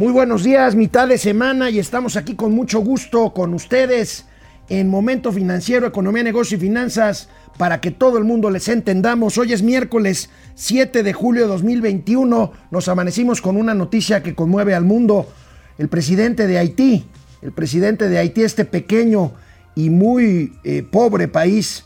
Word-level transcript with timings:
Muy 0.00 0.14
buenos 0.14 0.44
días, 0.44 0.76
mitad 0.76 1.08
de 1.08 1.18
semana 1.18 1.68
y 1.68 1.78
estamos 1.78 2.16
aquí 2.16 2.34
con 2.34 2.52
mucho 2.52 2.80
gusto 2.80 3.34
con 3.34 3.52
ustedes 3.52 4.24
en 4.70 4.88
Momento 4.88 5.30
Financiero, 5.30 5.86
Economía, 5.86 6.22
Negocio 6.22 6.56
y 6.56 6.60
Finanzas 6.60 7.28
para 7.58 7.82
que 7.82 7.90
todo 7.90 8.16
el 8.16 8.24
mundo 8.24 8.48
les 8.48 8.68
entendamos. 8.68 9.36
Hoy 9.36 9.52
es 9.52 9.62
miércoles 9.62 10.30
7 10.54 11.02
de 11.02 11.12
julio 11.12 11.42
de 11.42 11.48
2021. 11.48 12.50
Nos 12.70 12.88
amanecimos 12.88 13.42
con 13.42 13.58
una 13.58 13.74
noticia 13.74 14.22
que 14.22 14.34
conmueve 14.34 14.74
al 14.74 14.86
mundo. 14.86 15.28
El 15.76 15.88
presidente 15.88 16.46
de 16.46 16.56
Haití, 16.56 17.04
el 17.42 17.52
presidente 17.52 18.08
de 18.08 18.16
Haití, 18.16 18.42
este 18.42 18.64
pequeño 18.64 19.34
y 19.74 19.90
muy 19.90 20.54
eh, 20.64 20.82
pobre 20.82 21.28
país 21.28 21.84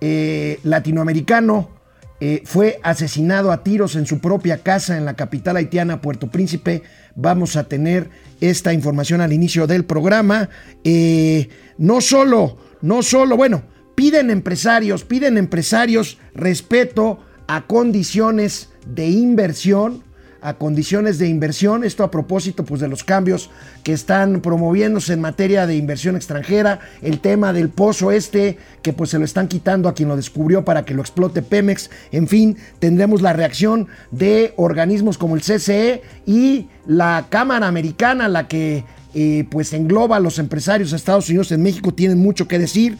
eh, 0.00 0.60
latinoamericano, 0.62 1.70
eh, 2.18 2.42
fue 2.46 2.80
asesinado 2.82 3.52
a 3.52 3.62
tiros 3.62 3.94
en 3.94 4.06
su 4.06 4.20
propia 4.20 4.62
casa 4.62 4.96
en 4.96 5.04
la 5.04 5.14
capital 5.14 5.56
haitiana, 5.56 6.00
Puerto 6.00 6.28
Príncipe. 6.28 6.82
Vamos 7.16 7.56
a 7.56 7.64
tener 7.64 8.10
esta 8.40 8.72
información 8.72 9.20
al 9.20 9.32
inicio 9.32 9.66
del 9.66 9.84
programa. 9.84 10.48
Eh, 10.84 11.48
no 11.78 12.00
solo, 12.00 12.58
no 12.82 13.02
solo, 13.02 13.36
bueno, 13.36 13.64
piden 13.94 14.30
empresarios, 14.30 15.04
piden 15.04 15.38
empresarios 15.38 16.18
respeto 16.34 17.18
a 17.48 17.66
condiciones 17.66 18.70
de 18.86 19.08
inversión 19.08 20.04
a 20.40 20.54
condiciones 20.54 21.18
de 21.18 21.28
inversión. 21.28 21.84
Esto 21.84 22.04
a 22.04 22.10
propósito 22.10 22.64
pues, 22.64 22.80
de 22.80 22.88
los 22.88 23.04
cambios 23.04 23.50
que 23.82 23.92
están 23.92 24.40
promoviéndose 24.40 25.12
en 25.12 25.20
materia 25.20 25.66
de 25.66 25.76
inversión 25.76 26.16
extranjera. 26.16 26.80
El 27.02 27.20
tema 27.20 27.52
del 27.52 27.68
pozo 27.68 28.10
este, 28.10 28.58
que 28.82 28.92
pues 28.92 29.10
se 29.10 29.18
lo 29.18 29.24
están 29.24 29.48
quitando 29.48 29.88
a 29.88 29.94
quien 29.94 30.08
lo 30.08 30.16
descubrió 30.16 30.64
para 30.64 30.84
que 30.84 30.94
lo 30.94 31.02
explote 31.02 31.42
Pemex. 31.42 31.90
En 32.12 32.28
fin, 32.28 32.56
tendremos 32.78 33.22
la 33.22 33.32
reacción 33.32 33.88
de 34.10 34.54
organismos 34.56 35.18
como 35.18 35.36
el 35.36 35.42
CCE 35.42 36.02
y 36.26 36.68
la 36.86 37.26
Cámara 37.28 37.68
Americana, 37.68 38.28
la 38.28 38.48
que 38.48 38.84
eh, 39.14 39.46
pues 39.50 39.72
engloba 39.72 40.16
a 40.16 40.20
los 40.20 40.38
empresarios 40.38 40.90
de 40.90 40.96
Estados 40.96 41.28
Unidos 41.28 41.50
en 41.52 41.62
México, 41.62 41.94
tienen 41.94 42.18
mucho 42.18 42.46
que 42.48 42.58
decir. 42.58 42.98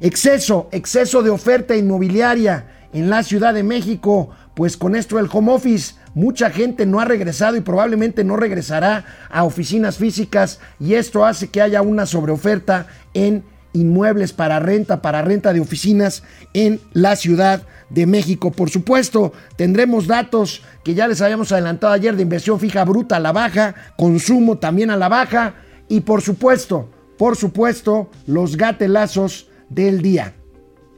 Exceso, 0.00 0.68
exceso 0.72 1.22
de 1.22 1.30
oferta 1.30 1.76
inmobiliaria 1.76 2.66
en 2.92 3.10
la 3.10 3.22
Ciudad 3.22 3.52
de 3.52 3.62
México, 3.62 4.30
pues 4.54 4.76
con 4.76 4.96
esto 4.96 5.16
del 5.16 5.28
home 5.30 5.52
office 5.52 5.94
Mucha 6.18 6.50
gente 6.50 6.84
no 6.84 6.98
ha 6.98 7.04
regresado 7.04 7.56
y 7.56 7.60
probablemente 7.60 8.24
no 8.24 8.34
regresará 8.34 9.04
a 9.30 9.44
oficinas 9.44 9.98
físicas 9.98 10.58
y 10.80 10.94
esto 10.94 11.24
hace 11.24 11.46
que 11.46 11.62
haya 11.62 11.80
una 11.80 12.06
sobreoferta 12.06 12.88
en 13.14 13.44
inmuebles 13.72 14.32
para 14.32 14.58
renta, 14.58 15.00
para 15.00 15.22
renta 15.22 15.52
de 15.52 15.60
oficinas 15.60 16.24
en 16.54 16.80
la 16.92 17.14
Ciudad 17.14 17.62
de 17.88 18.06
México. 18.06 18.50
Por 18.50 18.68
supuesto, 18.68 19.32
tendremos 19.54 20.08
datos 20.08 20.64
que 20.82 20.94
ya 20.94 21.06
les 21.06 21.22
habíamos 21.22 21.52
adelantado 21.52 21.92
ayer 21.92 22.16
de 22.16 22.22
inversión 22.22 22.58
fija 22.58 22.84
bruta 22.84 23.14
a 23.14 23.20
la 23.20 23.30
baja, 23.30 23.76
consumo 23.96 24.58
también 24.58 24.90
a 24.90 24.96
la 24.96 25.08
baja 25.08 25.54
y 25.88 26.00
por 26.00 26.20
supuesto, 26.20 26.90
por 27.16 27.36
supuesto, 27.36 28.10
los 28.26 28.56
gatelazos 28.56 29.46
del 29.68 30.02
día. 30.02 30.34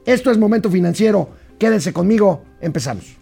Esto 0.03 0.31
es 0.31 0.39
Momento 0.39 0.71
Financiero. 0.71 1.29
Quédense 1.59 1.93
conmigo, 1.93 2.43
empezamos. 2.59 3.20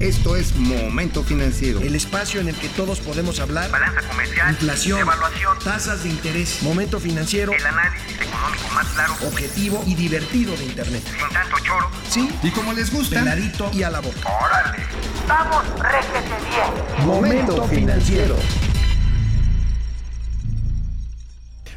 Esto 0.00 0.34
es 0.34 0.56
Momento 0.56 1.22
Financiero. 1.22 1.78
El 1.80 1.94
espacio 1.94 2.40
en 2.40 2.48
el 2.48 2.56
que 2.56 2.70
todos 2.70 3.00
podemos 3.00 3.38
hablar. 3.38 3.70
Balanza 3.70 4.00
comercial. 4.08 4.48
Inflación. 4.48 4.98
Evaluación. 4.98 5.58
Tasas 5.62 6.04
de 6.04 6.08
interés. 6.08 6.62
Momento 6.62 6.98
Financiero. 6.98 7.52
El 7.52 7.66
análisis 7.66 8.18
económico 8.18 8.68
más 8.74 8.86
claro. 8.94 9.12
Objetivo 9.28 9.84
y 9.86 9.94
divertido 9.94 10.56
de 10.56 10.64
Internet. 10.64 11.02
Sin 11.04 11.28
tanto 11.34 11.56
choro. 11.58 11.90
Sí. 12.08 12.30
Y 12.42 12.50
como 12.50 12.72
les 12.72 12.90
gusta. 12.90 13.18
Peladito 13.18 13.70
y 13.74 13.82
a 13.82 13.90
la 13.90 14.00
boca. 14.00 14.26
Órale. 14.42 14.78
Vamos, 15.28 15.64
réjete 15.78 16.34
bien. 16.48 17.06
Momento 17.06 17.64
Financiero. 17.68 18.36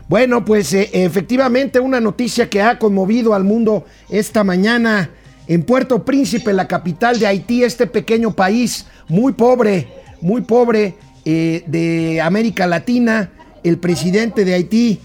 Bueno, 0.07 0.45
pues 0.45 0.73
eh, 0.73 0.89
efectivamente 0.93 1.81
una 1.81 1.99
noticia 1.99 2.49
que 2.49 2.61
ha 2.61 2.79
conmovido 2.79 3.33
al 3.33 3.43
mundo 3.43 3.85
esta 4.07 4.45
mañana 4.45 5.09
en 5.47 5.63
Puerto 5.63 6.05
Príncipe, 6.05 6.53
la 6.53 6.67
capital 6.67 7.19
de 7.19 7.27
Haití, 7.27 7.63
este 7.63 7.87
pequeño 7.87 8.31
país 8.31 8.85
muy 9.07 9.33
pobre, 9.33 9.87
muy 10.21 10.41
pobre 10.41 10.95
eh, 11.25 11.63
de 11.67 12.21
América 12.21 12.67
Latina, 12.67 13.31
el 13.63 13.77
presidente 13.77 14.45
de 14.45 14.53
Haití, 14.53 14.99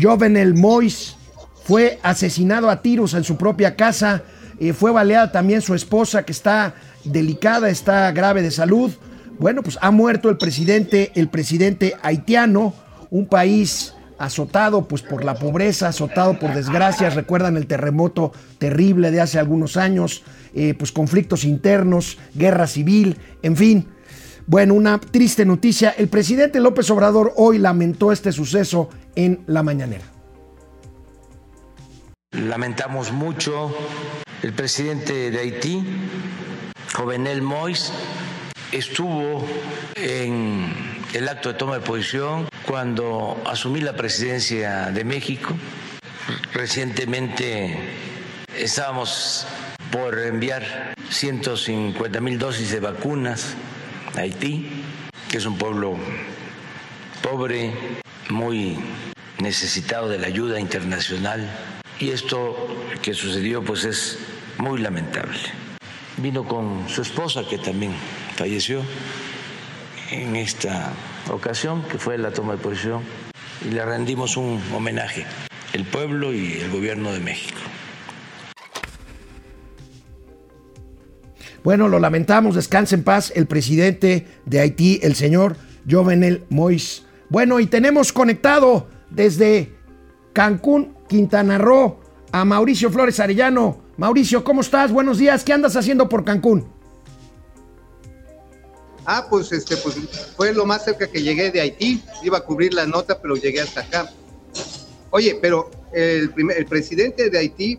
Jovenel 0.00 0.54
Mois, 0.54 1.16
fue 1.64 1.98
asesinado 2.02 2.68
a 2.68 2.82
tiros 2.82 3.14
en 3.14 3.24
su 3.24 3.36
propia 3.36 3.76
casa, 3.76 4.22
eh, 4.58 4.72
fue 4.72 4.90
baleada 4.90 5.32
también 5.32 5.62
su 5.62 5.74
esposa 5.74 6.24
que 6.24 6.32
está 6.32 6.74
delicada, 7.04 7.68
está 7.70 8.10
grave 8.12 8.42
de 8.42 8.50
salud. 8.50 8.92
Bueno, 9.38 9.62
pues 9.62 9.78
ha 9.80 9.90
muerto 9.90 10.28
el 10.28 10.36
presidente, 10.36 11.12
el 11.14 11.28
presidente 11.28 11.94
haitiano, 12.02 12.74
un 13.10 13.26
país 13.26 13.94
azotado 14.22 14.86
pues 14.86 15.02
por 15.02 15.24
la 15.24 15.34
pobreza, 15.34 15.88
azotado 15.88 16.38
por 16.38 16.54
desgracias, 16.54 17.16
recuerdan 17.16 17.56
el 17.56 17.66
terremoto 17.66 18.32
terrible 18.58 19.10
de 19.10 19.20
hace 19.20 19.40
algunos 19.40 19.76
años, 19.76 20.22
eh, 20.54 20.74
pues 20.74 20.92
conflictos 20.92 21.44
internos, 21.44 22.18
guerra 22.34 22.68
civil, 22.68 23.18
en 23.42 23.56
fin. 23.56 23.88
Bueno, 24.46 24.74
una 24.74 25.00
triste 25.00 25.44
noticia. 25.44 25.90
El 25.90 26.08
presidente 26.08 26.60
López 26.60 26.88
Obrador 26.90 27.32
hoy 27.36 27.58
lamentó 27.58 28.12
este 28.12 28.30
suceso 28.30 28.90
en 29.16 29.42
la 29.46 29.64
mañanera. 29.64 30.04
Lamentamos 32.30 33.12
mucho 33.12 33.74
el 34.42 34.52
presidente 34.52 35.32
de 35.32 35.38
Haití, 35.38 35.84
Jovenel 36.94 37.42
Mois, 37.42 37.92
estuvo 38.70 39.44
en 39.96 40.91
el 41.12 41.28
acto 41.28 41.52
de 41.52 41.58
toma 41.58 41.74
de 41.74 41.80
posición 41.80 42.48
cuando 42.66 43.40
asumí 43.46 43.80
la 43.80 43.94
presidencia 43.94 44.90
de 44.90 45.04
México. 45.04 45.54
Recientemente 46.54 47.76
estábamos 48.56 49.46
por 49.90 50.18
enviar 50.18 50.94
150 51.10 52.20
mil 52.20 52.38
dosis 52.38 52.70
de 52.70 52.80
vacunas 52.80 53.54
a 54.16 54.20
Haití, 54.20 54.70
que 55.28 55.36
es 55.36 55.46
un 55.46 55.58
pueblo 55.58 55.96
pobre, 57.22 57.72
muy 58.30 58.78
necesitado 59.38 60.08
de 60.08 60.18
la 60.18 60.28
ayuda 60.28 60.60
internacional. 60.60 61.50
Y 62.00 62.10
esto 62.10 62.56
que 63.02 63.12
sucedió 63.12 63.62
pues 63.62 63.84
es 63.84 64.18
muy 64.58 64.80
lamentable. 64.80 65.38
Vino 66.16 66.44
con 66.44 66.88
su 66.88 67.02
esposa 67.02 67.42
que 67.48 67.58
también 67.58 67.92
falleció 68.36 68.82
en 70.12 70.36
esta 70.36 70.92
ocasión, 71.30 71.82
que 71.90 71.98
fue 71.98 72.18
la 72.18 72.30
toma 72.30 72.52
de 72.52 72.58
posición, 72.58 73.02
y 73.64 73.70
le 73.70 73.84
rendimos 73.84 74.36
un 74.36 74.60
homenaje, 74.74 75.24
el 75.72 75.84
pueblo 75.84 76.34
y 76.34 76.52
el 76.54 76.70
gobierno 76.70 77.12
de 77.12 77.20
México. 77.20 77.58
Bueno, 81.64 81.88
lo 81.88 81.98
lamentamos, 81.98 82.56
descanse 82.56 82.96
en 82.96 83.04
paz 83.04 83.32
el 83.36 83.46
presidente 83.46 84.26
de 84.44 84.60
Haití, 84.60 84.98
el 85.02 85.14
señor 85.14 85.56
Jovenel 85.88 86.44
Mois. 86.50 87.06
Bueno, 87.28 87.60
y 87.60 87.66
tenemos 87.66 88.12
conectado 88.12 88.88
desde 89.10 89.72
Cancún, 90.32 90.94
Quintana 91.08 91.58
Roo, 91.58 92.00
a 92.32 92.44
Mauricio 92.44 92.90
Flores 92.90 93.20
Arellano. 93.20 93.80
Mauricio, 93.96 94.42
¿cómo 94.42 94.60
estás? 94.60 94.90
Buenos 94.90 95.18
días, 95.18 95.44
¿qué 95.44 95.52
andas 95.52 95.76
haciendo 95.76 96.08
por 96.08 96.24
Cancún? 96.24 96.81
Ah, 99.04 99.26
pues 99.28 99.50
este, 99.52 99.76
pues 99.78 99.96
fue 100.36 100.52
lo 100.52 100.64
más 100.64 100.84
cerca 100.84 101.08
que 101.08 101.22
llegué 101.22 101.50
de 101.50 101.60
Haití. 101.60 102.02
Iba 102.22 102.38
a 102.38 102.40
cubrir 102.42 102.72
la 102.74 102.86
nota, 102.86 103.20
pero 103.20 103.34
llegué 103.34 103.60
hasta 103.60 103.80
acá. 103.80 104.10
Oye, 105.10 105.38
pero 105.40 105.70
el, 105.92 106.30
primer, 106.30 106.58
el 106.58 106.66
presidente 106.66 107.28
de 107.28 107.38
Haití 107.38 107.78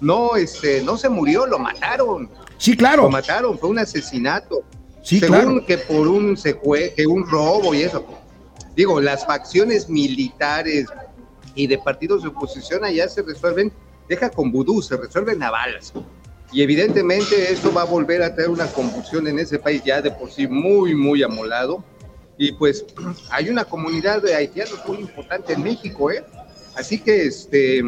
no, 0.00 0.36
este, 0.36 0.82
no 0.82 0.96
se 0.96 1.08
murió, 1.08 1.46
lo 1.46 1.58
mataron. 1.58 2.28
Sí, 2.58 2.76
claro. 2.76 3.04
Lo 3.04 3.10
mataron, 3.10 3.58
fue 3.58 3.68
un 3.68 3.78
asesinato. 3.78 4.64
Sí, 5.02 5.20
Según 5.20 5.36
claro. 5.36 5.66
que 5.66 5.78
por 5.78 6.08
un 6.08 6.36
que 6.36 7.06
un 7.06 7.28
robo 7.28 7.74
y 7.74 7.82
eso. 7.82 8.04
Digo, 8.74 9.00
las 9.00 9.24
facciones 9.26 9.88
militares 9.88 10.86
y 11.54 11.66
de 11.66 11.78
partidos 11.78 12.22
de 12.22 12.28
oposición 12.28 12.84
allá 12.84 13.08
se 13.08 13.22
resuelven, 13.22 13.72
deja 14.08 14.30
con 14.30 14.50
vudú, 14.50 14.82
se 14.82 14.96
resuelven 14.96 15.42
a 15.42 15.50
balas. 15.50 15.92
Y 16.52 16.62
evidentemente 16.62 17.52
esto 17.52 17.72
va 17.72 17.82
a 17.82 17.86
volver 17.86 18.22
a 18.22 18.34
traer 18.34 18.50
una 18.50 18.66
convulsión 18.66 19.26
en 19.26 19.38
ese 19.38 19.58
país 19.58 19.82
ya 19.84 20.00
de 20.00 20.10
por 20.10 20.30
sí 20.30 20.46
muy, 20.46 20.94
muy 20.94 21.22
amolado. 21.22 21.82
Y 22.38 22.52
pues 22.52 22.84
hay 23.30 23.48
una 23.48 23.64
comunidad 23.64 24.22
de 24.22 24.34
haitianos 24.34 24.80
muy 24.86 24.98
importante 24.98 25.52
en 25.52 25.62
México, 25.62 26.10
¿eh? 26.10 26.24
Así 26.76 26.98
que, 26.98 27.26
este, 27.26 27.82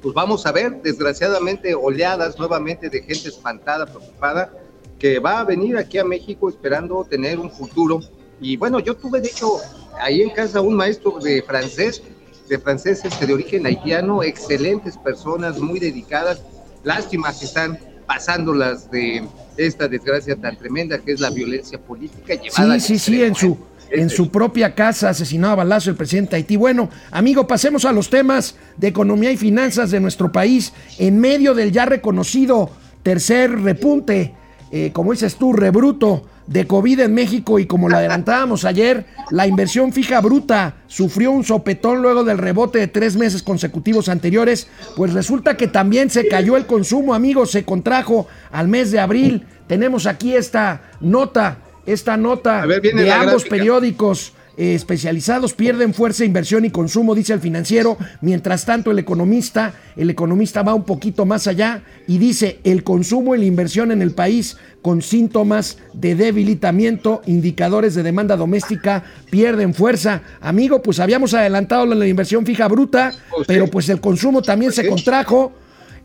pues 0.00 0.14
vamos 0.14 0.46
a 0.46 0.52
ver, 0.52 0.80
desgraciadamente, 0.82 1.74
oleadas 1.74 2.38
nuevamente 2.38 2.88
de 2.88 3.02
gente 3.02 3.28
espantada, 3.28 3.86
preocupada, 3.86 4.52
que 4.98 5.18
va 5.18 5.40
a 5.40 5.44
venir 5.44 5.76
aquí 5.76 5.98
a 5.98 6.04
México 6.04 6.48
esperando 6.48 7.04
tener 7.04 7.38
un 7.38 7.50
futuro. 7.50 8.00
Y 8.40 8.56
bueno, 8.56 8.78
yo 8.80 8.96
tuve, 8.96 9.20
de 9.20 9.28
hecho, 9.28 9.58
ahí 10.00 10.22
en 10.22 10.30
casa 10.30 10.60
un 10.60 10.74
maestro 10.74 11.18
de 11.18 11.42
francés, 11.42 12.02
de 12.48 12.58
francés 12.58 13.04
este, 13.04 13.26
de 13.26 13.34
origen 13.34 13.66
haitiano, 13.66 14.22
excelentes 14.22 14.96
personas, 14.96 15.58
muy 15.58 15.80
dedicadas. 15.80 16.42
Lástima 16.86 17.36
que 17.36 17.46
están 17.46 17.76
pasándolas 18.06 18.88
de 18.92 19.24
esta 19.56 19.88
desgracia 19.88 20.36
tan 20.36 20.56
tremenda 20.56 20.98
que 21.00 21.10
es 21.10 21.18
la 21.18 21.30
violencia 21.30 21.80
política 21.80 22.34
llevada 22.34 22.78
Sí, 22.78 22.96
sí, 22.96 22.98
sí, 23.00 23.22
en 23.24 23.34
su, 23.34 23.58
¿eh? 23.90 24.02
en 24.02 24.08
su 24.08 24.30
propia 24.30 24.72
casa 24.72 25.08
asesinado 25.08 25.54
a 25.54 25.56
balazo 25.56 25.90
el 25.90 25.96
presidente 25.96 26.30
de 26.30 26.36
Haití. 26.36 26.54
Bueno, 26.54 26.88
amigo, 27.10 27.44
pasemos 27.44 27.84
a 27.86 27.92
los 27.92 28.08
temas 28.08 28.54
de 28.76 28.86
economía 28.86 29.32
y 29.32 29.36
finanzas 29.36 29.90
de 29.90 29.98
nuestro 29.98 30.30
país 30.30 30.72
en 30.96 31.18
medio 31.18 31.54
del 31.54 31.72
ya 31.72 31.86
reconocido 31.86 32.70
tercer 33.02 33.50
repunte, 33.62 34.36
eh, 34.70 34.90
como 34.92 35.12
dices 35.12 35.36
tú, 35.36 35.52
rebruto 35.52 36.24
de 36.46 36.66
COVID 36.66 37.00
en 37.00 37.14
México 37.14 37.58
y 37.58 37.66
como 37.66 37.88
lo 37.88 37.96
adelantábamos 37.96 38.64
ayer, 38.64 39.06
la 39.30 39.46
inversión 39.46 39.92
fija 39.92 40.20
bruta 40.20 40.76
sufrió 40.86 41.30
un 41.32 41.44
sopetón 41.44 42.02
luego 42.02 42.24
del 42.24 42.38
rebote 42.38 42.78
de 42.78 42.86
tres 42.86 43.16
meses 43.16 43.42
consecutivos 43.42 44.08
anteriores, 44.08 44.68
pues 44.96 45.12
resulta 45.12 45.56
que 45.56 45.66
también 45.66 46.10
se 46.10 46.28
cayó 46.28 46.56
el 46.56 46.66
consumo, 46.66 47.14
amigos, 47.14 47.50
se 47.50 47.64
contrajo 47.64 48.28
al 48.52 48.68
mes 48.68 48.90
de 48.90 49.00
abril. 49.00 49.46
Tenemos 49.66 50.06
aquí 50.06 50.34
esta 50.34 50.82
nota, 51.00 51.58
esta 51.84 52.16
nota 52.16 52.64
ver, 52.64 52.80
de 52.80 53.10
ambos 53.10 53.42
gráfica. 53.44 53.50
periódicos 53.50 54.32
eh, 54.56 54.74
especializados 54.74 55.52
pierden 55.52 55.92
fuerza, 55.92 56.24
inversión 56.24 56.64
y 56.64 56.70
consumo, 56.70 57.14
dice 57.14 57.32
el 57.34 57.40
financiero. 57.40 57.98
Mientras 58.20 58.64
tanto, 58.64 58.90
el 58.90 58.98
economista, 58.98 59.74
el 59.96 60.10
economista 60.10 60.62
va 60.62 60.74
un 60.74 60.84
poquito 60.84 61.26
más 61.26 61.46
allá 61.46 61.82
y 62.06 62.18
dice 62.18 62.60
el 62.64 62.82
consumo 62.82 63.34
y 63.34 63.38
la 63.38 63.44
inversión 63.44 63.92
en 63.92 64.00
el 64.02 64.12
país 64.12 64.56
con 64.80 65.02
síntomas 65.02 65.78
de 65.92 66.14
debilitamiento, 66.14 67.20
indicadores 67.26 67.94
de 67.94 68.02
demanda 68.02 68.36
doméstica 68.36 69.04
pierden 69.30 69.74
fuerza. 69.74 70.22
Amigo, 70.40 70.80
pues 70.80 71.00
habíamos 71.00 71.34
adelantado 71.34 71.86
la 71.86 72.06
inversión 72.06 72.46
fija 72.46 72.68
bruta, 72.68 73.12
Pues 73.30 73.46
pero 73.46 73.66
pues 73.66 73.88
el 73.88 74.00
consumo 74.00 74.42
también 74.42 74.72
Pues 74.72 74.86
se 74.86 74.88
contrajo. 74.88 75.52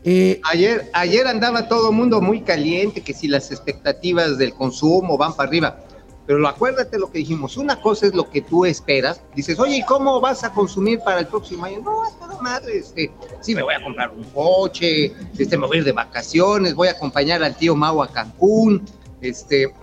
Eh, 0.04 0.40
Ayer, 0.50 0.90
ayer 0.94 1.26
andaba 1.28 1.68
todo 1.68 1.90
el 1.90 1.96
mundo 1.96 2.20
muy 2.20 2.42
caliente, 2.42 3.02
que 3.02 3.14
si 3.14 3.28
las 3.28 3.52
expectativas 3.52 4.36
del 4.36 4.52
consumo 4.52 5.16
van 5.16 5.34
para 5.34 5.48
arriba. 5.48 5.78
Pero 6.26 6.46
acuérdate 6.46 6.98
lo 6.98 7.10
que 7.10 7.18
dijimos, 7.18 7.56
una 7.56 7.80
cosa 7.80 8.06
es 8.06 8.14
lo 8.14 8.30
que 8.30 8.42
tú 8.42 8.64
esperas. 8.64 9.20
Dices, 9.34 9.58
oye, 9.58 9.78
¿y 9.78 9.84
cómo 9.84 10.20
vas 10.20 10.44
a 10.44 10.52
consumir 10.52 11.00
para 11.00 11.20
el 11.20 11.26
próximo 11.26 11.64
año? 11.64 11.80
No, 11.80 12.06
es 12.06 12.16
toda 12.18 12.40
madre, 12.40 12.78
este, 12.78 13.10
sí 13.40 13.54
me 13.54 13.62
voy 13.62 13.74
a 13.74 13.82
comprar 13.82 14.10
un 14.10 14.22
coche, 14.24 15.12
este, 15.36 15.58
me 15.58 15.66
voy 15.66 15.78
a 15.78 15.80
ir 15.80 15.84
de 15.84 15.92
vacaciones, 15.92 16.74
voy 16.74 16.88
a 16.88 16.92
acompañar 16.92 17.42
al 17.42 17.56
tío 17.56 17.74
Mau 17.74 18.02
a 18.02 18.08
Cancún, 18.08 18.84
este, 19.20 19.74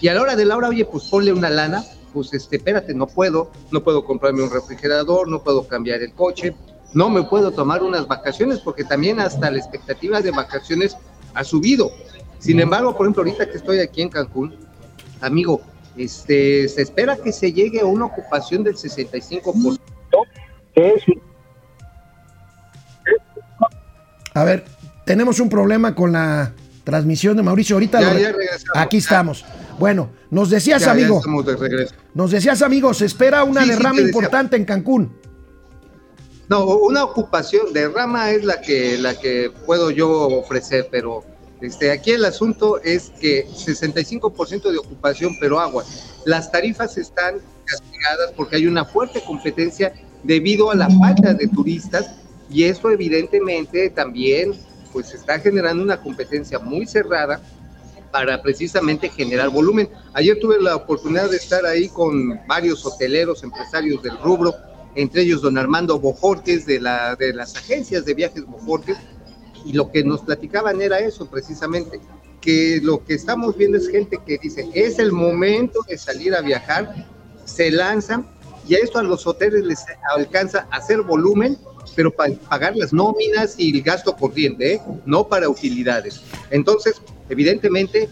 y 0.00 0.08
a 0.08 0.14
la 0.14 0.22
hora 0.22 0.36
de 0.36 0.44
la 0.46 0.56
hora, 0.56 0.68
oye, 0.68 0.84
pues 0.86 1.04
ponle 1.04 1.32
una 1.32 1.50
lana, 1.50 1.84
pues 2.12 2.32
este, 2.32 2.56
espérate, 2.56 2.94
no 2.94 3.06
puedo, 3.06 3.50
no 3.70 3.82
puedo 3.82 4.04
comprarme 4.04 4.42
un 4.42 4.50
refrigerador, 4.50 5.28
no 5.28 5.42
puedo 5.42 5.66
cambiar 5.66 6.02
el 6.02 6.12
coche, 6.14 6.54
no 6.94 7.10
me 7.10 7.22
puedo 7.22 7.52
tomar 7.52 7.82
unas 7.82 8.06
vacaciones 8.06 8.60
porque 8.60 8.84
también 8.84 9.20
hasta 9.20 9.50
la 9.50 9.58
expectativa 9.58 10.20
de 10.20 10.30
vacaciones 10.30 10.96
ha 11.34 11.44
subido. 11.44 11.90
Sin 12.38 12.60
embargo, 12.60 12.96
por 12.96 13.06
ejemplo, 13.06 13.22
ahorita 13.22 13.50
que 13.50 13.56
estoy 13.56 13.78
aquí 13.78 14.02
en 14.02 14.08
Cancún, 14.08 14.54
amigo, 15.20 15.60
este, 15.96 16.68
se 16.68 16.82
espera 16.82 17.16
que 17.16 17.32
se 17.32 17.52
llegue 17.52 17.80
a 17.80 17.84
una 17.86 18.06
ocupación 18.06 18.62
del 18.64 18.74
65%, 18.76 19.78
que 20.74 20.88
es 20.94 21.02
a 24.34 24.44
ver, 24.44 24.64
tenemos 25.04 25.40
un 25.40 25.48
problema 25.48 25.94
con 25.94 26.12
la 26.12 26.52
transmisión 26.84 27.36
de 27.36 27.42
Mauricio. 27.42 27.76
Ahorita 27.76 28.00
Ya, 28.00 28.14
lo- 28.14 28.18
ya 28.20 28.32
aquí 28.74 28.96
estamos. 28.96 29.44
Bueno, 29.78 30.10
nos 30.30 30.48
decías, 30.50 30.80
ya, 30.80 30.86
ya 30.86 30.92
amigo. 30.92 31.18
estamos 31.18 31.44
de 31.46 31.56
regreso. 31.56 31.94
Nos 32.14 32.30
decías, 32.30 32.62
amigo, 32.62 32.94
se 32.94 33.06
espera 33.06 33.44
una 33.44 33.62
Sí, 33.62 33.70
derrama 33.70 34.00
importante 34.00 34.56
en 34.56 34.64
Cancún. 34.64 35.16
No, 36.48 36.64
una 36.64 37.04
ocupación 37.04 37.72
de 37.72 37.88
rama 37.88 38.30
es 38.30 38.44
la 38.44 38.60
que, 38.60 38.98
la 38.98 39.18
que 39.18 39.50
puedo 39.66 39.90
yo 39.90 40.10
ofrecer, 40.10 40.88
pero 40.90 41.24
este, 41.62 41.90
aquí 41.90 42.10
el 42.10 42.24
asunto 42.24 42.80
es 42.82 43.12
que 43.20 43.46
65% 43.46 44.70
de 44.70 44.78
ocupación, 44.78 45.36
pero 45.40 45.60
agua. 45.60 45.84
Las 46.24 46.50
tarifas 46.50 46.98
están 46.98 47.36
castigadas 47.64 48.32
porque 48.36 48.56
hay 48.56 48.66
una 48.66 48.84
fuerte 48.84 49.22
competencia 49.24 49.92
debido 50.22 50.70
a 50.70 50.74
la 50.74 50.90
falta 50.90 51.34
de 51.34 51.48
turistas 51.48 52.10
y 52.50 52.64
esto 52.64 52.90
evidentemente 52.90 53.90
también 53.90 54.54
pues 54.92 55.14
está 55.14 55.38
generando 55.38 55.82
una 55.82 56.00
competencia 56.00 56.58
muy 56.58 56.86
cerrada 56.86 57.40
para 58.10 58.42
precisamente 58.42 59.08
generar 59.08 59.48
volumen. 59.48 59.88
Ayer 60.12 60.38
tuve 60.38 60.60
la 60.60 60.76
oportunidad 60.76 61.30
de 61.30 61.36
estar 61.36 61.64
ahí 61.64 61.88
con 61.88 62.40
varios 62.46 62.84
hoteleros, 62.84 63.42
empresarios 63.42 64.02
del 64.02 64.18
rubro, 64.18 64.54
entre 64.94 65.22
ellos 65.22 65.40
don 65.40 65.56
Armando 65.56 65.98
Bojorques 65.98 66.66
de, 66.66 66.78
la, 66.78 67.16
de 67.16 67.32
las 67.32 67.56
agencias 67.56 68.04
de 68.04 68.12
viajes 68.12 68.44
Bojorques, 68.44 68.98
y 69.64 69.72
lo 69.72 69.90
que 69.90 70.04
nos 70.04 70.22
platicaban 70.22 70.80
era 70.82 70.98
eso 70.98 71.26
precisamente, 71.26 72.00
que 72.40 72.80
lo 72.82 73.04
que 73.04 73.14
estamos 73.14 73.56
viendo 73.56 73.78
es 73.78 73.88
gente 73.88 74.18
que 74.26 74.38
dice, 74.38 74.68
es 74.74 74.98
el 74.98 75.12
momento 75.12 75.80
de 75.88 75.96
salir 75.96 76.34
a 76.34 76.40
viajar, 76.40 77.06
se 77.44 77.70
lanzan, 77.70 78.26
y 78.66 78.74
a 78.74 78.78
esto 78.78 78.98
a 78.98 79.02
los 79.02 79.26
hoteles 79.26 79.64
les 79.64 79.84
alcanza 80.14 80.66
a 80.70 80.76
hacer 80.76 81.02
volumen, 81.02 81.58
pero 81.96 82.10
para 82.10 82.34
pagar 82.34 82.76
las 82.76 82.92
nóminas 82.92 83.54
y 83.58 83.76
el 83.76 83.82
gasto 83.82 84.14
corriente, 84.16 84.74
¿eh? 84.74 84.82
no 85.04 85.26
para 85.26 85.48
utilidades. 85.48 86.22
Entonces, 86.50 86.94
evidentemente, 87.28 88.08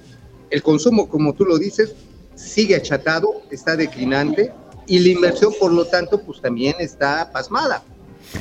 el 0.50 0.62
consumo, 0.62 1.08
como 1.08 1.34
tú 1.34 1.44
lo 1.44 1.56
dices, 1.58 1.94
sigue 2.34 2.74
achatado, 2.74 3.42
está 3.50 3.76
declinante, 3.76 4.52
y 4.86 4.98
la 4.98 5.08
inversión, 5.10 5.52
por 5.60 5.72
lo 5.72 5.84
tanto, 5.86 6.20
pues 6.20 6.40
también 6.40 6.74
está 6.80 7.30
pasmada. 7.32 7.84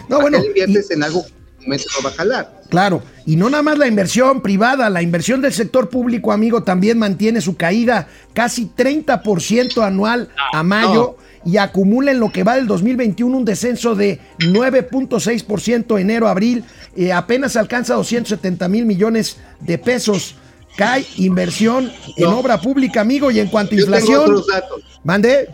No, 0.07 0.17
¿Para 0.17 0.21
bueno, 0.21 0.45
inviertes 0.45 0.89
y- 0.89 0.93
en 0.93 1.03
algo 1.03 1.23
momento 1.61 1.85
no 1.95 2.03
va 2.03 2.09
a 2.09 2.13
jalar? 2.13 2.61
Claro, 2.69 3.01
y 3.25 3.35
no 3.35 3.49
nada 3.49 3.63
más 3.63 3.77
la 3.77 3.87
inversión 3.87 4.41
privada, 4.41 4.89
la 4.89 5.01
inversión 5.01 5.41
del 5.41 5.53
sector 5.53 5.89
público, 5.89 6.31
amigo, 6.31 6.63
también 6.63 6.99
mantiene 6.99 7.41
su 7.41 7.55
caída 7.57 8.07
casi 8.33 8.69
30% 8.75 9.83
anual 9.83 10.29
a 10.53 10.63
mayo 10.63 11.17
y 11.45 11.57
acumula 11.57 12.11
en 12.11 12.19
lo 12.19 12.31
que 12.31 12.43
va 12.43 12.55
del 12.55 12.67
2021 12.67 13.35
un 13.35 13.45
descenso 13.45 13.95
de 13.95 14.19
9.6% 14.39 15.99
enero-abril, 15.99 16.63
eh, 16.95 17.11
apenas 17.11 17.55
alcanza 17.55 17.95
270 17.95 18.67
mil 18.67 18.85
millones 18.85 19.37
de 19.59 19.77
pesos. 19.77 20.35
Cae 20.77 21.05
inversión 21.17 21.91
en 22.15 22.27
obra 22.27 22.61
pública, 22.61 23.01
amigo, 23.01 23.31
y 23.31 23.39
en 23.39 23.47
cuanto 23.47 23.75
a 23.75 23.77
Yo 23.77 23.85
tengo 23.85 23.97
inflación... 23.97 24.21
otros 24.21 24.47
datos. 24.47 24.81
Mande, 25.03 25.49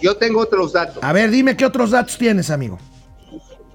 Yo 0.00 0.16
tengo 0.16 0.40
otros 0.40 0.72
datos. 0.72 1.02
a 1.02 1.12
ver, 1.12 1.30
dime 1.30 1.56
qué 1.56 1.66
otros 1.66 1.90
datos 1.90 2.16
tienes, 2.16 2.50
amigo. 2.50 2.78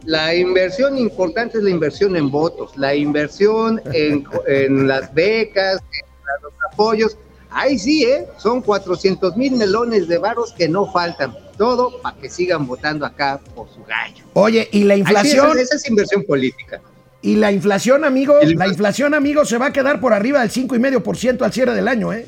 La 0.05 0.35
inversión 0.35 0.97
importante 0.97 1.57
es 1.59 1.63
la 1.63 1.69
inversión 1.69 2.15
en 2.17 2.29
votos, 2.29 2.75
la 2.77 2.93
inversión 2.95 3.81
en, 3.93 4.25
en 4.47 4.87
las 4.87 5.13
becas, 5.13 5.77
en 5.81 6.43
los 6.43 6.53
apoyos. 6.71 7.17
Ahí 7.49 7.77
sí, 7.77 8.03
¿eh? 8.03 8.25
Son 8.37 8.61
400 8.61 9.37
mil 9.37 9.53
melones 9.55 10.07
de 10.07 10.17
varos 10.17 10.53
que 10.53 10.67
no 10.67 10.91
faltan. 10.91 11.35
Todo 11.57 12.01
para 12.01 12.17
que 12.17 12.29
sigan 12.29 12.65
votando 12.65 13.05
acá 13.05 13.39
por 13.55 13.69
su 13.69 13.83
gallo. 13.85 14.23
Oye, 14.33 14.67
y 14.71 14.83
la 14.85 14.95
Ahí 14.95 15.03
sí, 15.03 15.09
inflación... 15.09 15.51
esa, 15.51 15.61
esa 15.61 15.75
es 15.75 15.87
inversión 15.89 16.23
política. 16.23 16.81
Y 17.21 17.35
la 17.35 17.51
inflación, 17.51 18.03
amigo, 18.03 18.33
Y 18.41 18.47
la 18.47 18.65
la 18.65 18.65
infla- 18.65 18.69
inflación, 18.71 19.13
amigo, 19.13 19.45
se 19.45 19.57
va 19.57 19.67
a 19.67 19.71
quedar 19.73 20.01
por 20.01 20.11
arriba 20.13 20.41
del 20.41 20.49
5,5% 20.51 21.41
al 21.43 21.53
cierre 21.53 21.73
del 21.75 21.87
año, 21.87 22.11
¿eh? 22.11 22.27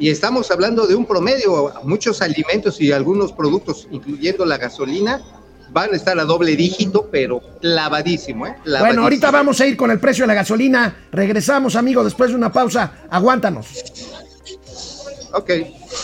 Y 0.00 0.10
estamos 0.10 0.50
hablando 0.50 0.86
de 0.86 0.94
un 0.94 1.06
promedio, 1.06 1.72
muchos 1.84 2.20
alimentos 2.20 2.80
y 2.80 2.92
algunos 2.92 3.32
productos, 3.32 3.88
incluyendo 3.90 4.44
la 4.44 4.58
gasolina, 4.58 5.22
van 5.70 5.92
a 5.92 5.96
estar 5.96 6.18
a 6.18 6.24
doble 6.24 6.56
dígito, 6.56 7.08
pero 7.10 7.40
clavadísimo, 7.60 8.46
¿eh? 8.46 8.56
Bueno, 8.64 9.02
ahorita 9.02 9.30
vamos 9.30 9.60
a 9.60 9.66
ir 9.66 9.76
con 9.76 9.90
el 9.90 10.00
precio 10.00 10.24
de 10.24 10.28
la 10.28 10.34
gasolina. 10.34 10.96
Regresamos, 11.12 11.76
amigo, 11.76 12.04
después 12.04 12.30
de 12.30 12.36
una 12.36 12.52
pausa. 12.52 12.92
Aguántanos. 13.10 13.66
Ok. 15.32 15.50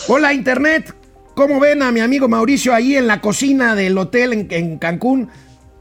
Hola, 0.07 0.33
Internet. 0.33 0.93
¿Cómo 1.35 1.59
ven 1.59 1.81
a 1.81 1.91
mi 1.91 1.99
amigo 1.99 2.27
Mauricio 2.27 2.73
ahí 2.73 2.95
en 2.95 3.07
la 3.07 3.19
cocina 3.19 3.75
del 3.75 3.97
hotel 3.97 4.33
en, 4.33 4.47
en 4.49 4.77
Cancún? 4.77 5.29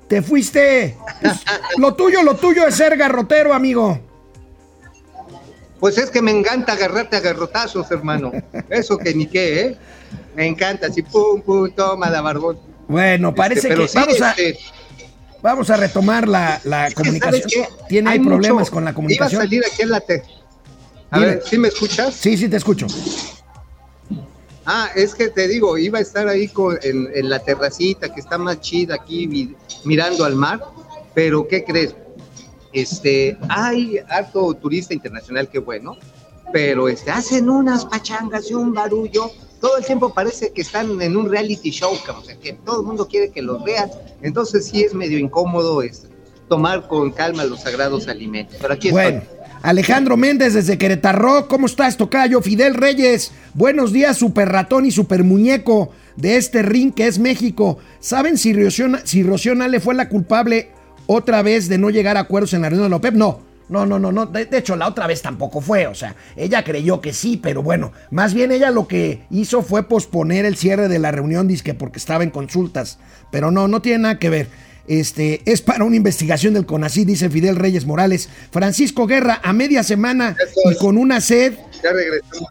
Te 0.08 0.22
fuiste. 0.22 0.96
Pues, 1.20 1.34
lo 1.78 1.94
tuyo, 1.94 2.22
lo 2.22 2.34
tuyo 2.36 2.66
es 2.66 2.74
ser 2.74 2.96
garrotero, 2.96 3.54
amigo. 3.54 4.00
Pues 5.78 5.98
es 5.98 6.10
que 6.10 6.22
me 6.22 6.30
encanta 6.30 6.72
agarrarte 6.72 7.16
a 7.16 7.20
garrotazos, 7.20 7.90
hermano. 7.90 8.32
Eso 8.70 8.96
que 8.96 9.14
ni 9.14 9.26
qué, 9.26 9.60
¿eh? 9.60 9.76
Me 10.34 10.46
encanta, 10.46 10.86
así 10.88 11.02
pum, 11.02 11.40
pum, 11.42 11.70
toma 11.70 12.10
la 12.10 12.20
barbón. 12.20 12.58
Bueno, 12.88 13.34
parece 13.34 13.60
Este, 13.60 13.68
pero 13.68 13.82
que 13.82 13.88
sí, 13.88 13.98
vamos, 13.98 14.20
a, 14.20 14.30
este, 14.30 14.58
vamos 15.42 15.70
a 15.70 15.76
retomar 15.76 16.28
la, 16.28 16.60
la 16.64 16.90
comunicación. 16.92 17.66
Tiene 17.88 18.10
hay 18.10 18.18
problemas 18.20 18.60
mucho- 18.64 18.72
con 18.72 18.84
la 18.84 18.90
Iba 18.90 18.92
a 18.92 18.94
comunicación. 18.94 19.40
salir 19.42 19.62
aquí 19.64 19.82
en 19.82 19.90
la 19.90 20.00
te... 20.00 20.22
A 21.10 21.18
Dime. 21.18 21.30
ver, 21.30 21.42
¿sí 21.48 21.58
me 21.58 21.68
escuchas? 21.68 22.14
Sí, 22.14 22.36
sí, 22.36 22.48
te 22.48 22.56
escucho. 22.56 22.86
Ah, 24.66 24.88
es 24.94 25.14
que 25.14 25.28
te 25.28 25.46
digo, 25.46 25.76
iba 25.76 25.98
a 25.98 26.02
estar 26.02 26.26
ahí 26.26 26.48
con- 26.48 26.78
en, 26.82 27.08
en 27.14 27.28
la 27.28 27.38
terracita 27.38 28.12
que 28.12 28.20
está 28.20 28.38
más 28.38 28.60
chida 28.60 28.94
aquí 28.94 29.26
mi- 29.26 29.54
mirando 29.84 30.24
al 30.24 30.34
mar, 30.36 30.60
pero 31.14 31.46
¿qué 31.46 31.62
crees? 31.64 31.94
Este, 32.72 33.36
hay 33.48 33.98
harto 34.08 34.52
turista 34.54 34.94
internacional, 34.94 35.48
qué 35.48 35.58
bueno, 35.58 35.96
pero 36.52 36.88
este, 36.88 37.10
hacen 37.10 37.48
unas 37.50 37.84
pachangas 37.84 38.50
y 38.50 38.54
un 38.54 38.72
barullo, 38.72 39.30
todo 39.64 39.78
el 39.78 39.84
tiempo 39.86 40.12
parece 40.12 40.52
que 40.52 40.60
están 40.60 41.00
en 41.00 41.16
un 41.16 41.30
reality 41.30 41.70
show, 41.70 41.94
o 41.94 42.22
sea, 42.22 42.36
que 42.36 42.52
todo 42.52 42.82
el 42.82 42.86
mundo 42.86 43.08
quiere 43.08 43.30
que 43.30 43.40
los 43.40 43.64
vea, 43.64 43.90
entonces 44.20 44.66
sí 44.66 44.82
es 44.82 44.92
medio 44.92 45.18
incómodo 45.18 45.80
este, 45.80 46.08
tomar 46.50 46.86
con 46.86 47.10
calma 47.10 47.44
los 47.44 47.62
sagrados 47.62 48.06
alimentos. 48.06 48.58
Pero 48.60 48.74
aquí 48.74 48.90
Bueno, 48.90 49.22
estoy. 49.22 49.38
Alejandro 49.62 50.18
Méndez 50.18 50.52
desde 50.52 50.76
Querétaro, 50.76 51.48
¿cómo 51.48 51.64
estás, 51.64 51.96
Tocayo? 51.96 52.42
Fidel 52.42 52.74
Reyes, 52.74 53.32
buenos 53.54 53.90
días, 53.90 54.18
super 54.18 54.50
ratón 54.50 54.84
y 54.84 54.90
super 54.90 55.24
muñeco 55.24 55.92
de 56.16 56.36
este 56.36 56.60
ring 56.60 56.92
que 56.92 57.06
es 57.06 57.18
México. 57.18 57.78
¿Saben 58.00 58.36
si 58.36 58.52
Rocío, 58.52 58.88
si 59.04 59.22
Rocío 59.22 59.54
Nale 59.54 59.80
fue 59.80 59.94
la 59.94 60.10
culpable 60.10 60.72
otra 61.06 61.40
vez 61.40 61.70
de 61.70 61.78
no 61.78 61.88
llegar 61.88 62.18
a 62.18 62.20
acuerdos 62.20 62.52
en 62.52 62.60
la 62.60 62.68
reunión 62.68 62.84
de 62.84 62.90
la 62.90 62.96
OPEP? 62.96 63.14
No, 63.14 63.40
no, 63.68 63.86
no, 63.86 63.98
no, 63.98 64.12
no. 64.12 64.26
De, 64.26 64.46
de 64.46 64.58
hecho, 64.58 64.76
la 64.76 64.88
otra 64.88 65.06
vez 65.06 65.22
tampoco 65.22 65.60
fue. 65.60 65.86
O 65.86 65.94
sea, 65.94 66.14
ella 66.36 66.64
creyó 66.64 67.00
que 67.00 67.12
sí, 67.12 67.38
pero 67.42 67.62
bueno, 67.62 67.92
más 68.10 68.34
bien 68.34 68.52
ella 68.52 68.70
lo 68.70 68.86
que 68.86 69.22
hizo 69.30 69.62
fue 69.62 69.88
posponer 69.88 70.44
el 70.44 70.56
cierre 70.56 70.88
de 70.88 70.98
la 70.98 71.10
reunión, 71.10 71.48
dizque 71.48 71.74
porque 71.74 71.98
estaba 71.98 72.24
en 72.24 72.30
consultas. 72.30 72.98
Pero 73.30 73.50
no, 73.50 73.68
no 73.68 73.80
tiene 73.82 74.00
nada 74.00 74.18
que 74.18 74.30
ver. 74.30 74.48
Este, 74.86 75.40
es 75.50 75.62
para 75.62 75.84
una 75.84 75.96
investigación 75.96 76.52
del 76.52 76.66
CONACYT, 76.66 77.06
dice 77.06 77.30
Fidel 77.30 77.56
Reyes 77.56 77.86
Morales. 77.86 78.28
Francisco 78.50 79.06
Guerra, 79.06 79.40
a 79.42 79.52
media 79.52 79.82
semana 79.82 80.36
y 80.70 80.76
con 80.76 80.98
una 80.98 81.20
sed, 81.20 81.54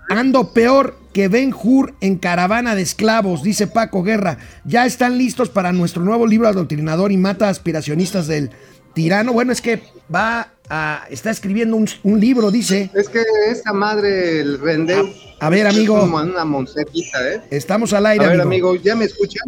ando 0.10 0.52
peor 0.52 0.98
que 1.14 1.28
Ben 1.28 1.54
Hur 1.54 1.94
en 2.02 2.18
caravana 2.18 2.74
de 2.74 2.82
esclavos, 2.82 3.44
dice 3.44 3.68
Paco 3.68 4.02
Guerra. 4.02 4.40
Ya 4.66 4.86
están 4.88 5.20
listos 5.20 5.50
para 5.50 5.72
nuestro 5.72 6.02
nuevo 6.04 6.26
libro 6.26 6.48
adoctrinador 6.48 7.12
y 7.12 7.18
mata 7.18 7.50
aspiracionistas 7.50 8.26
del 8.26 8.50
tirano. 8.96 9.32
Bueno, 9.32 9.52
es 9.52 9.62
que 9.62 9.84
va 10.14 10.53
a, 10.70 11.06
está 11.10 11.30
escribiendo 11.30 11.76
un, 11.76 11.88
un 12.04 12.20
libro, 12.20 12.52
dice. 12.52 12.90
Es 12.94 13.10
que 13.10 13.22
esa 13.50 13.74
madre, 13.74 14.40
el 14.42 14.60
rendeu. 14.60 15.08
A- 15.40 15.48
a 15.48 15.50
ver, 15.50 15.68
amigo. 15.68 15.96
Es 15.98 16.02
como 16.04 16.18
una 16.18 16.46
monserita, 16.46 17.30
¿eh? 17.32 17.42
Estamos 17.52 17.92
al 17.94 18.06
A 18.06 18.10
aire, 18.10 18.28
ver, 18.28 18.42
amigo. 18.42 18.70
amigo, 18.70 18.84
¿ya 18.84 18.96
me 18.96 19.06
escuchan? 19.06 19.44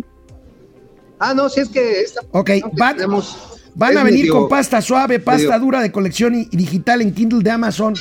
Ah, 1.20 1.34
no, 1.34 1.48
si 1.50 1.62
es 1.62 1.70
que 1.70 2.02
esta. 2.02 2.22
Ok, 2.32 2.50
no, 2.62 2.72
van- 2.78 2.98
tenemos- 2.98 3.38
Van 3.78 3.98
a 3.98 4.04
venir 4.04 4.22
medio- 4.22 4.34
con 4.40 4.50
pasta 4.50 4.82
suave, 4.82 5.20
pasta 5.20 5.48
medio- 5.50 5.60
dura 5.60 5.82
de 5.82 5.92
colección 5.92 6.34
y, 6.36 6.48
y 6.52 6.56
digital 6.58 7.02
en 7.02 7.14
Kindle 7.14 7.44
de 7.44 7.52
Amazon. 7.52 7.94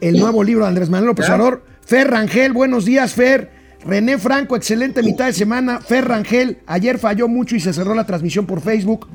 El 0.00 0.18
nuevo 0.18 0.42
libro 0.42 0.64
de 0.64 0.68
Andrés 0.70 0.88
Manuel 0.88 1.08
López. 1.08 1.26
Obrador. 1.26 1.62
Fer 1.84 2.10
Rangel, 2.10 2.52
buenos 2.52 2.84
días, 2.84 3.12
Fer. 3.14 3.50
René 3.84 4.18
Franco, 4.18 4.56
excelente 4.56 5.02
mitad 5.04 5.26
de 5.26 5.32
semana. 5.32 5.80
Fer 5.80 6.08
Rangel, 6.08 6.58
ayer 6.66 6.98
falló 6.98 7.28
mucho 7.28 7.54
y 7.54 7.60
se 7.60 7.72
cerró 7.72 7.94
la 7.94 8.04
transmisión 8.04 8.46
por 8.46 8.60
Facebook. 8.60 9.06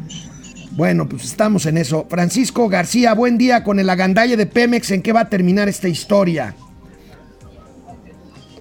Bueno, 0.71 1.07
pues 1.07 1.25
estamos 1.25 1.65
en 1.65 1.77
eso. 1.77 2.05
Francisco 2.09 2.69
García, 2.69 3.13
buen 3.13 3.37
día 3.37 3.63
con 3.63 3.79
el 3.79 3.89
agandalle 3.89 4.37
de 4.37 4.45
Pemex. 4.45 4.91
¿En 4.91 5.01
qué 5.01 5.11
va 5.11 5.21
a 5.21 5.29
terminar 5.29 5.67
esta 5.67 5.89
historia? 5.89 6.55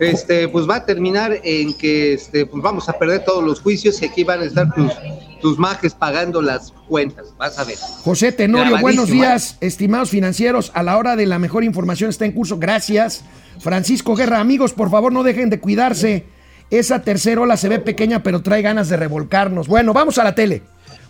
Este, 0.01 0.49
pues 0.49 0.69
va 0.69 0.77
a 0.77 0.87
terminar 0.87 1.41
en 1.45 1.75
que 1.75 2.15
este, 2.15 2.47
pues 2.47 2.63
vamos 2.63 2.89
a 2.89 2.95
perder 2.95 3.23
todos 3.23 3.45
los 3.45 3.61
juicios 3.61 4.01
y 4.01 4.07
aquí 4.07 4.25
van 4.25 4.41
a 4.41 4.45
estar 4.45 4.75
tus, 4.75 4.93
tus 5.43 5.59
majes 5.59 5.95
pagando 5.95 6.43
las 6.43 6.73
cuentas. 6.89 7.35
Vas 7.39 7.59
a 7.59 7.65
ver. 7.65 7.77
José 8.03 8.33
Tenorio, 8.33 8.79
buenos 8.81 9.11
¿eh? 9.11 9.13
días, 9.13 9.57
estimados 9.61 10.11
financieros. 10.11 10.73
A 10.75 10.83
la 10.83 10.97
hora 10.97 11.17
de 11.17 11.27
la 11.27 11.39
mejor 11.39 11.65
información 11.65 12.11
está 12.11 12.25
en 12.25 12.33
curso. 12.33 12.59
Gracias. 12.59 13.25
Francisco 13.61 14.17
Guerra, 14.17 14.41
amigos, 14.41 14.73
por 14.73 14.91
favor 14.91 15.13
no 15.13 15.23
dejen 15.23 15.51
de 15.51 15.61
cuidarse. 15.61 16.25
Esa 16.71 17.03
tercera 17.03 17.43
ola 17.43 17.57
se 17.57 17.69
ve 17.69 17.79
pequeña, 17.79 18.23
pero 18.23 18.43
trae 18.43 18.63
ganas 18.63 18.89
de 18.89 18.97
revolcarnos. 18.97 19.69
Bueno, 19.69 19.93
vamos 19.93 20.19
a 20.19 20.25
la 20.25 20.35
tele. 20.35 20.63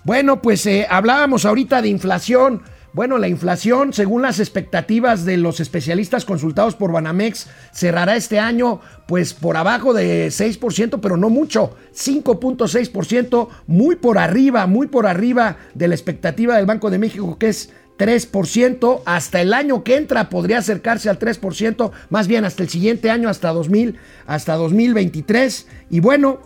Bueno, 0.05 0.41
pues 0.41 0.65
eh, 0.67 0.87
hablábamos 0.89 1.45
ahorita 1.45 1.83
de 1.83 1.89
inflación. 1.89 2.63
Bueno, 2.93 3.19
la 3.19 3.29
inflación, 3.29 3.93
según 3.93 4.23
las 4.23 4.41
expectativas 4.41 5.25
de 5.25 5.37
los 5.37 5.61
especialistas 5.61 6.25
consultados 6.25 6.75
por 6.75 6.91
Banamex, 6.91 7.47
cerrará 7.73 8.17
este 8.17 8.41
año 8.41 8.81
pues 9.07 9.33
por 9.33 9.57
abajo 9.57 9.95
de 9.95 10.29
6%, 10.29 10.99
pero 11.01 11.17
no 11.17 11.31
mucho, 11.31 11.77
5.6%, 11.95 13.49
muy 13.69 13.95
por 13.95 14.19
arriba, 14.19 14.67
muy 14.67 14.89
por 14.89 15.07
arriba 15.07 15.59
de 15.75 15.87
la 15.87 15.95
expectativa 15.95 16.57
del 16.57 16.67
Banco 16.67 16.91
de 16.91 16.99
México, 16.99 17.39
que 17.39 17.51
es 17.51 17.71
3%, 17.97 19.03
hasta 19.05 19.41
el 19.41 19.53
año 19.53 19.85
que 19.85 19.97
entra 19.97 20.31
podría 20.31 20.59
acercarse 20.59 21.11
al 21.11 21.19
3%, 21.19 21.93
más 22.09 22.27
bien 22.27 22.45
hasta 22.45 22.63
el 22.63 22.71
siguiente 22.71 23.11
año, 23.11 23.29
hasta 23.29 23.51
2000, 23.51 23.99
hasta 24.27 24.55
2023. 24.55 25.67
Y 25.91 26.01
bueno, 26.01 26.41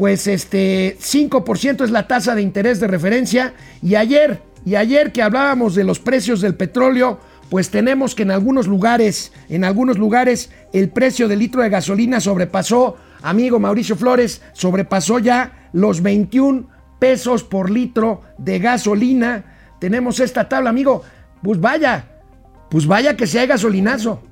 pues 0.00 0.26
este 0.28 0.96
5% 0.98 1.84
es 1.84 1.90
la 1.90 2.08
tasa 2.08 2.34
de 2.34 2.40
interés 2.40 2.80
de 2.80 2.86
referencia 2.86 3.52
y 3.82 3.96
ayer 3.96 4.40
y 4.64 4.76
ayer 4.76 5.12
que 5.12 5.20
hablábamos 5.20 5.74
de 5.74 5.84
los 5.84 5.98
precios 5.98 6.40
del 6.40 6.54
petróleo, 6.54 7.18
pues 7.50 7.68
tenemos 7.68 8.14
que 8.14 8.22
en 8.22 8.30
algunos 8.30 8.66
lugares, 8.66 9.30
en 9.50 9.62
algunos 9.62 9.98
lugares 9.98 10.48
el 10.72 10.88
precio 10.88 11.28
del 11.28 11.40
litro 11.40 11.60
de 11.60 11.68
gasolina 11.68 12.18
sobrepasó, 12.18 12.96
amigo 13.20 13.58
Mauricio 13.58 13.94
Flores, 13.94 14.40
sobrepasó 14.54 15.18
ya 15.18 15.68
los 15.74 16.00
21 16.00 16.66
pesos 16.98 17.44
por 17.44 17.68
litro 17.68 18.22
de 18.38 18.58
gasolina. 18.58 19.74
Tenemos 19.80 20.18
esta 20.18 20.48
tabla, 20.48 20.70
amigo. 20.70 21.02
Pues 21.42 21.60
vaya, 21.60 22.06
pues 22.70 22.86
vaya 22.86 23.18
que 23.18 23.26
sea 23.26 23.44
gasolinazo. 23.44 24.22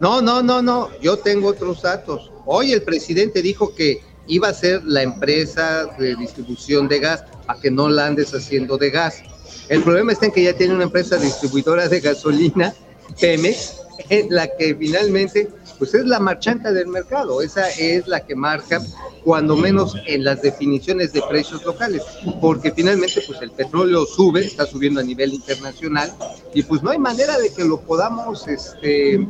No, 0.00 0.20
no, 0.20 0.42
no, 0.42 0.60
no. 0.60 0.90
Yo 1.00 1.16
tengo 1.16 1.48
otros 1.48 1.80
datos. 1.80 2.30
Hoy 2.48 2.72
el 2.72 2.82
presidente 2.82 3.42
dijo 3.42 3.74
que 3.74 4.00
iba 4.28 4.48
a 4.48 4.54
ser 4.54 4.84
la 4.84 5.02
empresa 5.02 5.86
de 5.98 6.14
distribución 6.14 6.86
de 6.86 7.00
gas 7.00 7.24
para 7.44 7.60
que 7.60 7.72
no 7.72 7.88
la 7.88 8.06
andes 8.06 8.32
haciendo 8.32 8.78
de 8.78 8.90
gas. 8.90 9.22
El 9.68 9.82
problema 9.82 10.12
está 10.12 10.26
en 10.26 10.32
que 10.32 10.44
ya 10.44 10.56
tiene 10.56 10.74
una 10.74 10.84
empresa 10.84 11.16
distribuidora 11.16 11.88
de 11.88 11.98
gasolina, 11.98 12.72
Pemex, 13.20 13.78
en 14.10 14.28
la 14.30 14.48
que 14.56 14.76
finalmente 14.76 15.48
pues 15.78 15.92
es 15.94 16.06
la 16.06 16.20
marchanta 16.20 16.72
del 16.72 16.86
mercado. 16.86 17.42
Esa 17.42 17.68
es 17.70 18.06
la 18.06 18.24
que 18.24 18.36
marca 18.36 18.80
cuando 19.24 19.56
menos 19.56 19.96
en 20.06 20.22
las 20.24 20.40
definiciones 20.40 21.12
de 21.12 21.22
precios 21.28 21.64
locales, 21.64 22.02
porque 22.40 22.70
finalmente 22.70 23.20
pues 23.26 23.42
el 23.42 23.50
petróleo 23.50 24.06
sube, 24.06 24.46
está 24.46 24.66
subiendo 24.66 25.00
a 25.00 25.02
nivel 25.04 25.34
internacional 25.34 26.12
y 26.54 26.62
pues 26.62 26.80
no 26.84 26.90
hay 26.90 26.98
manera 26.98 27.36
de 27.38 27.52
que 27.52 27.64
lo 27.64 27.80
podamos 27.80 28.46
este 28.46 29.26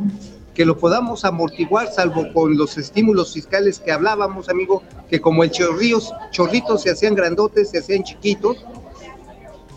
que 0.57 0.65
lo 0.65 0.79
podamos 0.79 1.27
amortiguar, 1.27 1.93
salvo 1.93 2.33
con 2.33 2.57
los 2.57 2.79
estímulos 2.79 3.35
fiscales 3.35 3.79
que 3.79 3.93
hablábamos, 3.93 4.49
amigo, 4.49 4.83
que 5.11 5.21
como 5.21 5.45
el 5.45 5.51
chorrillos, 5.51 6.15
chorritos 6.31 6.81
se 6.83 6.91
hacían 6.91 7.15
grandotes, 7.15 7.69
se 7.69 7.79
hacían 7.79 8.03
chiquitos, 8.03 8.65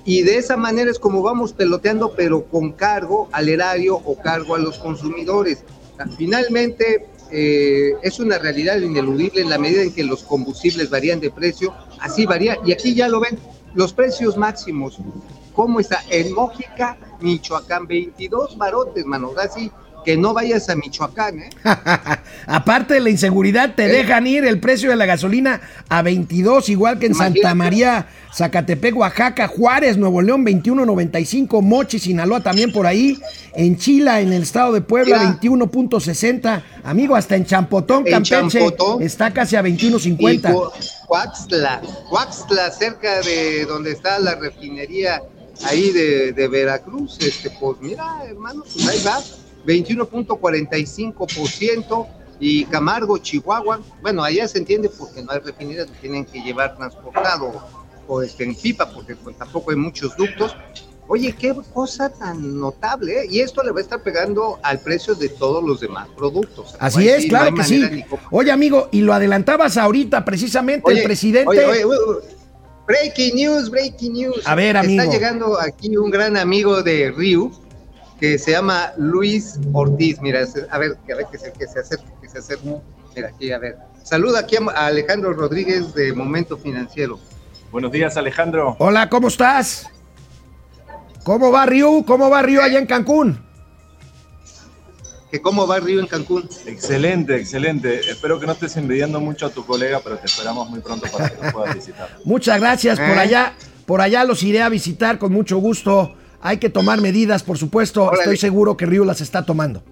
y 0.05 0.21
de 0.21 0.37
esa 0.37 0.55
manera 0.55 0.89
es 0.89 0.97
como 0.97 1.21
vamos 1.21 1.51
peloteando, 1.51 2.13
pero 2.15 2.45
con 2.45 2.71
cargo 2.71 3.27
al 3.33 3.49
erario 3.49 3.97
o 3.97 4.15
cargo 4.15 4.55
a 4.55 4.59
los 4.59 4.79
consumidores. 4.79 5.65
Finalmente, 6.17 7.09
eh, 7.29 7.91
es 8.01 8.21
una 8.21 8.39
realidad 8.39 8.79
ineludible 8.79 9.41
en 9.41 9.49
la 9.49 9.57
medida 9.57 9.81
en 9.81 9.93
que 9.93 10.05
los 10.05 10.23
combustibles 10.23 10.89
varían 10.89 11.19
de 11.19 11.29
precio, 11.29 11.73
así 11.99 12.25
varía, 12.25 12.57
y 12.65 12.71
aquí 12.71 12.95
ya 12.95 13.09
lo 13.09 13.19
ven, 13.19 13.37
los 13.75 13.91
precios 13.91 14.37
máximos, 14.37 14.97
¿cómo 15.53 15.81
está? 15.81 16.01
En 16.09 16.33
Mójica, 16.33 16.97
Michoacán, 17.19 17.85
22 17.85 18.57
barotes, 18.57 19.05
mano, 19.05 19.33
así 19.37 19.69
que 20.09 20.17
no 20.17 20.33
vayas 20.33 20.67
a 20.69 20.75
Michoacán, 20.75 21.39
¿eh? 21.39 21.49
Aparte 22.47 22.95
de 22.95 22.99
la 22.99 23.11
inseguridad, 23.11 23.75
te 23.75 23.87
dejan 23.87 24.25
ir 24.25 24.43
el 24.43 24.59
precio 24.59 24.89
de 24.89 24.95
la 24.95 25.05
gasolina 25.05 25.61
a 25.87 26.01
22, 26.01 26.69
igual 26.69 26.97
que 26.97 27.05
en 27.05 27.13
Santa. 27.13 27.53
María, 27.53 28.07
Zacatepec, 28.33 28.95
Oaxaca, 28.97 29.47
Juárez, 29.47 29.97
Nuevo 29.97 30.23
León, 30.23 30.43
21.95, 30.45 31.61
Mochi, 31.61 31.99
Sinaloa 31.99 32.41
también 32.41 32.71
por 32.71 32.87
ahí, 32.87 33.19
en 33.53 33.77
Chila, 33.77 34.19
en 34.21 34.33
el 34.33 34.41
estado 34.41 34.73
de 34.73 34.81
Puebla, 34.81 35.19
Mira. 35.19 35.39
21.60, 35.41 36.63
amigo, 36.83 37.15
hasta 37.15 37.35
en 37.35 37.45
Champotón, 37.45 38.03
En 38.07 38.13
Campeche, 38.13 38.59
Champotón. 38.59 39.03
está 39.03 39.31
casi 39.31 39.55
a 39.57 39.59
Y 39.67 39.77
21.50. 39.77 40.51
Cu- 40.53 40.71
Cuaxtla, 41.07 41.81
Cuaxtla, 42.09 42.71
cerca 42.71 43.21
de 43.21 43.65
donde 43.65 43.91
está 43.91 44.17
la 44.17 44.33
refinería 44.35 45.21
ahí 45.65 45.91
de, 45.91 46.31
de 46.33 46.47
Veracruz, 46.47 47.17
este, 47.19 47.49
pues 47.59 47.77
mira, 47.81 48.05
hermano, 48.27 48.63
pues 48.73 48.87
ahí 48.87 49.03
va, 49.05 49.19
21.45% 49.69 52.07
y 52.39 52.65
Camargo, 52.65 53.17
Chihuahua, 53.17 53.81
bueno, 54.01 54.23
allá 54.23 54.47
se 54.47 54.57
entiende 54.57 54.89
porque 54.89 55.21
no 55.21 55.31
hay 55.31 55.39
refinerías, 55.39 55.87
tienen 56.01 56.25
que 56.25 56.41
llevar 56.41 56.75
transportado 56.77 57.53
o 58.07 58.23
este, 58.23 58.45
en 58.45 58.55
pipa, 58.55 58.89
porque 58.91 59.15
pues, 59.15 59.37
tampoco 59.37 59.69
hay 59.71 59.77
muchos 59.77 60.17
ductos. 60.17 60.55
Oye, 61.07 61.33
qué 61.33 61.55
cosa 61.73 62.09
tan 62.09 62.59
notable, 62.59 63.21
¿eh? 63.21 63.27
Y 63.29 63.39
esto 63.39 63.63
le 63.63 63.71
va 63.71 63.79
a 63.79 63.81
estar 63.81 64.03
pegando 64.03 64.59
al 64.61 64.79
precio 64.79 65.15
de 65.15 65.29
todos 65.29 65.63
los 65.63 65.79
demás 65.79 66.07
productos. 66.15 66.75
Así 66.79 67.09
es, 67.09 67.23
sí, 67.23 67.29
claro 67.29 67.55
que 67.55 67.63
sí. 67.63 68.05
Oye, 68.29 68.51
amigo, 68.51 68.89
y 68.91 69.01
lo 69.01 69.11
adelantabas 69.13 69.77
ahorita, 69.77 70.23
precisamente, 70.23 70.91
el 70.91 71.01
presidente... 71.03 71.49
oye, 71.49 71.83
oye. 71.83 71.97
Breaking 72.87 73.35
news, 73.35 73.69
breaking 73.69 74.13
news. 74.13 74.41
A 74.45 74.55
ver, 74.55 74.77
amigo. 74.77 75.03
Está 75.03 75.13
llegando 75.13 75.59
aquí 75.59 75.95
un 75.95 76.09
gran 76.09 76.37
amigo 76.37 76.81
de 76.81 77.11
Ryu 77.11 77.51
que 78.19 78.37
se 78.37 78.51
llama 78.51 78.93
Luis 78.97 79.59
Ortiz. 79.73 80.21
Mira, 80.21 80.41
a 80.69 80.77
ver, 80.77 80.97
que 81.05 81.13
a 81.13 81.15
ver 81.17 81.25
que 81.31 81.37
se, 81.37 81.51
que 81.53 81.67
se 81.67 81.79
acerque, 81.79 82.05
que 82.21 82.29
se 82.29 82.39
acerque. 82.39 82.75
Mira 83.15 83.29
aquí, 83.29 83.51
a 83.51 83.57
ver. 83.57 83.77
Saluda 84.03 84.39
aquí 84.39 84.57
a 84.57 84.87
Alejandro 84.87 85.33
Rodríguez 85.33 85.93
de 85.93 86.13
Momento 86.13 86.57
Financiero. 86.57 87.19
Buenos 87.71 87.91
días, 87.91 88.17
Alejandro. 88.17 88.75
Hola, 88.79 89.09
¿cómo 89.09 89.27
estás? 89.27 89.87
¿Cómo 91.23 91.51
va 91.51 91.65
Ryu? 91.65 92.03
¿Cómo 92.05 92.29
va 92.29 92.41
Ryu 92.41 92.61
allá 92.61 92.79
en 92.79 92.87
Cancún? 92.87 93.39
Que 95.31 95.41
cómo 95.41 95.67
va 95.67 95.79
Ryu 95.79 95.99
en 95.99 96.07
Cancún. 96.07 96.49
Excelente, 96.65 97.35
excelente. 97.35 97.99
Espero 97.99 98.39
que 98.39 98.47
no 98.47 98.53
estés 98.53 98.75
envidiando 98.77 99.19
mucho 99.19 99.45
a 99.45 99.49
tu 99.49 99.63
colega, 99.63 100.01
pero 100.03 100.17
te 100.17 100.25
esperamos 100.25 100.69
muy 100.69 100.79
pronto 100.79 101.07
para 101.11 101.29
que 101.29 101.45
lo 101.45 101.51
puedas 101.51 101.75
visitar. 101.75 102.17
Muchas 102.25 102.59
gracias 102.59 102.99
por 102.99 103.09
¿Eh? 103.09 103.19
allá. 103.19 103.53
Por 103.85 104.01
allá 104.01 104.23
los 104.23 104.41
iré 104.43 104.63
a 104.63 104.69
visitar 104.69 105.19
con 105.19 105.31
mucho 105.31 105.57
gusto. 105.59 106.15
Hay 106.41 106.57
que 106.57 106.69
tomar 106.69 107.01
medidas, 107.01 107.43
por 107.43 107.57
supuesto. 107.57 108.03
Órale. 108.05 108.21
Estoy 108.23 108.37
seguro 108.37 108.77
que 108.77 108.85
Ryu 108.85 109.03
las 109.05 109.21
está 109.21 109.45
tomando. 109.45 109.83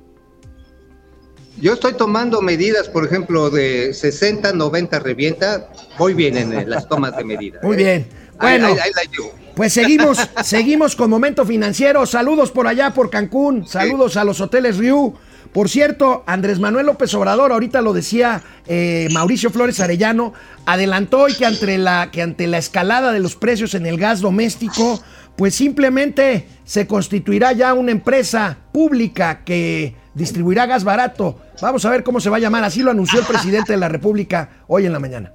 Yo 1.60 1.74
estoy 1.74 1.94
tomando 1.94 2.42
medidas, 2.42 2.88
por 2.88 3.04
ejemplo, 3.06 3.50
de 3.50 3.94
60, 3.94 4.54
90 4.54 5.00
revienta. 5.00 5.70
Voy 5.98 6.13
bien 6.13 6.38
en 6.38 6.70
las 6.70 6.88
tomas 6.88 7.18
de 7.18 7.24
medidas. 7.24 7.63
Muy 7.63 7.75
¿eh? 7.75 7.77
bien. 7.77 8.08
Bueno, 8.39 8.68
ahí- 8.68 8.74
ahí 8.74 8.92
la 8.96 9.12
llevo. 9.12 9.34
pues 9.56 9.74
seguimos, 9.74 10.20
seguimos 10.44 10.96
con 10.96 11.10
Momento 11.10 11.46
Financiero. 11.46 12.06
Saludos 12.06 12.51
por 12.51 12.68
allá, 12.68 12.94
por 12.94 13.10
Cancún. 13.10 13.68
Saludos 13.68 14.18
a 14.18 14.24
los 14.24 14.39
hoteles 14.39 14.77
Ryu. 14.77 15.16
Por 15.51 15.70
cierto, 15.70 16.24
Andrés 16.27 16.60
Manuel 16.60 16.86
López 16.86 17.12
Obrador, 17.16 17.51
ahorita 17.51 17.82
lo 17.82 17.94
decía 17.94 18.44
eh, 18.68 19.08
Mauricio 19.12 19.50
Flores 19.50 19.80
Arellano, 19.80 20.34
adelantó 20.68 21.22
hoy 21.22 21.34
que 21.34 21.46
ante, 21.48 21.77
la, 21.80 22.12
que 22.12 22.22
ante 22.22 22.46
la 22.46 22.60
escalada 22.60 23.12
de 23.12 23.20
los 23.20 23.36
precios 23.36 23.74
en 23.74 23.88
el 23.88 23.98
gas 23.98 24.20
doméstico, 24.20 25.01
pues 25.38 25.53
simplemente 25.53 26.48
se 26.65 26.88
constituirá 26.88 27.53
ya 27.53 27.74
una 27.75 27.91
empresa 27.91 28.58
pública 28.74 29.44
que 29.46 29.96
distribuirá 30.15 30.65
gas 30.65 30.84
barato. 30.84 31.39
Vamos 31.62 31.86
a 31.86 31.91
ver 31.91 32.03
cómo 32.03 32.20
se 32.20 32.29
va 32.29 32.38
a 32.38 32.39
llamar. 32.39 32.63
Así 32.63 32.82
lo 32.82 32.89
anunció 32.89 33.20
el 33.20 33.25
presidente 33.25 33.74
de 33.74 33.77
la 33.77 33.88
República 33.88 34.63
hoy 34.67 34.88
en 34.88 34.94
la 34.94 35.00
mañana. 35.00 35.32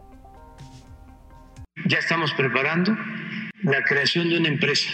Ya 1.87 1.99
estamos 1.99 2.33
preparando 2.35 2.97
la 3.63 3.83
creación 3.85 4.29
de 4.29 4.39
una 4.39 4.49
empresa 4.49 4.91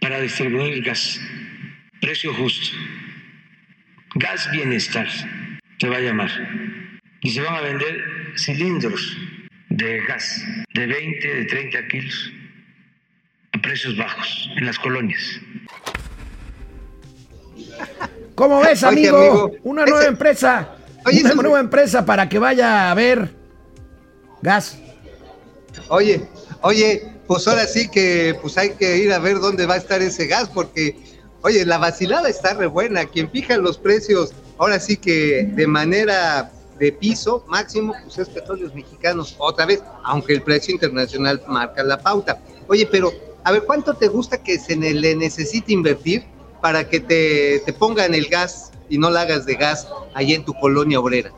para 0.00 0.20
distribuir 0.20 0.82
gas, 0.84 1.20
precio 2.00 2.32
justo, 2.34 2.76
gas 4.14 4.50
bienestar 4.52 5.08
se 5.78 5.88
va 5.88 5.96
a 5.96 6.00
llamar. 6.00 6.30
Y 7.22 7.30
se 7.30 7.40
van 7.40 7.56
a 7.56 7.60
vender 7.60 8.04
cilindros 8.36 9.16
de 9.68 10.00
gas 10.02 10.44
de 10.74 10.86
20, 10.86 11.34
de 11.34 11.44
30 11.46 11.88
kilos 11.88 12.32
precios 13.62 13.96
bajos 13.96 14.48
en 14.56 14.66
las 14.66 14.78
colonias. 14.78 15.20
¿Cómo 18.34 18.60
ves, 18.60 18.82
Oye, 18.82 19.08
amigo? 19.08 19.52
una 19.62 19.82
ese- 19.82 19.90
nueva 19.90 20.06
empresa. 20.06 20.68
Oye, 21.06 21.20
una 21.20 21.30
ese- 21.30 21.42
nueva 21.42 21.60
empresa 21.60 22.04
para 22.04 22.28
que 22.28 22.38
vaya 22.38 22.90
a 22.90 22.94
ver 22.94 23.30
gas. 24.40 24.78
Oye, 25.88 26.26
oye, 26.62 27.12
pues 27.26 27.46
ahora 27.48 27.66
sí 27.66 27.88
que 27.88 28.36
pues 28.40 28.56
hay 28.58 28.70
que 28.70 28.98
ir 28.98 29.12
a 29.12 29.18
ver 29.18 29.38
dónde 29.38 29.66
va 29.66 29.74
a 29.74 29.78
estar 29.78 30.00
ese 30.02 30.26
gas, 30.26 30.48
porque, 30.48 30.96
oye, 31.42 31.64
la 31.64 31.78
vacilada 31.78 32.28
está 32.28 32.54
re 32.54 32.66
buena. 32.66 33.04
Quien 33.04 33.30
fija 33.30 33.56
los 33.58 33.78
precios, 33.78 34.32
ahora 34.58 34.78
sí 34.80 34.96
que 34.96 35.44
de 35.52 35.66
manera 35.66 36.50
de 36.78 36.90
piso 36.92 37.44
máximo, 37.48 37.94
pues 38.02 38.18
es 38.18 38.28
petróleos 38.28 38.74
mexicanos, 38.74 39.34
otra 39.38 39.66
vez, 39.66 39.82
aunque 40.04 40.32
el 40.32 40.42
precio 40.42 40.74
internacional 40.74 41.40
marca 41.46 41.82
la 41.84 41.98
pauta. 42.00 42.40
Oye, 42.66 42.86
pero, 42.90 43.12
a 43.44 43.52
ver, 43.52 43.64
¿cuánto 43.66 43.94
te 43.94 44.08
gusta 44.08 44.42
que 44.42 44.58
se 44.58 44.76
le 44.76 45.16
necesite 45.16 45.72
invertir 45.72 46.24
para 46.60 46.88
que 46.88 47.00
te, 47.00 47.60
te 47.66 47.72
pongan 47.72 48.14
el 48.14 48.26
gas 48.26 48.70
y 48.88 48.98
no 48.98 49.10
la 49.10 49.22
hagas 49.22 49.46
de 49.46 49.54
gas 49.56 49.86
ahí 50.14 50.32
en 50.34 50.44
tu 50.44 50.54
colonia 50.54 51.00
obrera? 51.00 51.30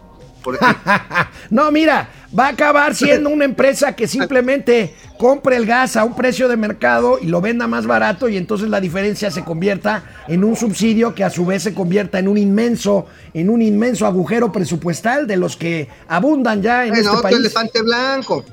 No, 1.50 1.70
mira, 1.70 2.10
va 2.38 2.46
a 2.46 2.50
acabar 2.50 2.94
siendo 2.94 3.30
una 3.30 3.46
empresa 3.46 3.96
que 3.96 4.06
simplemente 4.06 4.94
compre 5.18 5.56
el 5.56 5.64
gas 5.64 5.96
a 5.96 6.04
un 6.04 6.14
precio 6.14 6.48
de 6.48 6.56
mercado 6.58 7.18
y 7.20 7.26
lo 7.26 7.40
venda 7.40 7.66
más 7.66 7.86
barato 7.86 8.28
y 8.28 8.36
entonces 8.36 8.68
la 8.68 8.80
diferencia 8.80 9.30
se 9.30 9.42
convierta 9.42 10.04
en 10.28 10.44
un 10.44 10.54
subsidio 10.56 11.14
que 11.14 11.24
a 11.24 11.30
su 11.30 11.46
vez 11.46 11.62
se 11.62 11.72
convierta 11.72 12.18
en 12.18 12.28
un 12.28 12.36
inmenso, 12.36 13.06
en 13.32 13.48
un 13.48 13.62
inmenso 13.62 14.06
agujero 14.06 14.52
presupuestal 14.52 15.26
de 15.26 15.36
los 15.38 15.56
que 15.56 15.88
abundan 16.08 16.60
ya 16.60 16.84
en 16.84 16.90
Bueno, 16.90 17.02
este 17.04 17.08
otro 17.16 17.22
país. 17.22 17.36
elefante 17.38 17.80
blanco. 17.82 18.44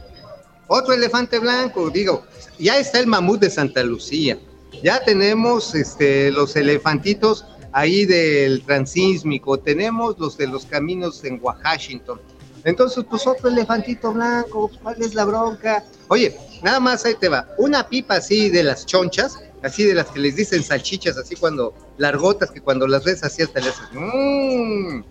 Otro 0.74 0.94
elefante 0.94 1.38
blanco, 1.38 1.90
digo, 1.90 2.24
ya 2.58 2.78
está 2.78 3.00
el 3.00 3.06
mamut 3.06 3.42
de 3.42 3.50
Santa 3.50 3.84
Lucía. 3.84 4.40
Ya 4.82 5.04
tenemos 5.04 5.76
este, 5.76 6.32
los 6.32 6.56
elefantitos 6.56 7.46
ahí 7.74 8.06
del 8.06 8.64
transísmico, 8.64 9.60
tenemos 9.60 10.18
los 10.18 10.38
de 10.38 10.48
los 10.48 10.66
caminos 10.66 11.26
en 11.26 11.42
Washington. 11.42 12.22
Entonces, 12.64 13.04
pues 13.10 13.28
otro 13.28 13.50
elefantito 13.50 14.14
blanco, 14.14 14.72
¿cuál 14.82 15.02
es 15.02 15.14
la 15.14 15.26
bronca? 15.26 15.84
Oye, 16.08 16.38
nada 16.64 16.80
más 16.80 17.04
ahí 17.04 17.16
te 17.20 17.28
va, 17.28 17.50
una 17.58 17.90
pipa 17.90 18.16
así 18.16 18.50
de 18.50 18.64
las 18.64 18.86
chonchas, 18.86 19.40
así 19.64 19.84
de 19.84 19.94
las 19.94 20.06
que 20.08 20.22
les 20.22 20.38
dicen 20.38 20.64
salchichas, 20.64 21.18
así 21.18 21.36
cuando, 21.36 21.74
largotas, 21.98 22.50
que 22.50 22.62
cuando 22.62 22.88
las 22.88 23.04
ves 23.04 23.26
así 23.26 23.42
hasta 23.42 23.60
le 23.60 23.72
haces, 23.72 23.90
"Mm". 23.92 25.02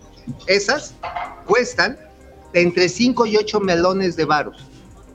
esas 0.47 0.95
cuestan 1.45 1.99
entre 2.53 2.89
5 2.89 3.27
y 3.27 3.37
8 3.37 3.59
melones 3.59 4.15
de 4.15 4.25
varos. 4.25 4.70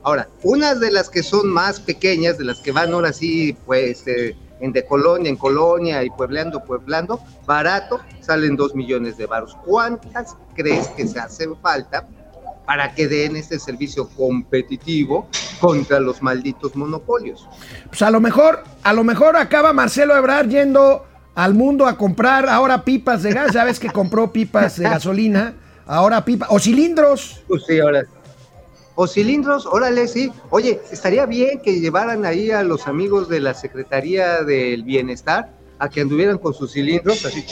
Ahora, 0.07 0.29
unas 0.41 0.79
de 0.79 0.89
las 0.89 1.09
que 1.09 1.21
son 1.21 1.49
más 1.49 1.81
pequeñas, 1.81 2.37
de 2.37 2.45
las 2.45 2.61
que 2.61 2.71
van 2.71 2.93
ahora 2.93 3.11
sí, 3.11 3.57
pues, 3.65 4.07
eh, 4.07 4.37
en 4.61 4.71
de 4.71 4.85
colonia 4.85 5.29
en 5.29 5.35
colonia 5.35 6.01
y 6.01 6.09
puebleando, 6.09 6.63
pueblando, 6.63 7.19
barato, 7.45 7.99
salen 8.21 8.55
2 8.55 8.73
millones 8.73 9.17
de 9.17 9.25
varos. 9.25 9.57
¿Cuántas 9.65 10.37
crees 10.55 10.87
que 10.87 11.05
se 11.05 11.19
hacen 11.19 11.57
falta 11.57 12.07
para 12.65 12.95
que 12.95 13.09
den 13.09 13.35
este 13.35 13.59
servicio 13.59 14.07
competitivo 14.07 15.27
contra 15.59 15.99
los 15.99 16.21
malditos 16.21 16.73
monopolios? 16.77 17.45
Pues 17.89 18.01
a 18.01 18.09
lo 18.09 18.21
mejor, 18.21 18.63
a 18.83 18.93
lo 18.93 19.03
mejor 19.03 19.35
acaba 19.35 19.73
Marcelo 19.73 20.15
Ebrard 20.15 20.47
yendo 20.47 21.05
al 21.35 21.53
mundo 21.53 21.85
a 21.85 21.97
comprar 21.97 22.47
ahora 22.47 22.85
pipas 22.85 23.23
de 23.23 23.33
gas. 23.33 23.51
Ya 23.51 23.65
ves 23.65 23.77
que 23.77 23.89
compró 23.89 24.31
pipas 24.31 24.77
de 24.77 24.85
gasolina, 24.85 25.55
ahora 25.85 26.23
pipas, 26.23 26.47
o 26.49 26.59
cilindros. 26.59 27.43
Pues 27.49 27.65
sí, 27.67 27.77
ahora. 27.81 28.05
O 28.99 29.05
cilindros, 29.05 29.67
órale, 29.67 30.07
sí. 30.07 30.31
Oye, 30.49 30.81
estaría 30.91 31.27
bien 31.27 31.61
que 31.61 31.79
llevaran 31.79 32.25
ahí 32.25 32.49
a 32.49 32.63
los 32.63 32.87
amigos 32.87 33.29
de 33.29 33.39
la 33.39 33.53
Secretaría 33.53 34.41
del 34.43 34.81
Bienestar 34.81 35.51
a 35.77 35.87
que 35.87 36.01
anduvieran 36.01 36.39
con 36.39 36.55
sus 36.55 36.73
cilindros 36.73 37.23
así 37.23 37.45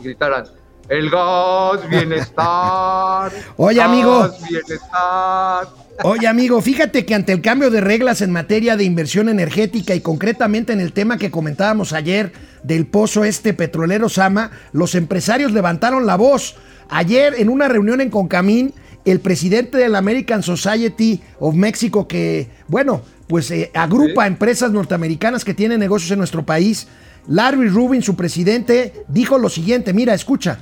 y 0.00 0.02
gritaran, 0.02 0.46
el 0.88 1.08
gas 1.08 1.88
bienestar. 1.88 3.30
Oye, 3.56 3.80
amigo. 3.80 4.22
Gas 4.22 4.42
bienestar. 4.48 5.68
Oye, 6.02 6.26
amigo, 6.26 6.60
fíjate 6.60 7.06
que 7.06 7.14
ante 7.14 7.32
el 7.32 7.42
cambio 7.42 7.70
de 7.70 7.80
reglas 7.80 8.20
en 8.20 8.32
materia 8.32 8.76
de 8.76 8.82
inversión 8.82 9.28
energética 9.28 9.94
y 9.94 10.00
concretamente 10.00 10.72
en 10.72 10.80
el 10.80 10.92
tema 10.92 11.16
que 11.16 11.30
comentábamos 11.30 11.92
ayer 11.92 12.32
del 12.64 12.88
pozo 12.88 13.22
este 13.22 13.54
petrolero 13.54 14.08
Sama, 14.08 14.50
los 14.72 14.96
empresarios 14.96 15.52
levantaron 15.52 16.06
la 16.06 16.16
voz. 16.16 16.56
Ayer 16.88 17.34
en 17.38 17.50
una 17.50 17.68
reunión 17.68 18.00
en 18.00 18.10
Concamín, 18.10 18.74
el 19.04 19.20
presidente 19.20 19.78
de 19.78 19.88
la 19.88 19.98
American 19.98 20.42
Society 20.42 21.20
of 21.38 21.54
Mexico, 21.54 22.06
que, 22.06 22.48
bueno, 22.68 23.02
pues 23.26 23.50
eh, 23.50 23.70
agrupa 23.74 24.26
empresas 24.26 24.72
norteamericanas 24.72 25.44
que 25.44 25.54
tienen 25.54 25.80
negocios 25.80 26.10
en 26.10 26.18
nuestro 26.18 26.44
país, 26.44 26.88
Larry 27.28 27.68
Rubin, 27.68 28.02
su 28.02 28.16
presidente, 28.16 28.92
dijo 29.08 29.38
lo 29.38 29.48
siguiente, 29.48 29.92
mira, 29.92 30.14
escucha. 30.14 30.58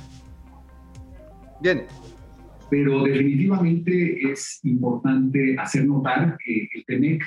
Bien. 1.61 1.85
pero 2.69 3.03
definitivamente 3.03 4.31
es 4.31 4.59
importante 4.63 5.55
hacer 5.57 5.85
notar 5.85 6.37
que 6.37 6.69
el 6.73 6.85
TEMEC 6.85 7.23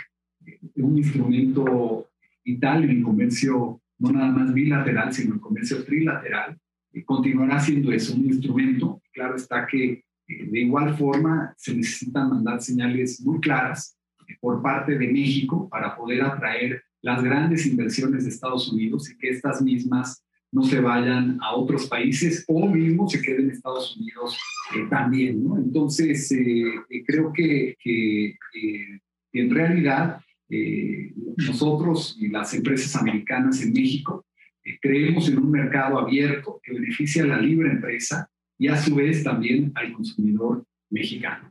es 0.47 0.85
un 0.85 0.99
instrumento 0.99 2.11
vital 2.45 2.85
en 2.85 2.91
el 2.91 3.03
comercio, 3.03 3.81
no 3.99 4.13
nada 4.13 4.31
más 4.31 4.53
bilateral, 4.53 5.13
sino 5.13 5.35
el 5.35 5.41
comercio 5.41 5.85
trilateral, 5.85 6.57
y 6.93 7.03
continuará 7.03 7.59
siendo 7.61 7.93
eso, 7.93 8.15
un 8.15 8.27
instrumento. 8.27 9.01
Claro 9.13 9.37
está 9.37 9.67
que 9.67 9.93
eh, 9.93 10.05
de 10.51 10.61
igual 10.61 10.97
forma 10.97 11.55
se 11.57 11.75
necesitan 11.75 12.31
mandar 12.31 12.61
señales 12.63 13.21
muy 13.21 13.41
claras 13.41 13.97
eh, 14.29 14.37
por 14.41 14.63
parte 14.63 14.97
de 14.99 15.09
México 15.09 15.69
para 15.69 15.97
poder 15.97 16.23
atraer 16.23 16.83
las 17.03 17.23
grandes 17.23 17.67
inversiones 17.67 18.25
de 18.25 18.31
Estados 18.31 18.71
Unidos 18.73 19.11
y 19.11 19.17
que 19.17 19.31
estas 19.31 19.63
mismas 19.63 20.25
no 20.53 20.65
se 20.65 20.81
vayan 20.81 21.39
a 21.41 21.55
otros 21.55 21.87
países 21.87 22.45
o 22.49 22.69
mismo 22.69 23.09
se 23.09 23.23
queden 23.23 23.45
en 23.45 23.51
Estados 23.53 23.97
Unidos 23.97 24.37
eh, 24.75 24.87
también. 24.91 25.45
Entonces, 25.57 26.31
eh, 26.33 26.65
eh, 26.91 27.05
creo 27.07 27.33
que, 27.33 27.77
que 27.81 28.27
eh, 28.27 29.01
en 29.33 29.51
realidad 29.51 30.21
eh, 30.49 31.13
nosotros 31.37 32.17
y 32.19 32.29
las 32.29 32.53
empresas 32.55 32.97
americanas 32.97 33.63
en 33.63 33.73
México 33.73 34.27
eh, 34.65 34.77
creemos 34.81 35.29
en 35.29 35.39
un 35.39 35.51
mercado 35.51 35.99
abierto 35.99 36.61
que 36.63 36.73
beneficia 36.73 37.23
a 37.23 37.29
la 37.29 37.41
libre 37.41 37.71
empresa 37.71 38.29
y 38.61 38.69
a 38.69 38.77
su 38.77 38.95
vez 38.95 39.25
también 39.25 39.73
al 39.75 39.95
consumidor 39.95 40.67
mexicano. 40.91 41.51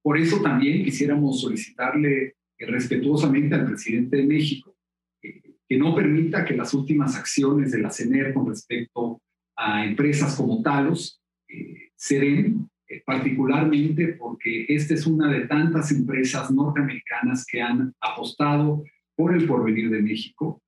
Por 0.00 0.16
eso 0.16 0.40
también 0.40 0.84
quisiéramos 0.84 1.40
solicitarle 1.40 2.26
eh, 2.26 2.66
respetuosamente 2.66 3.56
al 3.56 3.66
presidente 3.66 4.18
de 4.18 4.22
México 4.22 4.76
eh, 5.20 5.42
que 5.68 5.76
no 5.76 5.96
permita 5.96 6.44
que 6.44 6.56
las 6.56 6.72
últimas 6.74 7.16
acciones 7.16 7.72
de 7.72 7.80
la 7.80 7.90
CENER 7.90 8.32
con 8.32 8.48
respecto 8.48 9.20
a 9.56 9.84
empresas 9.84 10.36
como 10.36 10.62
Talos 10.62 11.20
eh, 11.48 11.90
se 11.96 12.20
den, 12.20 12.70
eh, 12.86 13.02
particularmente 13.04 14.12
porque 14.12 14.64
esta 14.68 14.94
es 14.94 15.08
una 15.08 15.28
de 15.28 15.48
tantas 15.48 15.90
empresas 15.90 16.52
norteamericanas 16.52 17.44
que 17.44 17.60
han 17.60 17.92
apostado 18.00 18.84
por 19.16 19.34
el 19.34 19.44
porvenir 19.44 19.90
de 19.90 20.02
México, 20.02 20.62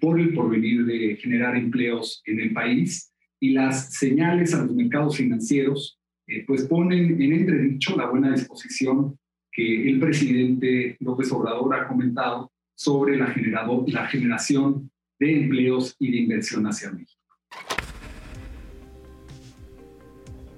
por 0.00 0.20
el 0.20 0.32
porvenir 0.32 0.86
de 0.86 1.16
generar 1.16 1.56
empleos 1.56 2.22
en 2.26 2.38
el 2.38 2.52
país 2.52 3.13
y 3.44 3.50
las 3.50 3.92
señales 3.92 4.54
a 4.54 4.62
los 4.64 4.74
mercados 4.74 5.18
financieros 5.18 6.00
eh, 6.26 6.44
pues 6.46 6.64
ponen 6.64 7.20
en 7.20 7.30
entredicho 7.34 7.94
la 7.94 8.06
buena 8.06 8.32
disposición 8.32 9.18
que 9.52 9.86
el 9.86 10.00
presidente 10.00 10.96
López 11.00 11.30
Obrador 11.30 11.74
ha 11.74 11.86
comentado 11.86 12.50
sobre 12.74 13.18
la, 13.18 13.26
generado, 13.26 13.84
la 13.86 14.06
generación 14.06 14.90
de 15.20 15.42
empleos 15.42 15.94
y 15.98 16.10
de 16.10 16.16
inversión 16.20 16.66
hacia 16.66 16.90
México. 16.90 17.20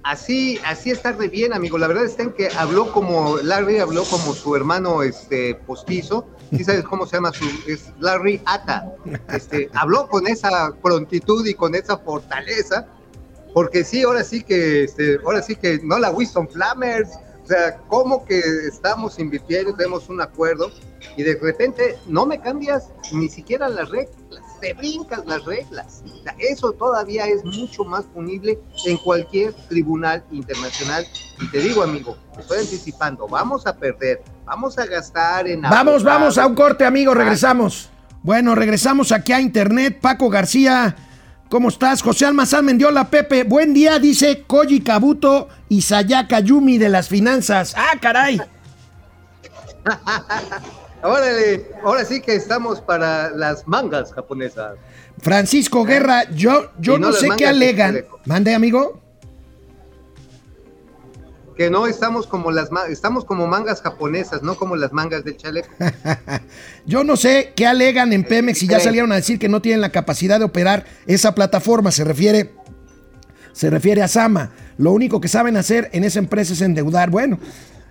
Así, 0.03 0.57
así 0.65 0.89
está 0.89 1.11
de 1.11 1.27
bien, 1.27 1.51
amigo. 1.51 1.77
La 1.77 1.89
verdad 1.89 2.05
es 2.05 2.15
que 2.15 2.47
habló 2.57 2.93
como, 2.93 3.35
Larry 3.43 3.79
habló 3.79 4.05
como 4.05 4.31
su 4.31 4.55
hermano 4.55 5.03
este, 5.03 5.55
postizo. 5.55 6.25
¿Sí 6.55 6.63
sabes 6.63 6.83
cómo 6.83 7.05
se 7.05 7.17
llama? 7.17 7.31
Su, 7.33 7.45
es 7.67 7.91
Larry 7.99 8.41
Ata. 8.45 8.93
Este, 9.33 9.69
habló 9.73 10.07
con 10.07 10.27
esa 10.27 10.73
prontitud 10.81 11.45
y 11.45 11.53
con 11.53 11.75
esa 11.75 11.97
fortaleza. 11.97 12.87
Porque 13.53 13.83
sí, 13.83 14.03
ahora 14.03 14.23
sí 14.23 14.43
que, 14.43 14.83
este, 14.83 15.19
ahora 15.25 15.41
sí 15.41 15.55
que 15.55 15.79
no 15.83 15.97
la 15.99 16.11
Winston 16.11 16.47
Flammers. 16.47 17.09
O 17.43 17.47
sea, 17.47 17.77
¿cómo 17.87 18.25
que 18.25 18.39
estamos 18.67 19.19
invirtiendo, 19.19 19.73
tenemos 19.73 20.09
un 20.09 20.21
acuerdo 20.21 20.69
y 21.15 21.23
de 21.23 21.35
repente 21.41 21.97
no 22.05 22.25
me 22.25 22.41
cambias 22.41 22.89
ni 23.13 23.29
siquiera 23.29 23.69
las 23.69 23.89
reglas? 23.89 24.15
Te 24.59 24.73
brincas 24.73 25.25
las 25.25 25.43
reglas. 25.45 26.03
eso 26.37 26.71
todavía 26.73 27.25
es 27.27 27.43
mucho 27.43 27.83
más 27.83 28.05
punible 28.05 28.59
en 28.85 28.97
cualquier 28.97 29.53
tribunal 29.69 30.23
internacional. 30.31 31.05
Y 31.41 31.49
te 31.49 31.59
digo, 31.59 31.83
amigo, 31.83 32.17
estoy 32.37 32.59
anticipando, 32.59 33.27
vamos 33.27 33.65
a 33.67 33.75
perder, 33.75 34.21
vamos 34.45 34.77
a 34.77 34.85
gastar 34.85 35.47
en... 35.47 35.61
Vamos, 35.61 36.03
vamos 36.03 36.37
a 36.37 36.45
un 36.47 36.55
corte, 36.55 36.85
amigo, 36.85 37.13
regresamos. 37.13 37.89
Bueno, 38.23 38.55
regresamos 38.55 39.11
aquí 39.11 39.31
a 39.31 39.39
Internet. 39.39 39.99
Paco 40.01 40.29
García, 40.29 40.95
¿cómo 41.49 41.69
estás? 41.69 42.01
José 42.01 42.25
Almazán 42.25 42.65
Mendiola, 42.65 43.09
Pepe, 43.09 43.43
buen 43.43 43.73
día, 43.73 43.99
dice 43.99 44.43
Koji 44.45 44.81
Kabuto 44.81 45.47
y 45.69 45.81
Sayaka 45.81 46.39
Yumi 46.39 46.77
de 46.77 46.89
las 46.89 47.07
finanzas. 47.07 47.73
¡Ah, 47.77 47.97
caray! 48.01 48.41
Órale, 51.07 51.65
ahora 51.83 52.03
sí 52.03 52.19
que 52.19 52.35
estamos 52.35 52.81
para 52.81 53.29
las 53.29 53.65
mangas 53.65 54.11
japonesas. 54.13 54.77
Francisco 55.19 55.85
Guerra, 55.85 56.29
yo, 56.31 56.71
yo 56.79 56.99
no, 56.99 57.13
sé 57.13 57.29
qué 57.37 57.47
alegan. 57.47 58.03
Mande, 58.25 58.53
amigo. 58.53 59.01
Que 61.55 61.69
no 61.71 61.87
estamos 61.87 62.27
como 62.27 62.51
las 62.51 62.69
estamos 62.89 63.23
como 63.23 63.47
mangas 63.47 63.81
japonesas, 63.81 64.43
no 64.43 64.55
como 64.55 64.75
las 64.75 64.91
mangas 64.91 65.23
del 65.23 65.37
chaleco. 65.37 65.69
yo 66.85 67.05
no 67.05 67.15
sé 67.15 67.53
qué 67.55 67.65
alegan 67.65 68.11
en 68.11 68.25
Pemex 68.25 68.61
y 68.63 68.67
ya 68.67 68.79
salieron 68.79 69.11
a 69.13 69.15
decir 69.15 69.39
que 69.39 69.49
no 69.49 69.61
tienen 69.61 69.81
la 69.81 69.91
capacidad 69.91 70.39
de 70.39 70.45
operar 70.45 70.85
esa 71.07 71.33
plataforma. 71.33 71.89
Se 71.91 72.03
refiere, 72.03 72.53
se 73.53 73.69
refiere 73.69 74.03
a 74.03 74.09
Sama. 74.09 74.51
Lo 74.77 74.91
único 74.91 75.21
que 75.21 75.29
saben 75.29 75.55
hacer 75.55 75.89
en 75.93 76.03
esa 76.03 76.19
empresa 76.19 76.53
es 76.53 76.61
endeudar. 76.61 77.09
Bueno, 77.09 77.39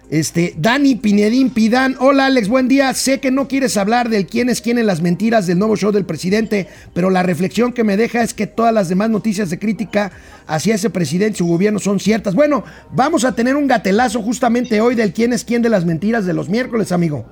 este, 0.08 0.54
Dani 0.56 0.94
Pinedín 0.94 1.50
Pidán, 1.50 1.96
hola 1.98 2.26
Alex, 2.26 2.48
buen 2.48 2.68
día. 2.68 2.94
Sé 2.94 3.18
que 3.18 3.32
no 3.32 3.48
quieres 3.48 3.76
hablar 3.76 4.08
del 4.08 4.26
quién 4.26 4.48
es 4.48 4.60
quién 4.60 4.78
en 4.78 4.86
las 4.86 5.02
mentiras 5.02 5.46
del 5.46 5.58
nuevo 5.58 5.76
show 5.76 5.90
del 5.90 6.04
presidente, 6.04 6.68
pero 6.94 7.10
la 7.10 7.24
reflexión 7.24 7.72
que 7.72 7.82
me 7.82 7.96
deja 7.96 8.22
es 8.22 8.32
que 8.32 8.46
todas 8.46 8.72
las 8.72 8.88
demás 8.88 9.10
noticias 9.10 9.50
de 9.50 9.58
crítica 9.58 10.12
hacia 10.46 10.76
ese 10.76 10.90
presidente 10.90 11.34
y 11.34 11.38
su 11.38 11.46
gobierno 11.46 11.80
son 11.80 11.98
ciertas. 11.98 12.34
Bueno, 12.36 12.64
vamos 12.92 13.24
a 13.24 13.32
tener 13.32 13.56
un 13.56 13.66
gatelazo 13.66 14.22
justamente 14.22 14.80
hoy 14.80 14.94
del 14.94 15.12
quién 15.12 15.32
es 15.32 15.44
quién 15.44 15.60
de 15.60 15.70
las 15.70 15.84
mentiras 15.84 16.24
de 16.24 16.34
los 16.34 16.48
miércoles, 16.48 16.92
amigo. 16.92 17.24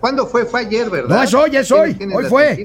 ¿Cuándo 0.00 0.26
fue? 0.26 0.46
Fue 0.46 0.60
ayer, 0.60 0.90
¿verdad? 0.90 1.16
No, 1.16 1.22
es 1.22 1.34
hoy, 1.34 1.54
es 1.54 1.70
hoy. 1.70 1.96
Hoy 2.12 2.24
fue. 2.24 2.64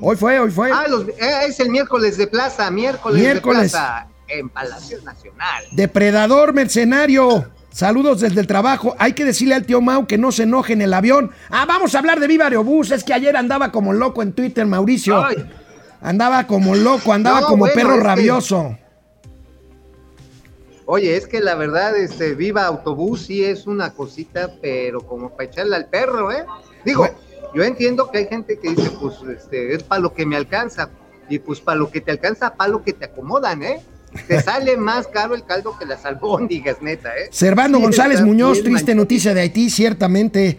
Hoy 0.00 0.16
fue, 0.16 0.38
hoy 0.38 0.50
fue. 0.50 0.70
Ah, 0.72 0.86
eh, 1.20 1.48
es 1.48 1.60
el 1.60 1.68
miércoles 1.68 2.16
de 2.16 2.26
plaza, 2.26 2.70
miércoles, 2.70 3.20
miércoles. 3.20 3.72
de 3.72 3.78
plaza 3.78 4.08
en 4.28 4.48
Palacio 4.48 5.00
Nacional. 5.02 5.64
Depredador 5.72 6.52
mercenario. 6.52 7.50
Saludos 7.70 8.20
desde 8.20 8.40
el 8.40 8.46
trabajo. 8.46 8.94
Hay 8.98 9.14
que 9.14 9.24
decirle 9.24 9.54
al 9.54 9.66
tío 9.66 9.80
Mau 9.80 10.06
que 10.06 10.16
no 10.16 10.30
se 10.30 10.44
enoje 10.44 10.74
en 10.74 10.82
el 10.82 10.94
avión. 10.94 11.32
Ah, 11.50 11.64
vamos 11.66 11.94
a 11.94 11.98
hablar 11.98 12.20
de 12.20 12.28
Viva 12.28 12.44
Aerobús. 12.44 12.92
Es 12.92 13.02
que 13.02 13.12
ayer 13.12 13.36
andaba 13.36 13.72
como 13.72 13.92
loco 13.92 14.22
en 14.22 14.32
Twitter, 14.32 14.64
Mauricio. 14.64 15.24
Andaba 16.00 16.46
como 16.46 16.76
loco, 16.76 17.12
andaba 17.12 17.46
como 17.46 17.66
perro 17.66 17.98
rabioso. 17.98 18.78
Oye, 20.86 21.16
es 21.16 21.26
que 21.26 21.40
la 21.40 21.54
verdad, 21.54 21.96
este, 21.96 22.34
Viva 22.34 22.66
Autobús 22.66 23.22
sí 23.22 23.42
es 23.42 23.66
una 23.66 23.92
cosita, 23.94 24.52
pero 24.60 25.00
como 25.00 25.30
para 25.30 25.44
echarle 25.44 25.76
al 25.76 25.86
perro, 25.86 26.30
¿eh? 26.30 26.44
Digo, 26.84 27.08
yo 27.54 27.62
entiendo 27.62 28.10
que 28.10 28.18
hay 28.18 28.26
gente 28.26 28.58
que 28.58 28.70
dice, 28.70 28.90
pues, 29.00 29.14
este, 29.34 29.74
es 29.74 29.82
para 29.82 30.00
lo 30.00 30.12
que 30.12 30.26
me 30.26 30.36
alcanza. 30.36 30.90
Y 31.28 31.38
pues 31.38 31.60
para 31.60 31.78
lo 31.78 31.90
que 31.90 32.02
te 32.02 32.10
alcanza, 32.10 32.54
para 32.54 32.70
lo 32.70 32.82
que 32.82 32.92
te 32.92 33.06
acomodan, 33.06 33.62
¿eh? 33.62 33.82
Te 34.28 34.40
sale 34.40 34.76
más 34.76 35.06
caro 35.06 35.34
el 35.34 35.44
caldo 35.44 35.76
que 35.78 35.84
las 35.84 36.04
albóndigas, 36.04 36.80
neta, 36.80 37.10
¿eh? 37.10 37.28
Servando 37.30 37.78
González 37.78 38.22
Muñoz, 38.22 38.62
triste 38.62 38.94
noticia 38.94 39.34
de 39.34 39.42
Haití, 39.42 39.70
ciertamente. 39.70 40.58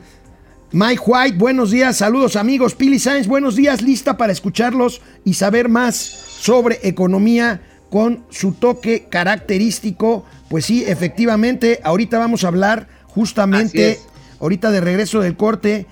Mike 0.71 1.01
White, 1.05 1.37
buenos 1.37 1.71
días, 1.71 1.97
saludos 1.97 2.35
amigos. 2.35 2.75
Pili 2.75 2.99
Sainz, 2.99 3.27
buenos 3.27 3.55
días, 3.55 3.81
lista 3.81 4.17
para 4.17 4.33
escucharlos 4.33 5.01
y 5.23 5.35
saber 5.35 5.69
más 5.69 5.95
sobre 5.95 6.79
economía 6.83 7.61
con 7.89 8.25
su 8.29 8.51
toque 8.53 9.07
característico. 9.09 10.25
Pues 10.49 10.65
sí, 10.65 10.83
efectivamente, 10.85 11.79
ahorita 11.83 12.19
vamos 12.19 12.43
a 12.43 12.49
hablar 12.49 12.87
justamente, 13.07 13.99
ahorita 14.39 14.69
de 14.71 14.81
regreso 14.81 15.21
del 15.21 15.37
corte, 15.37 15.87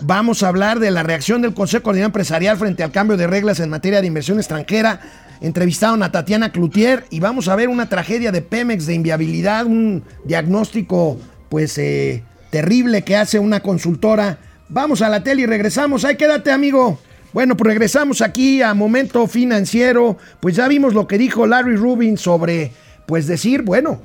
vamos 0.00 0.42
a 0.42 0.48
hablar 0.48 0.80
de 0.80 0.90
la 0.90 1.02
reacción 1.02 1.40
del 1.40 1.54
Consejo 1.54 1.84
Coordinador 1.84 2.10
Empresarial 2.10 2.58
frente 2.58 2.82
al 2.82 2.92
cambio 2.92 3.16
de 3.16 3.26
reglas 3.26 3.58
en 3.60 3.70
materia 3.70 4.00
de 4.00 4.06
inversión 4.06 4.38
extranjera 4.38 5.00
entrevistaron 5.40 6.02
a 6.02 6.12
Tatiana 6.12 6.52
Cloutier 6.52 7.04
y 7.10 7.20
vamos 7.20 7.48
a 7.48 7.56
ver 7.56 7.68
una 7.68 7.88
tragedia 7.88 8.32
de 8.32 8.42
Pemex 8.42 8.86
de 8.86 8.94
inviabilidad, 8.94 9.66
un 9.66 10.04
diagnóstico 10.24 11.18
pues 11.48 11.78
eh, 11.78 12.22
terrible 12.50 13.02
que 13.02 13.16
hace 13.16 13.38
una 13.38 13.60
consultora. 13.60 14.38
Vamos 14.68 15.02
a 15.02 15.08
la 15.08 15.22
tele 15.22 15.42
y 15.42 15.46
regresamos. 15.46 16.04
Ahí 16.04 16.16
quédate, 16.16 16.52
amigo. 16.52 16.98
Bueno, 17.32 17.56
pues 17.56 17.68
regresamos 17.68 18.22
aquí 18.22 18.62
a 18.62 18.74
Momento 18.74 19.26
Financiero. 19.26 20.18
Pues 20.40 20.56
ya 20.56 20.68
vimos 20.68 20.94
lo 20.94 21.06
que 21.06 21.18
dijo 21.18 21.46
Larry 21.46 21.76
Rubin 21.76 22.18
sobre, 22.18 22.72
pues 23.06 23.26
decir, 23.26 23.62
bueno, 23.62 24.00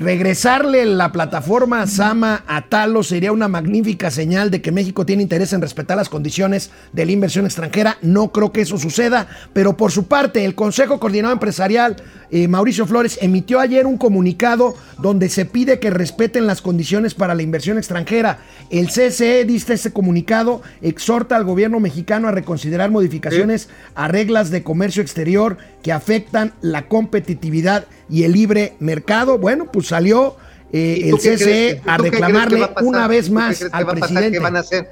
Regresarle 0.00 0.86
la 0.86 1.12
plataforma 1.12 1.86
Sama 1.86 2.42
a 2.46 2.62
Talo 2.62 3.02
sería 3.02 3.32
una 3.32 3.48
magnífica 3.48 4.10
señal 4.10 4.50
de 4.50 4.62
que 4.62 4.72
México 4.72 5.04
tiene 5.04 5.22
interés 5.22 5.52
en 5.52 5.60
respetar 5.60 5.98
las 5.98 6.08
condiciones 6.08 6.70
de 6.94 7.04
la 7.04 7.12
inversión 7.12 7.44
extranjera. 7.44 7.98
No 8.00 8.32
creo 8.32 8.50
que 8.50 8.62
eso 8.62 8.78
suceda, 8.78 9.28
pero 9.52 9.76
por 9.76 9.92
su 9.92 10.06
parte, 10.06 10.46
el 10.46 10.54
Consejo 10.54 10.98
Coordinado 10.98 11.34
Empresarial, 11.34 11.96
eh, 12.30 12.48
Mauricio 12.48 12.86
Flores, 12.86 13.18
emitió 13.20 13.60
ayer 13.60 13.86
un 13.86 13.98
comunicado 13.98 14.74
donde 14.96 15.28
se 15.28 15.44
pide 15.44 15.80
que 15.80 15.90
respeten 15.90 16.46
las 16.46 16.62
condiciones 16.62 17.12
para 17.12 17.34
la 17.34 17.42
inversión 17.42 17.76
extranjera. 17.76 18.38
El 18.70 18.86
CCE, 18.86 19.44
diste 19.44 19.74
ese 19.74 19.92
comunicado, 19.92 20.62
exhorta 20.80 21.36
al 21.36 21.44
gobierno 21.44 21.78
mexicano 21.78 22.26
a 22.26 22.32
reconsiderar 22.32 22.90
modificaciones 22.90 23.68
a 23.94 24.08
reglas 24.08 24.48
de 24.50 24.62
comercio 24.62 25.02
exterior 25.02 25.58
que 25.82 25.92
afectan 25.92 26.54
la 26.62 26.88
competitividad 26.88 27.84
y 28.08 28.24
el 28.24 28.32
libre 28.32 28.74
mercado. 28.80 29.38
Bueno, 29.38 29.66
pues 29.70 29.89
salió 29.90 30.36
eh, 30.72 31.10
el 31.10 31.16
CCE 31.16 31.82
a 31.84 31.98
reclamarle 31.98 32.70
una 32.82 33.08
vez 33.08 33.28
más 33.28 33.66
al 33.72 33.86
presidente. 33.86 34.38
¿Qué 34.38 34.38
van 34.38 34.56
a 34.56 34.60
hacer? 34.60 34.90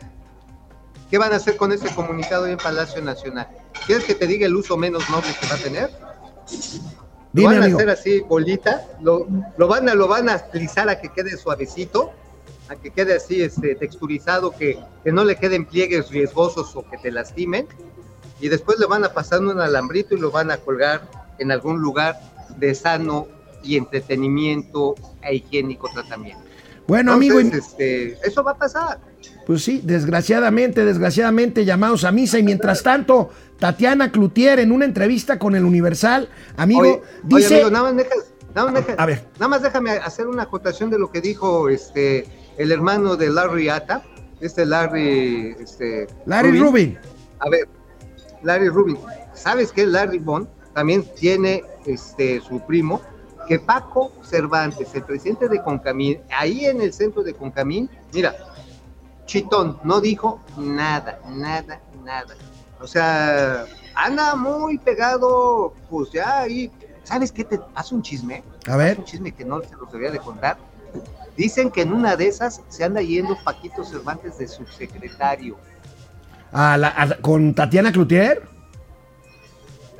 ¿Qué 1.10 1.18
van 1.18 1.32
a 1.32 1.36
hacer 1.36 1.56
con 1.56 1.72
ese 1.72 1.88
comunicado 1.94 2.46
en 2.46 2.58
Palacio 2.58 3.00
Nacional? 3.00 3.48
¿Quieres 3.86 4.04
que 4.04 4.14
te 4.14 4.26
diga 4.26 4.46
el 4.46 4.54
uso 4.54 4.76
menos 4.76 5.08
noble 5.08 5.28
que 5.40 5.46
va 5.46 5.54
a 5.54 5.58
tener? 5.58 5.90
Lo 7.32 7.44
van 7.44 7.62
a 7.62 7.66
hacer 7.66 7.88
así, 7.90 8.20
bolita, 8.20 8.86
lo, 9.00 9.26
van 9.56 9.88
a, 9.88 9.94
lo 9.94 10.08
van 10.08 10.28
a 10.28 10.34
a 10.34 11.00
que 11.00 11.08
quede 11.14 11.36
suavecito, 11.36 12.10
a 12.68 12.74
que 12.74 12.90
quede 12.90 13.14
así 13.16 13.42
este, 13.42 13.74
texturizado, 13.76 14.50
que, 14.50 14.78
que 15.04 15.12
no 15.12 15.24
le 15.24 15.36
queden 15.36 15.64
pliegues 15.64 16.10
riesgosos 16.10 16.74
o 16.74 16.88
que 16.90 16.98
te 16.98 17.12
lastimen, 17.12 17.68
y 18.40 18.48
después 18.48 18.78
le 18.78 18.86
van 18.86 19.04
a 19.04 19.12
pasar 19.12 19.40
un 19.40 19.60
alambrito 19.60 20.14
y 20.14 20.20
lo 20.20 20.30
van 20.30 20.50
a 20.50 20.56
colgar 20.56 21.02
en 21.38 21.52
algún 21.52 21.80
lugar 21.80 22.18
de 22.56 22.74
sano 22.74 23.28
y 23.62 23.76
entretenimiento 23.76 24.94
e 25.22 25.36
higiénico 25.36 25.88
tratamiento. 25.92 26.42
Bueno, 26.86 27.12
amigo, 27.12 27.38
este, 27.38 28.18
eso 28.26 28.42
va 28.42 28.52
a 28.52 28.58
pasar. 28.58 28.98
Pues 29.46 29.62
sí, 29.62 29.82
desgraciadamente, 29.84 30.84
desgraciadamente 30.84 31.64
llamados 31.64 32.04
a 32.04 32.12
misa 32.12 32.38
y 32.38 32.42
mientras 32.42 32.82
tanto, 32.82 33.30
Tatiana 33.58 34.10
Cloutier 34.10 34.58
en 34.58 34.72
una 34.72 34.86
entrevista 34.86 35.38
con 35.38 35.54
el 35.54 35.64
Universal, 35.64 36.28
amigo, 36.56 37.02
dice... 37.24 37.70
nada, 37.70 37.92
más 37.92 38.06
nada, 38.54 38.70
más 38.72 38.84
a 38.96 39.06
ver. 39.06 39.26
nada 39.34 39.48
más 39.48 39.62
déjame 39.62 39.90
hacer 39.92 40.26
una 40.26 40.44
acotación 40.44 40.90
de 40.90 40.98
lo 40.98 41.10
que 41.10 41.20
dijo 41.20 41.68
este 41.68 42.26
el 42.56 42.72
hermano 42.72 43.16
de 43.16 43.30
Larry 43.30 43.68
Ata, 43.68 44.02
este 44.40 44.66
Larry... 44.66 45.56
Este, 45.60 46.08
Larry 46.26 46.58
Rubin. 46.58 46.98
A 47.38 47.48
ver, 47.48 47.68
Larry 48.42 48.68
Rubin. 48.68 48.98
¿Sabes 49.32 49.72
que 49.72 49.86
Larry 49.86 50.18
Bond 50.18 50.48
también 50.74 51.04
tiene 51.16 51.64
este, 51.86 52.40
su 52.40 52.60
primo, 52.66 53.00
que 53.48 53.58
Paco 53.58 54.12
Cervantes, 54.22 54.94
el 54.94 55.02
presidente 55.02 55.48
de 55.48 55.62
Concamín, 55.62 56.20
ahí 56.36 56.66
en 56.66 56.80
el 56.82 56.92
centro 56.92 57.22
de 57.22 57.32
Concamín, 57.34 57.88
mira, 58.12 58.36
chitón, 59.26 59.78
no 59.84 60.00
dijo 60.00 60.40
nada, 60.58 61.18
nada, 61.28 61.80
nada. 62.04 62.34
O 62.80 62.86
sea, 62.86 63.64
anda 63.94 64.36
muy 64.36 64.78
pegado, 64.78 65.72
pues 65.90 66.10
ya 66.12 66.40
ahí 66.40 66.70
¿Sabes 67.04 67.32
qué 67.32 67.42
te 67.42 67.58
hace 67.74 67.94
un 67.94 68.02
chisme? 68.02 68.44
A 68.66 68.76
ver. 68.76 68.98
Un 68.98 69.04
chisme 69.06 69.32
que 69.32 69.42
no 69.42 69.62
se 69.62 69.74
los 69.76 69.90
debería 69.90 70.12
de 70.12 70.18
contar. 70.18 70.58
Dicen 71.38 71.70
que 71.70 71.80
en 71.80 71.94
una 71.94 72.16
de 72.16 72.28
esas 72.28 72.60
se 72.68 72.84
anda 72.84 73.00
yendo 73.00 73.34
Paquito 73.42 73.82
Cervantes 73.82 74.36
de 74.36 74.46
subsecretario. 74.46 75.56
A 76.52 76.76
la- 76.76 76.92
a- 76.94 77.16
¿Con 77.22 77.54
Tatiana 77.54 77.92
Cloutier? 77.92 78.42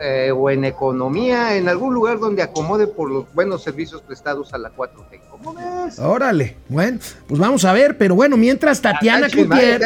Eh, 0.00 0.30
o 0.34 0.48
en 0.50 0.64
economía, 0.64 1.56
en 1.56 1.68
algún 1.68 1.92
lugar 1.94 2.18
donde 2.18 2.42
acomode 2.42 2.87
por 2.87 3.11
los 3.11 3.32
buenos 3.34 3.62
servicios 3.62 4.00
prestados 4.02 4.52
a 4.54 4.58
la 4.58 4.70
4T. 4.70 5.20
¿Cómo 5.30 5.54
ves? 5.54 5.98
Órale, 5.98 6.56
bueno, 6.68 6.98
pues 7.26 7.40
vamos 7.40 7.64
a 7.64 7.72
ver, 7.72 7.96
pero 7.98 8.14
bueno, 8.14 8.37
mientras 8.37 8.80
Tatiana 8.80 9.28
Cloutier, 9.28 9.80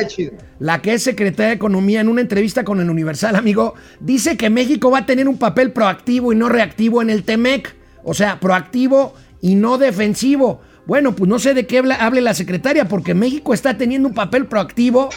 la 0.59 0.81
que 0.81 0.95
es 0.95 1.03
secretaria 1.03 1.49
de 1.51 1.55
Economía, 1.57 2.01
en 2.01 2.09
una 2.09 2.21
entrevista 2.23 2.65
con 2.65 2.81
el 2.81 2.89
Universal, 2.91 3.37
amigo, 3.37 3.75
dice 4.01 4.37
que 4.37 4.49
México 4.51 4.91
va 4.91 4.99
a 5.01 5.07
tener 5.07 5.29
un 5.29 5.39
papel 5.39 5.73
proactivo 5.73 6.33
y 6.33 6.37
no 6.37 6.49
reactivo 6.49 7.03
en 7.03 7.11
el 7.11 7.25
TEMEC, 7.25 7.75
o 8.03 8.15
sea, 8.15 8.41
proactivo 8.41 9.15
y 9.41 9.55
no 9.55 9.77
defensivo. 9.79 10.61
Bueno, 10.87 11.15
pues 11.15 11.29
no 11.29 11.39
sé 11.39 11.55
de 11.55 11.67
qué 11.67 11.79
habla- 11.79 11.95
hable 11.97 12.21
la 12.23 12.35
secretaria, 12.35 12.89
porque 12.89 13.15
México 13.15 13.55
está 13.55 13.77
teniendo 13.79 14.09
un 14.09 14.15
papel 14.15 14.47
proactivo, 14.47 15.11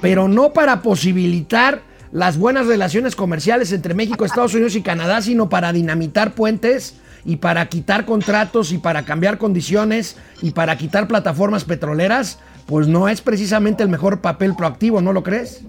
pero 0.00 0.28
no 0.28 0.52
para 0.52 0.82
posibilitar 0.82 1.82
las 2.14 2.38
buenas 2.38 2.68
relaciones 2.68 3.16
comerciales 3.16 3.72
entre 3.72 3.92
México, 3.92 4.24
Estados 4.24 4.54
Unidos 4.54 4.76
y 4.76 4.82
Canadá, 4.82 5.20
sino 5.20 5.50
para 5.50 5.72
dinamitar 5.72 6.34
puentes 6.34 6.94
y 7.26 7.36
para 7.36 7.66
quitar 7.66 8.06
contratos 8.06 8.72
y 8.72 8.78
para 8.78 9.04
cambiar 9.04 9.36
condiciones 9.36 10.16
y 10.40 10.52
para 10.52 10.78
quitar 10.78 11.08
plataformas 11.08 11.64
petroleras, 11.64 12.38
pues 12.66 12.86
no 12.86 13.08
es 13.08 13.20
precisamente 13.20 13.82
el 13.82 13.88
mejor 13.88 14.20
papel 14.20 14.54
proactivo, 14.54 15.00
¿no 15.02 15.12
lo 15.12 15.22
crees? 15.22 15.62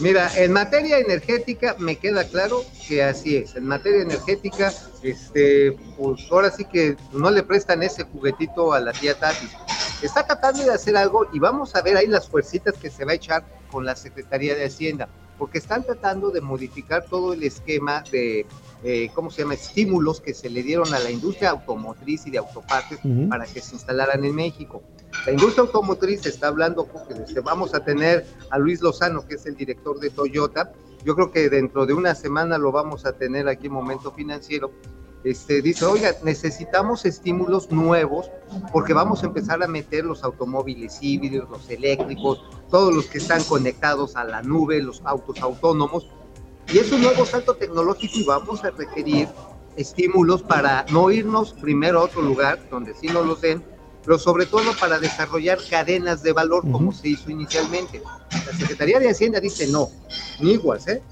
Mira, 0.00 0.28
en 0.36 0.52
materia 0.52 0.98
energética 0.98 1.76
me 1.78 1.96
queda 1.96 2.24
claro 2.24 2.64
que 2.88 3.04
así 3.04 3.36
es. 3.36 3.54
En 3.54 3.64
materia 3.64 4.02
energética, 4.02 4.72
este, 5.02 5.76
pues 5.96 6.26
ahora 6.32 6.50
sí 6.50 6.64
que 6.64 6.96
no 7.12 7.30
le 7.30 7.44
prestan 7.44 7.84
ese 7.84 8.02
juguetito 8.02 8.72
a 8.72 8.80
la 8.80 8.92
tía 8.92 9.14
Tati. 9.14 9.46
Está 10.06 10.24
tratando 10.24 10.62
de 10.62 10.72
hacer 10.72 10.96
algo 10.96 11.26
y 11.32 11.40
vamos 11.40 11.74
a 11.74 11.82
ver 11.82 11.96
ahí 11.96 12.06
las 12.06 12.28
fuercitas 12.28 12.74
que 12.76 12.90
se 12.90 13.04
va 13.04 13.10
a 13.10 13.16
echar 13.16 13.44
con 13.72 13.84
la 13.84 13.96
Secretaría 13.96 14.54
de 14.54 14.64
Hacienda, 14.64 15.08
porque 15.36 15.58
están 15.58 15.82
tratando 15.82 16.30
de 16.30 16.40
modificar 16.40 17.04
todo 17.06 17.32
el 17.32 17.42
esquema 17.42 18.04
de, 18.12 18.46
eh, 18.84 19.10
¿cómo 19.14 19.32
se 19.32 19.42
llama?, 19.42 19.54
estímulos 19.54 20.20
que 20.20 20.32
se 20.32 20.48
le 20.48 20.62
dieron 20.62 20.94
a 20.94 21.00
la 21.00 21.10
industria 21.10 21.50
automotriz 21.50 22.24
y 22.28 22.30
de 22.30 22.38
autopartes 22.38 23.00
para 23.28 23.46
que 23.46 23.60
se 23.60 23.74
instalaran 23.74 24.24
en 24.24 24.32
México. 24.32 24.80
La 25.26 25.32
industria 25.32 25.62
automotriz 25.62 26.24
está 26.24 26.46
hablando, 26.46 26.86
porque 26.86 27.14
este, 27.14 27.40
vamos 27.40 27.74
a 27.74 27.80
tener 27.84 28.24
a 28.50 28.58
Luis 28.58 28.80
Lozano, 28.82 29.26
que 29.26 29.34
es 29.34 29.46
el 29.46 29.56
director 29.56 29.98
de 29.98 30.10
Toyota. 30.10 30.70
Yo 31.04 31.16
creo 31.16 31.32
que 31.32 31.50
dentro 31.50 31.84
de 31.84 31.94
una 31.94 32.14
semana 32.14 32.58
lo 32.58 32.70
vamos 32.70 33.06
a 33.06 33.12
tener 33.12 33.48
aquí 33.48 33.66
en 33.66 33.72
Momento 33.72 34.12
Financiero. 34.12 34.70
Este, 35.26 35.60
dice, 35.60 35.84
oiga, 35.84 36.14
necesitamos 36.22 37.04
estímulos 37.04 37.72
nuevos 37.72 38.30
porque 38.70 38.92
vamos 38.92 39.24
a 39.24 39.26
empezar 39.26 39.60
a 39.60 39.66
meter 39.66 40.04
los 40.04 40.22
automóviles 40.22 40.98
híbridos, 41.00 41.50
los 41.50 41.68
eléctricos, 41.68 42.44
todos 42.70 42.94
los 42.94 43.06
que 43.06 43.18
están 43.18 43.42
conectados 43.42 44.14
a 44.14 44.22
la 44.22 44.42
nube, 44.42 44.80
los 44.80 45.02
autos 45.04 45.42
autónomos. 45.42 46.06
Y 46.72 46.78
es 46.78 46.92
un 46.92 47.02
nuevo 47.02 47.26
salto 47.26 47.56
tecnológico 47.56 48.20
y 48.20 48.24
vamos 48.24 48.62
a 48.62 48.70
requerir 48.70 49.26
estímulos 49.74 50.44
para 50.44 50.86
no 50.92 51.10
irnos 51.10 51.54
primero 51.54 51.98
a 51.98 52.04
otro 52.04 52.22
lugar 52.22 52.60
donde 52.70 52.94
sí 52.94 53.08
nos 53.08 53.26
los 53.26 53.40
den, 53.40 53.64
pero 54.04 54.20
sobre 54.20 54.46
todo 54.46 54.76
para 54.78 55.00
desarrollar 55.00 55.58
cadenas 55.68 56.22
de 56.22 56.34
valor 56.34 56.62
como 56.70 56.92
se 56.92 57.08
hizo 57.08 57.32
inicialmente. 57.32 58.00
La 58.30 58.52
Secretaría 58.56 59.00
de 59.00 59.10
Hacienda 59.10 59.40
dice 59.40 59.66
no, 59.66 59.88
ni 60.38 60.52
igual, 60.52 60.78
¿eh? 60.86 61.02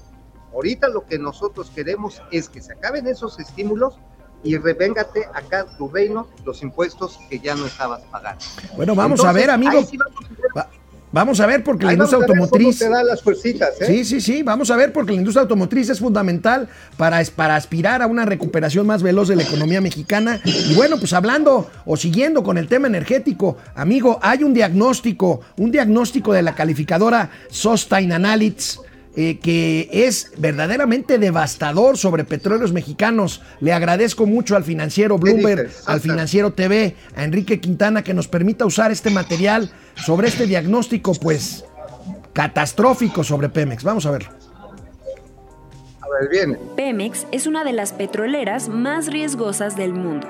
Ahorita 0.55 0.87
lo 0.87 1.05
que 1.05 1.19
nosotros 1.19 1.69
queremos 1.75 2.21
es 2.31 2.47
que 2.49 2.61
se 2.61 2.73
acaben 2.73 3.05
esos 3.07 3.39
estímulos 3.39 3.95
y 4.43 4.57
revéngate 4.57 5.25
acá 5.33 5.65
tu 5.77 5.89
reino 5.89 6.27
los 6.45 6.61
impuestos 6.63 7.19
que 7.29 7.39
ya 7.39 7.55
no 7.55 7.65
estabas 7.65 8.01
pagando. 8.11 8.43
Bueno, 8.77 8.95
vamos 8.95 9.19
Entonces, 9.19 9.29
a 9.29 9.33
ver, 9.47 9.49
amigo. 9.51 9.83
sí 9.83 9.97
vamos 9.97 10.15
a 10.25 10.29
ver- 10.29 10.57
Va- 10.57 10.69
vamos 11.11 11.39
a 11.39 11.45
ver 11.45 11.63
porque 11.63 11.83
la 11.85 11.89
ahí 11.91 11.95
industria 11.95 12.19
automotriz... 12.21 12.77
te 12.79 12.89
da 12.89 13.03
las 13.03 13.21
fuercitas, 13.23 13.69
¿eh? 13.81 13.85
Sí, 13.87 14.05
sí, 14.05 14.21
sí, 14.21 14.43
vamos 14.43 14.69
a 14.71 14.75
ver 14.75 14.93
porque 14.93 15.11
la 15.13 15.17
industria 15.17 15.41
automotriz 15.41 15.89
es 15.89 15.99
fundamental 15.99 16.69
para, 16.97 17.21
para 17.35 17.55
aspirar 17.55 18.01
a 18.01 18.07
una 18.07 18.23
recuperación 18.25 18.85
más 18.85 19.01
veloz 19.01 19.27
de 19.29 19.35
la 19.35 19.43
economía 19.43 19.81
mexicana. 19.81 20.39
Y 20.45 20.73
bueno, 20.75 20.97
pues 20.99 21.11
hablando 21.13 21.69
o 21.85 21.97
siguiendo 21.97 22.43
con 22.43 22.57
el 22.57 22.67
tema 22.67 22.87
energético, 22.87 23.57
amigo, 23.75 24.19
hay 24.21 24.43
un 24.43 24.53
diagnóstico, 24.53 25.41
un 25.57 25.71
diagnóstico 25.71 26.33
de 26.33 26.43
la 26.43 26.53
calificadora 26.53 27.29
Sustainalytics 27.49 28.79
eh, 29.15 29.39
que 29.39 29.89
es 29.91 30.31
verdaderamente 30.37 31.17
devastador 31.17 31.97
sobre 31.97 32.25
petróleos 32.25 32.73
mexicanos. 32.73 33.41
Le 33.61 33.71
agradezco 33.71 34.25
mucho 34.25 34.55
al 34.55 34.63
financiero 34.63 35.17
Bloomberg, 35.17 35.71
al 35.85 36.01
financiero 36.01 36.51
TV, 36.53 36.95
a 37.15 37.23
Enrique 37.23 37.59
Quintana 37.59 38.03
que 38.03 38.13
nos 38.13 38.27
permita 38.27 38.65
usar 38.65 38.91
este 38.91 39.09
material 39.09 39.71
sobre 39.95 40.27
este 40.27 40.47
diagnóstico, 40.47 41.13
pues 41.13 41.63
catastrófico 42.33 43.23
sobre 43.23 43.49
Pemex. 43.49 43.83
Vamos 43.83 44.05
a 44.05 44.11
verlo. 44.11 44.29
A 46.01 46.19
ver, 46.19 46.29
viene. 46.29 46.57
Pemex 46.75 47.25
es 47.31 47.47
una 47.47 47.63
de 47.63 47.73
las 47.73 47.93
petroleras 47.93 48.67
más 48.67 49.07
riesgosas 49.07 49.77
del 49.77 49.93
mundo. 49.93 50.27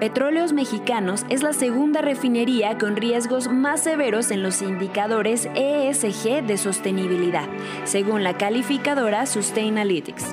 Petróleos 0.00 0.52
Mexicanos 0.52 1.26
es 1.28 1.42
la 1.42 1.52
segunda 1.52 2.02
refinería 2.02 2.78
con 2.78 2.94
riesgos 2.94 3.48
más 3.48 3.82
severos 3.82 4.30
en 4.30 4.44
los 4.44 4.62
indicadores 4.62 5.48
ESG 5.56 6.46
de 6.46 6.56
sostenibilidad, 6.56 7.48
según 7.82 8.22
la 8.22 8.36
calificadora 8.36 9.26
Sustainalytics. 9.26 10.26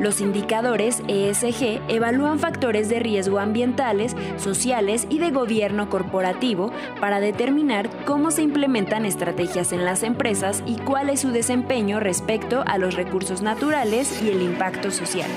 Los 0.00 0.20
indicadores 0.20 1.00
ESG 1.06 1.80
evalúan 1.86 2.40
factores 2.40 2.88
de 2.88 2.98
riesgo 2.98 3.38
ambientales, 3.38 4.16
sociales 4.36 5.06
y 5.08 5.20
de 5.20 5.30
gobierno 5.30 5.88
corporativo 5.88 6.72
para 7.00 7.20
determinar 7.20 7.88
cómo 8.04 8.32
se 8.32 8.42
implementan 8.42 9.06
estrategias 9.06 9.72
en 9.72 9.84
las 9.84 10.02
empresas 10.02 10.64
y 10.66 10.74
cuál 10.76 11.08
es 11.08 11.20
su 11.20 11.30
desempeño 11.30 12.00
respecto 12.00 12.64
a 12.66 12.78
los 12.78 12.96
recursos 12.96 13.42
naturales 13.42 14.20
y 14.22 14.30
el 14.30 14.42
impacto 14.42 14.90
social. 14.90 15.30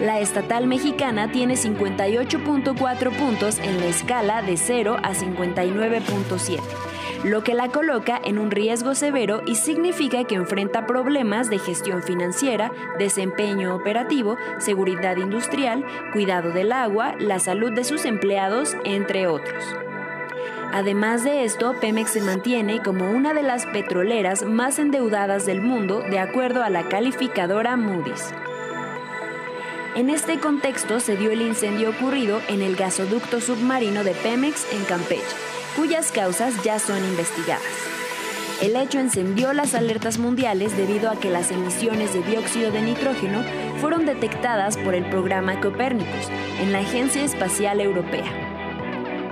La 0.00 0.18
estatal 0.18 0.66
mexicana 0.66 1.30
tiene 1.30 1.56
58.4 1.56 3.18
puntos 3.18 3.58
en 3.58 3.80
la 3.80 3.86
escala 3.86 4.40
de 4.40 4.56
0 4.56 4.96
a 5.02 5.12
59.7, 5.12 6.58
lo 7.24 7.44
que 7.44 7.52
la 7.52 7.68
coloca 7.68 8.18
en 8.24 8.38
un 8.38 8.50
riesgo 8.50 8.94
severo 8.94 9.42
y 9.46 9.56
significa 9.56 10.24
que 10.24 10.36
enfrenta 10.36 10.86
problemas 10.86 11.50
de 11.50 11.58
gestión 11.58 12.02
financiera, 12.02 12.72
desempeño 12.98 13.74
operativo, 13.74 14.38
seguridad 14.58 15.18
industrial, 15.18 15.84
cuidado 16.14 16.52
del 16.52 16.72
agua, 16.72 17.14
la 17.18 17.38
salud 17.38 17.70
de 17.72 17.84
sus 17.84 18.06
empleados, 18.06 18.78
entre 18.84 19.26
otros. 19.26 19.62
Además 20.72 21.24
de 21.24 21.44
esto, 21.44 21.74
Pemex 21.78 22.12
se 22.12 22.22
mantiene 22.22 22.80
como 22.80 23.10
una 23.10 23.34
de 23.34 23.42
las 23.42 23.66
petroleras 23.66 24.44
más 24.44 24.78
endeudadas 24.78 25.44
del 25.44 25.60
mundo 25.60 26.00
de 26.00 26.20
acuerdo 26.20 26.62
a 26.62 26.70
la 26.70 26.88
calificadora 26.88 27.76
Moody's. 27.76 28.32
En 29.96 30.08
este 30.08 30.38
contexto 30.38 31.00
se 31.00 31.16
dio 31.16 31.32
el 31.32 31.42
incendio 31.42 31.90
ocurrido 31.90 32.40
en 32.48 32.62
el 32.62 32.76
gasoducto 32.76 33.40
submarino 33.40 34.04
de 34.04 34.12
Pemex 34.12 34.72
en 34.72 34.84
Campeche, 34.84 35.24
cuyas 35.76 36.12
causas 36.12 36.62
ya 36.62 36.78
son 36.78 36.98
investigadas. 36.98 37.62
El 38.62 38.76
hecho 38.76 39.00
encendió 39.00 39.52
las 39.52 39.74
alertas 39.74 40.18
mundiales 40.18 40.76
debido 40.76 41.10
a 41.10 41.18
que 41.18 41.28
las 41.28 41.50
emisiones 41.50 42.14
de 42.14 42.22
dióxido 42.22 42.70
de 42.70 42.82
nitrógeno 42.82 43.42
fueron 43.80 44.06
detectadas 44.06 44.76
por 44.76 44.94
el 44.94 45.04
programa 45.06 45.60
Copérnicus 45.60 46.28
en 46.60 46.70
la 46.70 46.78
Agencia 46.78 47.24
Espacial 47.24 47.80
Europea. 47.80 48.30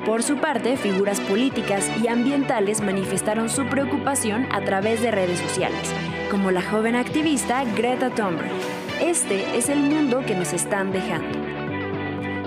Por 0.05 0.25
su 0.25 0.39
parte, 0.39 0.77
figuras 0.77 1.21
políticas 1.21 1.89
y 2.03 2.09
ambientales 2.09 2.81
manifestaron 2.81 3.49
su 3.49 3.65
preocupación 3.67 4.49
a 4.51 4.63
través 4.63 5.03
de 5.03 5.13
redes 5.13 5.39
sociales, 5.39 5.93
como 6.33 6.51
la 6.51 6.63
joven 6.63 6.97
activista 6.97 7.63
Greta 7.77 8.11
Thunberg. 8.11 8.78
Este 9.01 9.57
es 9.57 9.69
el 9.69 9.79
mundo 9.79 10.23
que 10.27 10.35
nos 10.35 10.53
están 10.53 10.91
dejando. 10.91 11.39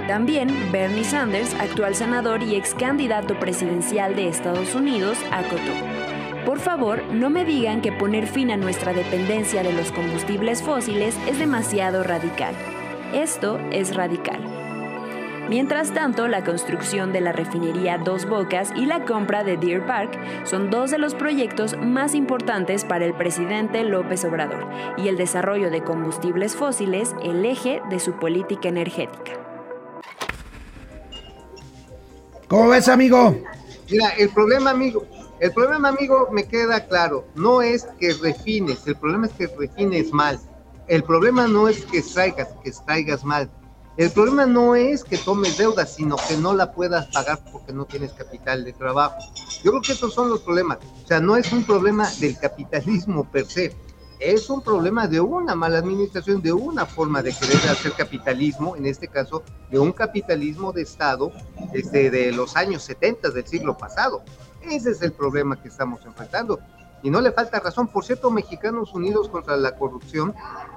También 0.07 0.49
Bernie 0.71 1.05
Sanders, 1.05 1.53
actual 1.53 1.95
senador 1.95 2.43
y 2.43 2.55
ex 2.55 2.73
candidato 2.73 3.39
presidencial 3.39 4.17
de 4.17 4.27
Estados 4.27 4.75
Unidos, 4.75 5.17
acotó. 5.31 5.71
Por 6.45 6.59
favor, 6.59 7.05
no 7.05 7.29
me 7.29 7.45
digan 7.45 7.81
que 7.81 7.93
poner 7.93 8.27
fin 8.27 8.51
a 8.51 8.57
nuestra 8.57 8.91
dependencia 8.91 9.63
de 9.63 9.71
los 9.71 9.93
combustibles 9.93 10.61
fósiles 10.61 11.15
es 11.25 11.39
demasiado 11.39 12.03
radical. 12.03 12.53
Esto 13.13 13.57
es 13.71 13.95
radical. 13.95 14.50
Mientras 15.51 15.93
tanto, 15.93 16.29
la 16.29 16.45
construcción 16.45 17.11
de 17.11 17.19
la 17.19 17.33
refinería 17.33 17.97
Dos 17.97 18.25
Bocas 18.25 18.71
y 18.73 18.85
la 18.85 19.03
compra 19.03 19.43
de 19.43 19.57
Deer 19.57 19.85
Park 19.85 20.17
son 20.45 20.69
dos 20.69 20.91
de 20.91 20.97
los 20.97 21.13
proyectos 21.13 21.75
más 21.77 22.15
importantes 22.15 22.85
para 22.85 23.03
el 23.03 23.13
presidente 23.13 23.83
López 23.83 24.23
Obrador 24.23 24.65
y 24.95 25.09
el 25.09 25.17
desarrollo 25.17 25.69
de 25.69 25.83
combustibles 25.83 26.55
fósiles 26.55 27.13
el 27.21 27.43
eje 27.43 27.81
de 27.89 27.99
su 27.99 28.13
política 28.13 28.69
energética. 28.69 29.33
¿Cómo 32.47 32.69
ves, 32.69 32.87
amigo? 32.87 33.35
Mira, 33.91 34.07
el 34.11 34.29
problema, 34.29 34.69
amigo, 34.69 35.05
el 35.41 35.51
problema, 35.51 35.89
amigo, 35.89 36.29
me 36.31 36.45
queda 36.45 36.87
claro. 36.87 37.25
No 37.35 37.61
es 37.61 37.89
que 37.99 38.13
refines, 38.13 38.87
el 38.87 38.95
problema 38.95 39.25
es 39.27 39.33
que 39.33 39.47
refines 39.47 40.13
mal. 40.13 40.39
el 40.87 41.03
problema 41.03 41.45
no 41.45 41.67
es 41.67 41.83
que 41.87 41.97
extraigas, 41.97 42.47
que 42.63 42.69
extraigas 42.69 43.25
mal. 43.25 43.51
El 44.01 44.09
problema 44.09 44.47
no 44.47 44.73
es 44.73 45.03
que 45.03 45.15
tomes 45.15 45.59
deuda, 45.59 45.85
sino 45.85 46.15
que 46.27 46.35
no 46.35 46.55
la 46.55 46.71
puedas 46.71 47.05
pagar 47.13 47.39
porque 47.51 47.71
no 47.71 47.85
tienes 47.85 48.13
capital 48.13 48.63
de 48.63 48.73
trabajo. 48.73 49.17
Yo 49.63 49.69
creo 49.69 49.81
que 49.83 49.91
esos 49.91 50.11
son 50.11 50.27
los 50.27 50.41
problemas. 50.41 50.79
O 51.03 51.07
sea, 51.07 51.19
no 51.19 51.37
es 51.37 51.51
un 51.51 51.63
problema 51.63 52.09
del 52.19 52.35
capitalismo 52.39 53.29
per 53.29 53.45
se, 53.45 53.75
es 54.19 54.49
un 54.49 54.63
problema 54.63 55.07
de 55.07 55.19
una 55.19 55.53
mala 55.53 55.77
administración, 55.77 56.41
de 56.41 56.51
una 56.51 56.87
forma 56.87 57.21
de 57.21 57.31
querer 57.31 57.57
hacer 57.69 57.91
capitalismo, 57.91 58.75
en 58.75 58.87
este 58.87 59.07
caso, 59.07 59.43
de 59.69 59.77
un 59.77 59.91
capitalismo 59.91 60.71
de 60.71 60.81
Estado 60.81 61.31
desde 61.71 62.09
de 62.09 62.31
los 62.31 62.55
años 62.55 62.81
70 62.81 63.29
del 63.29 63.45
siglo 63.45 63.77
pasado. 63.77 64.23
Ese 64.63 64.89
es 64.89 65.03
el 65.03 65.11
problema 65.11 65.61
que 65.61 65.67
estamos 65.67 66.03
enfrentando. 66.07 66.59
Y 67.03 67.09
no 67.09 67.21
le 67.21 67.31
falta 67.31 67.59
razón. 67.59 67.87
Por 67.87 68.05
cierto, 68.05 68.29
Mexicanos 68.29 68.93
Unidos 68.93 69.29
contra 69.29 69.57
la 69.57 69.75
Corrupción 69.75 70.33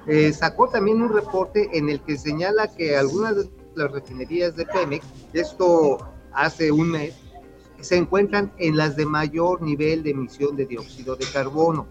eh, 0.07 0.33
sacó 0.33 0.69
también 0.69 1.01
un 1.01 1.13
reporte 1.13 1.69
en 1.73 1.89
el 1.89 2.01
que 2.01 2.17
señala 2.17 2.67
que 2.67 2.97
algunas 2.97 3.35
de 3.35 3.49
las 3.75 3.91
refinerías 3.91 4.55
de 4.55 4.65
Pemex, 4.65 5.05
esto 5.33 5.97
hace 6.33 6.71
un 6.71 6.91
mes, 6.91 7.15
se 7.81 7.97
encuentran 7.97 8.51
en 8.57 8.77
las 8.77 8.95
de 8.95 9.05
mayor 9.05 9.61
nivel 9.61 10.03
de 10.03 10.11
emisión 10.11 10.55
de 10.55 10.65
dióxido 10.65 11.15
de 11.15 11.25
carbono. 11.31 11.87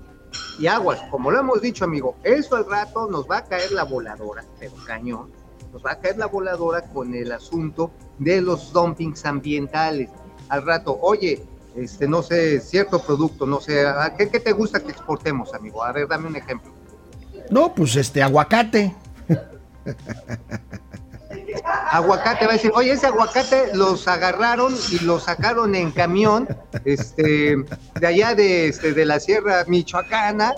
Y 0.59 0.67
aguas, 0.67 1.01
como 1.11 1.31
lo 1.31 1.39
hemos 1.39 1.61
dicho, 1.61 1.85
amigo, 1.85 2.17
eso 2.25 2.57
al 2.57 2.69
rato 2.69 3.09
nos 3.09 3.31
va 3.31 3.39
a 3.39 3.45
caer 3.45 3.71
la 3.73 3.85
voladora, 3.85 4.45
pero 4.59 4.73
cañón, 4.87 5.31
nos 5.73 5.85
va 5.85 5.93
a 5.93 6.01
caer 6.01 6.19
la 6.19 6.27
voladora 6.27 6.83
con 6.93 7.15
el 7.15 7.31
asunto 7.33 7.93
de 8.19 8.41
los 8.41 8.73
dumpings 8.73 9.25
ambientales. 9.25 10.11
Al 10.49 10.65
rato, 10.65 10.99
oye, 11.01 11.45
este, 11.77 12.07
no 12.07 12.23
sé, 12.23 12.61
cierto 12.61 13.01
producto, 13.01 13.47
no 13.47 13.61
sé, 13.61 13.85
¿qué, 14.17 14.29
¿qué 14.29 14.41
te 14.41 14.53
gusta 14.53 14.81
que 14.81 14.93
exportemos, 14.93 15.53
amigo? 15.55 15.83
A 15.83 15.93
ver, 15.93 16.07
dame 16.09 16.29
un 16.29 16.37
ejemplo. 16.37 16.73
No, 17.51 17.75
pues 17.75 17.97
este, 17.97 18.23
aguacate. 18.23 18.95
aguacate 21.91 22.47
va 22.47 22.53
a 22.53 22.55
decir, 22.55 22.71
oye, 22.75 22.93
ese 22.93 23.07
aguacate 23.07 23.75
los 23.75 24.07
agarraron 24.09 24.75
y 24.91 25.01
lo 25.01 25.21
sacaron 25.21 25.75
en 25.75 25.91
camión, 25.91 26.49
este, 26.85 27.57
de 28.01 28.07
allá 28.07 28.35
de, 28.35 28.69
este, 28.69 28.93
de 28.93 29.05
la 29.05 29.21
Sierra 29.21 29.65
Michoacana, 29.67 30.55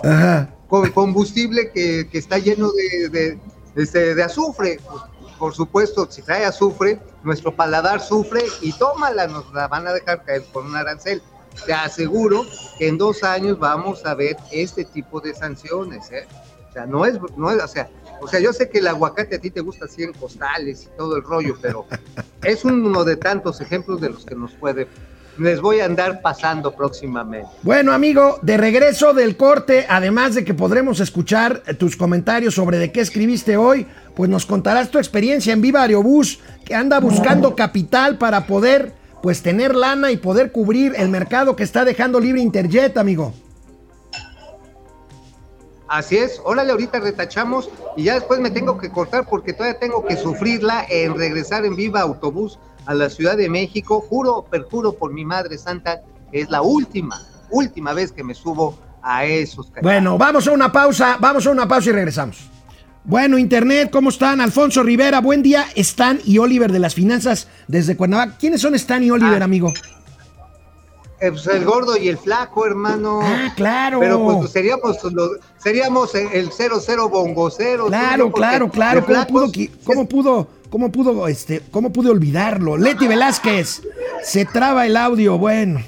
con 0.67 0.91
combustible 0.91 1.71
que, 1.71 2.07
que, 2.09 2.17
está 2.17 2.37
lleno 2.37 2.69
de, 2.71 3.09
de, 3.09 3.39
este, 3.75 4.15
de 4.15 4.23
azufre. 4.23 4.79
Pues, 4.87 5.01
por 5.37 5.53
supuesto, 5.53 6.07
si 6.09 6.21
trae 6.21 6.45
azufre, 6.45 6.99
nuestro 7.27 7.53
paladar 7.53 7.99
sufre 7.99 8.41
y 8.61 8.71
tómala, 8.71 9.27
nos 9.27 9.53
la 9.53 9.67
van 9.67 9.85
a 9.85 9.93
dejar 9.93 10.23
caer 10.23 10.43
con 10.53 10.65
un 10.65 10.75
arancel. 10.77 11.21
Te 11.65 11.73
aseguro 11.73 12.45
que 12.79 12.87
en 12.87 12.97
dos 12.97 13.23
años 13.23 13.59
vamos 13.59 14.05
a 14.05 14.15
ver 14.15 14.37
este 14.51 14.85
tipo 14.85 15.19
de 15.19 15.35
sanciones, 15.35 16.09
¿eh? 16.11 16.25
O 16.69 16.73
sea, 16.73 16.85
no 16.85 17.05
es, 17.05 17.19
no 17.35 17.51
es, 17.51 17.61
o 17.61 17.67
sea, 17.67 17.89
o 18.21 18.27
sea, 18.27 18.39
yo 18.39 18.53
sé 18.53 18.69
que 18.69 18.79
el 18.79 18.87
aguacate 18.87 19.35
a 19.35 19.39
ti 19.39 19.51
te 19.51 19.59
gusta 19.59 19.85
así 19.85 20.03
en 20.03 20.13
costales 20.13 20.85
y 20.85 20.97
todo 20.97 21.17
el 21.17 21.23
rollo, 21.23 21.57
pero 21.61 21.85
es 22.43 22.63
uno 22.63 23.03
de 23.03 23.17
tantos 23.17 23.59
ejemplos 23.59 23.99
de 23.99 24.09
los 24.09 24.25
que 24.25 24.35
nos 24.35 24.53
puede 24.53 24.87
les 25.39 25.61
voy 25.61 25.79
a 25.79 25.85
andar 25.85 26.21
pasando 26.21 26.73
próximamente. 26.73 27.49
Bueno, 27.61 27.93
amigo, 27.93 28.39
de 28.41 28.57
regreso 28.57 29.13
del 29.13 29.37
corte, 29.37 29.85
además 29.87 30.35
de 30.35 30.43
que 30.43 30.53
podremos 30.53 30.99
escuchar 30.99 31.61
tus 31.77 31.95
comentarios 31.95 32.55
sobre 32.55 32.77
de 32.77 32.91
qué 32.91 33.01
escribiste 33.01 33.57
hoy, 33.57 33.85
pues 34.15 34.29
nos 34.29 34.45
contarás 34.45 34.89
tu 34.89 34.97
experiencia 34.97 35.53
en 35.53 35.61
Viva 35.61 35.83
Aerobús, 35.83 36.39
que 36.67 36.75
anda 36.75 36.99
buscando 36.99 37.55
capital 37.55 38.17
para 38.17 38.45
poder, 38.45 38.93
pues 39.23 39.41
tener 39.41 39.73
lana 39.73 40.11
y 40.11 40.17
poder 40.17 40.51
cubrir 40.51 40.93
el 40.97 41.07
mercado 41.07 41.55
que 41.55 41.63
está 41.63 41.85
dejando 41.85 42.19
libre 42.19 42.41
Interjet, 42.41 42.97
amigo. 42.97 43.33
Así 45.87 46.17
es, 46.17 46.41
órale, 46.43 46.73
ahorita 46.73 46.99
retachamos 46.99 47.69
y 47.95 48.03
ya 48.03 48.15
después 48.15 48.41
me 48.41 48.51
tengo 48.51 48.77
que 48.77 48.89
cortar 48.89 49.25
porque 49.29 49.53
todavía 49.53 49.79
tengo 49.79 50.05
que 50.05 50.17
sufrirla 50.17 50.85
en 50.89 51.15
regresar 51.15 51.63
en 51.63 51.77
Viva 51.77 52.01
Autobús 52.01 52.59
a 52.85 52.93
la 52.93 53.09
Ciudad 53.09 53.37
de 53.37 53.47
México. 53.47 54.01
Juro, 54.01 54.43
perjuro 54.43 54.91
por 54.91 55.13
mi 55.13 55.23
Madre 55.23 55.57
Santa, 55.57 56.01
es 56.33 56.49
la 56.49 56.61
última, 56.61 57.21
última 57.49 57.93
vez 57.93 58.11
que 58.11 58.25
me 58.25 58.33
subo 58.33 58.77
a 59.01 59.23
esos. 59.23 59.71
Bueno, 59.81 60.17
vamos 60.17 60.45
a 60.49 60.51
una 60.51 60.69
pausa, 60.69 61.15
vamos 61.17 61.47
a 61.47 61.51
una 61.51 61.65
pausa 61.65 61.91
y 61.91 61.93
regresamos. 61.93 62.56
Bueno, 63.07 63.37
Internet, 63.37 63.89
¿cómo 63.89 64.09
están? 64.09 64.41
Alfonso 64.41 64.83
Rivera, 64.83 65.21
buen 65.21 65.41
día. 65.41 65.65
Stan 65.75 66.19
y 66.25 66.39
Oliver 66.39 66.69
de 66.69 66.79
las 66.79 66.93
finanzas 66.93 67.47
desde 67.69 67.95
Cuernavaca. 67.95 68.35
¿Quiénes 68.37 68.59
son 68.59 68.75
Stan 68.75 69.01
y 69.01 69.09
Oliver, 69.11 69.41
Ah. 69.41 69.45
amigo? 69.45 69.71
Eh, 71.21 71.31
pues, 71.31 71.47
el 71.47 71.63
gordo 71.63 71.95
y 71.97 72.09
el 72.09 72.17
flaco, 72.17 72.65
hermano. 72.65 73.21
Ah, 73.23 73.53
claro. 73.55 74.01
Pero 74.01 74.21
pues 74.39 74.51
seríamos, 74.51 74.97
los- 75.13 75.37
seríamos 75.57 76.13
el 76.15 76.51
00 76.51 77.07
bongocero. 77.07 77.87
Claro, 77.87 78.29
claro, 78.31 78.69
claro. 78.69 79.05
¿Cómo 79.05 79.25
pudo, 79.25 79.51
cómo 79.85 80.07
pudo, 80.09 80.47
cómo 80.69 80.91
pudo, 80.91 81.27
este, 81.29 81.61
cómo 81.71 81.93
pude 81.93 82.09
olvidarlo? 82.09 82.75
Leti 82.75 83.07
Velázquez, 83.07 83.83
se 84.21 84.43
traba 84.43 84.85
el 84.85 84.97
audio, 84.97 85.37
bueno. 85.37 85.81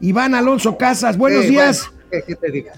Iván 0.00 0.34
Alonso 0.36 0.78
Casas, 0.78 1.18
buenos 1.18 1.44
Eh, 1.46 1.48
días. 1.48 1.90
bueno, 1.90 2.04
¿qué- 2.12 2.22
qué 2.28 2.36
te 2.36 2.50
diga? 2.52 2.72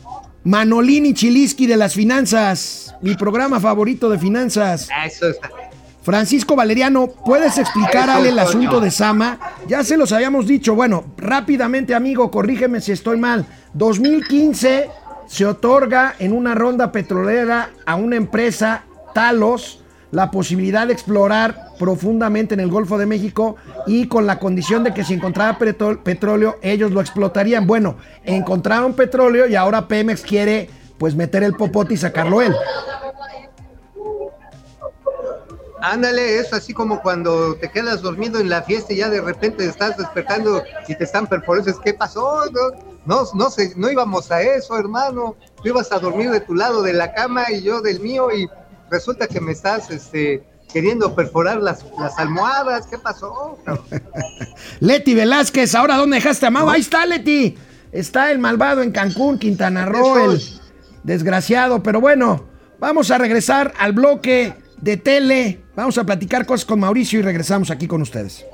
Manolini 0.47 1.13
Chiliski 1.13 1.67
de 1.67 1.77
las 1.77 1.95
finanzas, 1.95 2.95
mi 3.03 3.17
programa 3.17 3.59
favorito 3.59 4.09
de 4.09 4.17
finanzas. 4.17 4.89
Eso 5.05 5.31
está. 5.31 5.51
Francisco 6.03 6.55
Valeriano, 6.55 7.09
¿puedes 7.09 7.59
explicarle 7.59 8.29
el 8.29 8.39
Eso, 8.39 8.49
asunto 8.51 8.81
de 8.81 8.93
Sama? 8.93 9.41
Ya 9.67 9.83
se 9.83 9.97
los 9.97 10.13
habíamos 10.13 10.47
dicho. 10.47 10.77
Bueno, 10.77 11.05
rápidamente, 11.17 11.97
amigo, 11.97 12.31
corrígeme 12.31 12.81
si 12.81 12.93
estoy 12.93 13.19
mal. 13.19 13.45
2015 13.75 14.89
se 15.27 15.47
otorga 15.47 16.15
en 16.21 16.33
una 16.33 16.55
ronda 16.55 16.93
petrolera 16.93 17.71
a 17.85 17.97
una 17.97 18.15
empresa, 18.15 18.85
Talos, 19.15 19.81
la 20.11 20.31
posibilidad 20.31 20.87
de 20.87 20.93
explorar 20.93 21.73
profundamente 21.79 22.55
en 22.55 22.61
el 22.61 22.71
Golfo 22.71 22.99
de 22.99 23.07
México 23.07 23.57
y 23.87 24.09
con 24.09 24.27
la 24.27 24.39
condición 24.39 24.85
de 24.85 24.95
que 24.95 25.05
si 25.05 25.15
encontraba 25.15 25.59
petróleo, 25.59 26.57
ellos 26.63 26.93
lo 26.93 27.01
explotarían. 27.01 27.67
Bueno, 27.67 27.97
encontraron 28.25 28.95
petróleo 28.95 29.47
y 29.47 29.55
ahora 29.55 29.89
Pemex 29.89 30.23
quiere 30.23 30.71
pues 30.99 31.15
meter 31.15 31.43
el 31.43 31.55
popote 31.55 31.95
y 31.95 31.97
sacarlo 31.97 32.41
él. 32.41 32.55
Ándale, 35.81 36.39
es 36.39 36.53
así 36.53 36.73
como 36.73 37.03
cuando 37.03 37.55
te 37.57 37.71
quedas 37.71 38.01
dormido 38.01 38.41
en 38.41 38.49
la 38.49 38.63
fiesta 38.63 38.93
y 38.93 38.97
ya 38.97 39.11
de 39.11 39.21
repente 39.21 39.67
estás 39.67 39.97
despertando 39.97 40.63
y 40.89 40.95
te 40.95 41.05
están 41.05 41.27
perforando. 41.27 41.79
¿Qué 41.81 41.93
pasó? 41.93 42.45
No, 42.51 42.71
no, 43.05 43.29
no, 43.35 43.49
no 43.77 43.91
íbamos 43.91 44.31
a 44.33 44.41
eso, 44.41 44.79
hermano. 44.79 45.37
Tú 45.63 45.69
ibas 45.69 45.93
a 45.93 45.99
dormir 45.99 46.31
de 46.31 46.41
tu 46.41 46.55
lado 46.55 46.83
de 46.83 46.95
la 46.95 47.13
cama 47.13 47.45
y 47.53 47.63
yo 47.63 47.83
del 47.83 48.01
mío 48.01 48.29
y 48.33 48.49
resulta 48.91 49.27
que 49.27 49.41
me 49.41 49.53
estás 49.53 49.91
este, 49.91 50.45
queriendo 50.73 51.15
perforar 51.15 51.63
las, 51.63 51.85
las 51.99 52.19
almohadas. 52.19 52.87
¿Qué 52.87 52.99
pasó? 52.99 53.59
Leti 54.81 55.15
Velázquez, 55.15 55.75
¿ahora 55.75 55.97
dónde 55.97 56.17
dejaste 56.17 56.47
a 56.47 56.51
Mau? 56.51 56.69
Ahí 56.69 56.81
está 56.81 57.07
Leti. 57.07 57.57
Está 57.93 58.31
el 58.31 58.39
malvado 58.39 58.83
en 58.83 58.93
Cancún, 58.93 59.39
Quintana 59.39 59.87
Roo, 59.87 60.33
el 60.33 60.41
desgraciado. 61.03 61.83
Pero 61.83 62.01
bueno, 62.01 62.45
vamos 62.79 63.11
a 63.11 63.19
regresar 63.19 63.73
al 63.79 63.93
bloque 63.93 64.55
de 64.81 64.97
tele. 64.97 65.63
Vamos 65.75 65.97
a 65.99 66.05
platicar 66.05 66.47
cosas 66.47 66.67
con 66.67 66.81
Mauricio 66.81 67.21
y 67.21 67.23
regresamos 67.23 67.71
aquí 67.71 67.87
con 67.87 68.03
ustedes. 68.03 68.45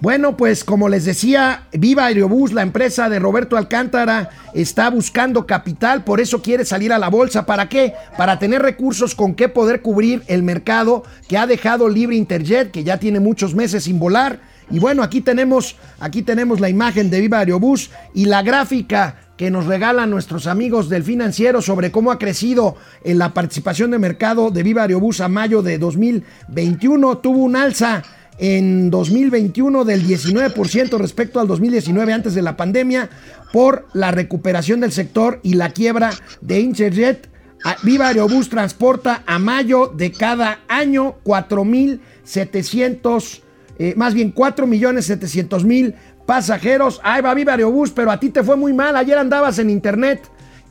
Bueno, 0.00 0.34
pues 0.34 0.64
como 0.64 0.88
les 0.88 1.04
decía, 1.04 1.64
Viva 1.72 2.06
Aerobús, 2.06 2.54
la 2.54 2.62
empresa 2.62 3.10
de 3.10 3.18
Roberto 3.18 3.58
Alcántara, 3.58 4.30
está 4.54 4.88
buscando 4.88 5.46
capital, 5.46 6.04
por 6.04 6.20
eso 6.20 6.40
quiere 6.40 6.64
salir 6.64 6.90
a 6.94 6.98
la 6.98 7.10
bolsa. 7.10 7.44
¿Para 7.44 7.68
qué? 7.68 7.92
Para 8.16 8.38
tener 8.38 8.62
recursos 8.62 9.14
con 9.14 9.34
qué 9.34 9.50
poder 9.50 9.82
cubrir 9.82 10.22
el 10.26 10.42
mercado 10.42 11.02
que 11.28 11.36
ha 11.36 11.46
dejado 11.46 11.86
libre 11.90 12.16
Interjet, 12.16 12.70
que 12.70 12.82
ya 12.82 12.96
tiene 12.96 13.20
muchos 13.20 13.54
meses 13.54 13.84
sin 13.84 13.98
volar. 13.98 14.40
Y 14.70 14.78
bueno, 14.78 15.02
aquí 15.02 15.20
tenemos, 15.20 15.76
aquí 15.98 16.22
tenemos 16.22 16.60
la 16.60 16.70
imagen 16.70 17.10
de 17.10 17.20
Viva 17.20 17.40
Aerobús 17.40 17.90
y 18.14 18.24
la 18.24 18.40
gráfica 18.40 19.16
que 19.36 19.50
nos 19.50 19.66
regalan 19.66 20.08
nuestros 20.08 20.46
amigos 20.46 20.88
del 20.88 21.04
financiero 21.04 21.60
sobre 21.60 21.90
cómo 21.90 22.10
ha 22.10 22.18
crecido 22.18 22.76
en 23.04 23.18
la 23.18 23.34
participación 23.34 23.90
de 23.90 23.98
mercado 23.98 24.50
de 24.50 24.62
Viva 24.62 24.82
Aerobús 24.82 25.20
a 25.20 25.28
mayo 25.28 25.60
de 25.60 25.76
2021. 25.76 27.18
Tuvo 27.18 27.40
un 27.40 27.56
alza 27.56 28.02
en 28.42 28.90
2021 28.90 29.84
del 29.84 30.06
19% 30.06 30.98
respecto 30.98 31.40
al 31.40 31.46
2019 31.46 32.12
antes 32.12 32.34
de 32.34 32.42
la 32.42 32.56
pandemia 32.56 33.08
por 33.52 33.86
la 33.92 34.10
recuperación 34.10 34.80
del 34.80 34.92
sector 34.92 35.40
y 35.42 35.54
la 35.54 35.70
quiebra 35.70 36.10
de 36.40 36.60
Interjet. 36.60 37.28
A- 37.62 37.76
Viva 37.82 38.08
Aerobús 38.08 38.48
transporta 38.48 39.22
a 39.26 39.38
mayo 39.38 39.88
de 39.88 40.12
cada 40.12 40.60
año 40.68 41.16
4.700, 41.24 43.40
eh, 43.78 43.94
más 43.96 44.14
bien 44.14 44.34
4.700.000 44.34 45.94
pasajeros. 46.26 47.00
Ahí 47.02 47.20
va 47.22 47.34
Viva 47.34 47.52
Aerobús, 47.52 47.90
pero 47.90 48.10
a 48.10 48.18
ti 48.18 48.30
te 48.30 48.42
fue 48.42 48.56
muy 48.56 48.72
mal. 48.72 48.96
Ayer 48.96 49.18
andabas 49.18 49.58
en 49.58 49.68
internet, 49.70 50.22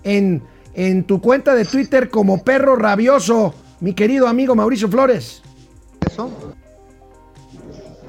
en, 0.04 0.42
en 0.74 1.04
tu 1.04 1.22
cuenta 1.22 1.54
de 1.54 1.66
Twitter 1.66 2.10
como 2.10 2.44
perro 2.44 2.76
rabioso, 2.76 3.54
mi 3.82 3.94
querido 3.94 4.28
amigo 4.28 4.56
Mauricio 4.56 4.90
Flores. 4.90 5.42
regreso? 6.02 6.56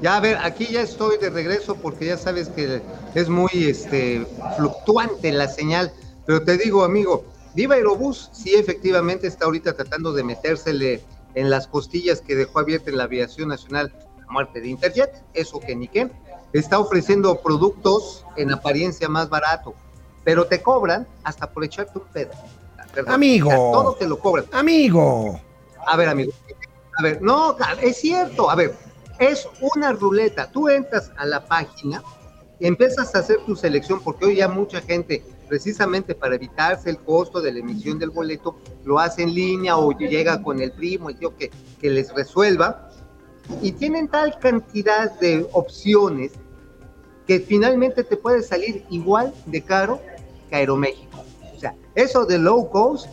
Ya, 0.01 0.17
a 0.17 0.19
ver, 0.19 0.37
aquí 0.41 0.65
ya 0.65 0.81
estoy 0.81 1.17
de 1.17 1.29
regreso 1.29 1.75
porque 1.75 2.07
ya 2.07 2.17
sabes 2.17 2.49
que 2.49 2.81
es 3.13 3.29
muy 3.29 3.51
este, 3.53 4.25
fluctuante 4.57 5.31
la 5.31 5.47
señal. 5.47 5.93
Pero 6.25 6.43
te 6.43 6.57
digo, 6.57 6.83
amigo, 6.83 7.23
Viva 7.53 7.75
Aerobús 7.75 8.29
sí 8.33 8.55
efectivamente 8.55 9.27
está 9.27 9.45
ahorita 9.45 9.73
tratando 9.73 10.11
de 10.11 10.23
metérsele 10.23 11.03
en 11.35 11.49
las 11.49 11.67
costillas 11.67 12.19
que 12.21 12.35
dejó 12.35 12.59
abierta 12.59 12.89
en 12.89 12.97
la 12.97 13.03
aviación 13.03 13.49
nacional 13.49 13.93
la 14.17 14.25
muerte 14.27 14.59
de 14.59 14.69
Interjet, 14.69 15.23
eso 15.33 15.59
que 15.59 15.75
ni 15.75 15.87
qué. 15.87 16.09
Está 16.53 16.79
ofreciendo 16.79 17.39
productos 17.39 18.25
en 18.37 18.51
apariencia 18.51 19.07
más 19.07 19.29
barato, 19.29 19.75
pero 20.23 20.47
te 20.47 20.61
cobran 20.61 21.07
hasta 21.23 21.49
por 21.49 21.63
echarte 21.63 21.99
un 21.99 22.05
pedo. 22.05 22.31
Perdón, 22.93 23.13
Amigo. 23.13 23.49
o 23.49 23.51
sea, 23.51 23.57
todo 23.57 23.95
te 23.95 24.07
lo 24.07 24.17
cobran. 24.19 24.45
Amigo. 24.51 25.39
A 25.85 25.95
ver, 25.95 26.09
amigo. 26.09 26.31
A 26.97 27.03
ver, 27.03 27.21
no, 27.21 27.55
es 27.81 27.97
cierto. 27.97 28.49
A 28.49 28.55
ver, 28.55 28.75
es 29.21 29.47
una 29.75 29.93
ruleta. 29.93 30.51
Tú 30.51 30.67
entras 30.67 31.11
a 31.15 31.25
la 31.25 31.45
página, 31.45 32.03
empiezas 32.59 33.13
a 33.13 33.19
hacer 33.19 33.37
tu 33.45 33.55
selección, 33.55 34.01
porque 34.03 34.25
hoy 34.25 34.35
ya 34.37 34.47
mucha 34.47 34.81
gente, 34.81 35.23
precisamente 35.47 36.15
para 36.15 36.35
evitarse 36.35 36.89
el 36.89 36.97
costo 36.97 37.39
de 37.39 37.53
la 37.53 37.59
emisión 37.59 37.99
del 37.99 38.09
boleto, 38.09 38.57
lo 38.83 38.97
hace 38.97 39.21
en 39.21 39.33
línea 39.33 39.77
o 39.77 39.91
llega 39.91 40.41
con 40.41 40.59
el 40.59 40.71
primo, 40.71 41.09
el 41.09 41.17
tío 41.17 41.37
que, 41.37 41.51
que 41.79 41.89
les 41.91 42.11
resuelva. 42.13 42.89
Y 43.61 43.73
tienen 43.73 44.07
tal 44.07 44.39
cantidad 44.39 45.11
de 45.19 45.47
opciones 45.53 46.31
que 47.27 47.39
finalmente 47.39 48.03
te 48.03 48.17
puede 48.17 48.41
salir 48.41 48.85
igual 48.89 49.33
de 49.45 49.61
caro 49.61 50.01
que 50.49 50.55
Aeroméxico. 50.55 51.23
O 51.55 51.59
sea, 51.59 51.75
eso 51.93 52.25
de 52.25 52.39
low 52.39 52.69
cost, 52.71 53.07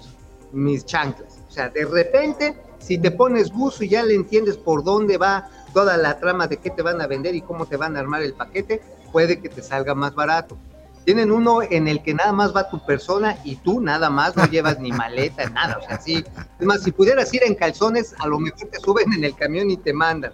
mis 0.53 0.87
chanclas. 0.87 1.43
O 1.47 1.51
sea, 1.51 1.69
de 1.69 1.85
repente, 1.85 2.57
si 2.79 2.97
te 2.97 3.11
pones 3.11 3.53
buzo 3.53 3.85
y 3.85 3.91
ya 3.91 4.03
le 4.03 4.15
entiendes 4.15 4.57
por 4.57 4.83
dónde 4.83 5.19
va 5.19 5.51
toda 5.73 5.97
la 5.97 6.19
trama 6.19 6.47
de 6.47 6.59
qué 6.59 6.71
te 6.71 6.83
van 6.83 7.01
a 7.01 7.07
vender 7.07 7.35
y 7.35 7.43
cómo 7.43 7.67
te 7.67 7.77
van 7.77 7.97
a 7.97 8.01
armar 8.01 8.23
el 8.23 8.35
paquete, 8.35 8.83
puede 9.13 9.41
que 9.41 9.49
te 9.49 9.63
salga 9.63 9.95
más 9.95 10.15
barato. 10.15 10.59
Tienen 11.05 11.33
uno 11.33 11.63
en 11.63 11.89
el 11.89 12.03
que 12.03 12.13
nada 12.13 12.33
más 12.33 12.55
va 12.55 12.69
tu 12.69 12.85
persona 12.85 13.39
y 13.43 13.57
tú 13.57 13.81
nada 13.81 14.11
más 14.11 14.37
no 14.37 14.45
llevas 14.47 14.79
ni 14.79 14.93
maleta, 14.93 15.49
nada. 15.51 15.79
O 15.79 15.83
sea, 15.83 16.01
sí. 16.01 16.25
Es 16.59 16.67
más, 16.67 16.83
si 16.83 16.93
pudieras 16.93 17.33
ir 17.33 17.43
en 17.45 17.55
calzones, 17.55 18.15
a 18.19 18.27
lo 18.27 18.39
mejor 18.39 18.69
te 18.69 18.79
suben 18.79 19.13
en 19.13 19.25
el 19.25 19.35
camión 19.35 19.71
y 19.71 19.77
te 19.77 19.93
mandan. 19.93 20.33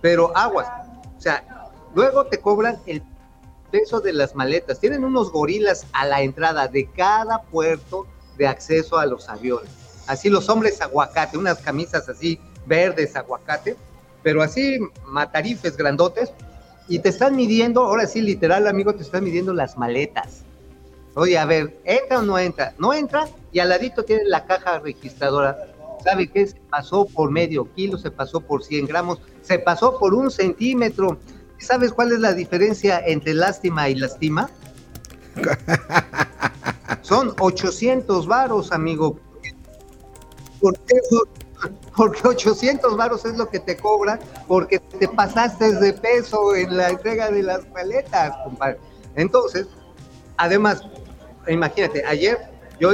Pero 0.00 0.36
aguas. 0.36 0.66
O 1.16 1.20
sea, 1.20 1.70
luego 1.94 2.26
te 2.26 2.38
cobran 2.38 2.78
el 2.86 3.02
peso 3.70 4.00
de 4.00 4.12
las 4.12 4.34
maletas. 4.34 4.80
Tienen 4.80 5.04
unos 5.04 5.30
gorilas 5.30 5.86
a 5.92 6.06
la 6.06 6.22
entrada 6.22 6.66
de 6.66 6.90
cada 6.90 7.42
puerto 7.42 8.06
de 8.36 8.48
acceso 8.48 8.98
a 8.98 9.06
los 9.06 9.28
aviones. 9.28 9.70
Así 10.06 10.28
los 10.28 10.48
hombres 10.48 10.80
aguacate, 10.80 11.38
unas 11.38 11.58
camisas 11.58 12.08
así 12.08 12.40
verdes 12.66 13.14
aguacate, 13.14 13.76
pero 14.22 14.42
así 14.42 14.78
matarifes 15.06 15.76
grandotes. 15.76 16.32
Y 16.88 16.98
te 16.98 17.08
están 17.08 17.36
midiendo, 17.36 17.82
ahora 17.82 18.06
sí, 18.06 18.20
literal, 18.20 18.66
amigo, 18.66 18.94
te 18.94 19.02
están 19.02 19.22
midiendo 19.22 19.52
las 19.52 19.78
maletas. 19.78 20.42
Oye, 21.14 21.38
a 21.38 21.44
ver, 21.44 21.78
¿entra 21.84 22.18
o 22.18 22.22
no 22.22 22.38
entra? 22.38 22.74
No 22.78 22.92
entra 22.92 23.28
y 23.52 23.58
al 23.58 23.68
ladito 23.68 24.04
tiene 24.04 24.24
la 24.24 24.44
caja 24.44 24.78
registradora. 24.80 25.56
¿Sabe 26.02 26.28
qué? 26.28 26.46
Se 26.46 26.56
pasó 26.70 27.04
por 27.04 27.30
medio 27.30 27.72
kilo, 27.74 27.98
se 27.98 28.10
pasó 28.10 28.40
por 28.40 28.64
100 28.64 28.86
gramos, 28.86 29.20
se 29.42 29.58
pasó 29.58 29.98
por 29.98 30.14
un 30.14 30.30
centímetro. 30.30 31.18
¿Sabes 31.58 31.92
cuál 31.92 32.12
es 32.12 32.20
la 32.20 32.32
diferencia 32.32 33.00
entre 33.04 33.34
lástima 33.34 33.88
y 33.88 33.96
lastima? 33.96 34.50
Son 37.02 37.34
800 37.38 38.26
varos, 38.26 38.72
amigo. 38.72 39.18
¿Por 40.60 40.78
qué? 40.80 40.96
Porque 41.96 42.26
800 42.26 42.96
varos 42.96 43.24
es 43.24 43.36
lo 43.36 43.48
que 43.48 43.60
te 43.60 43.76
cobran 43.76 44.18
porque 44.46 44.78
te 44.78 45.08
pasaste 45.08 45.72
de 45.74 45.92
peso 45.92 46.54
en 46.54 46.76
la 46.76 46.90
entrega 46.90 47.30
de 47.30 47.42
las 47.42 47.68
maletas, 47.70 48.34
compadre. 48.44 48.78
Entonces, 49.16 49.66
además, 50.36 50.82
imagínate, 51.48 52.04
ayer, 52.04 52.38
yo, 52.78 52.90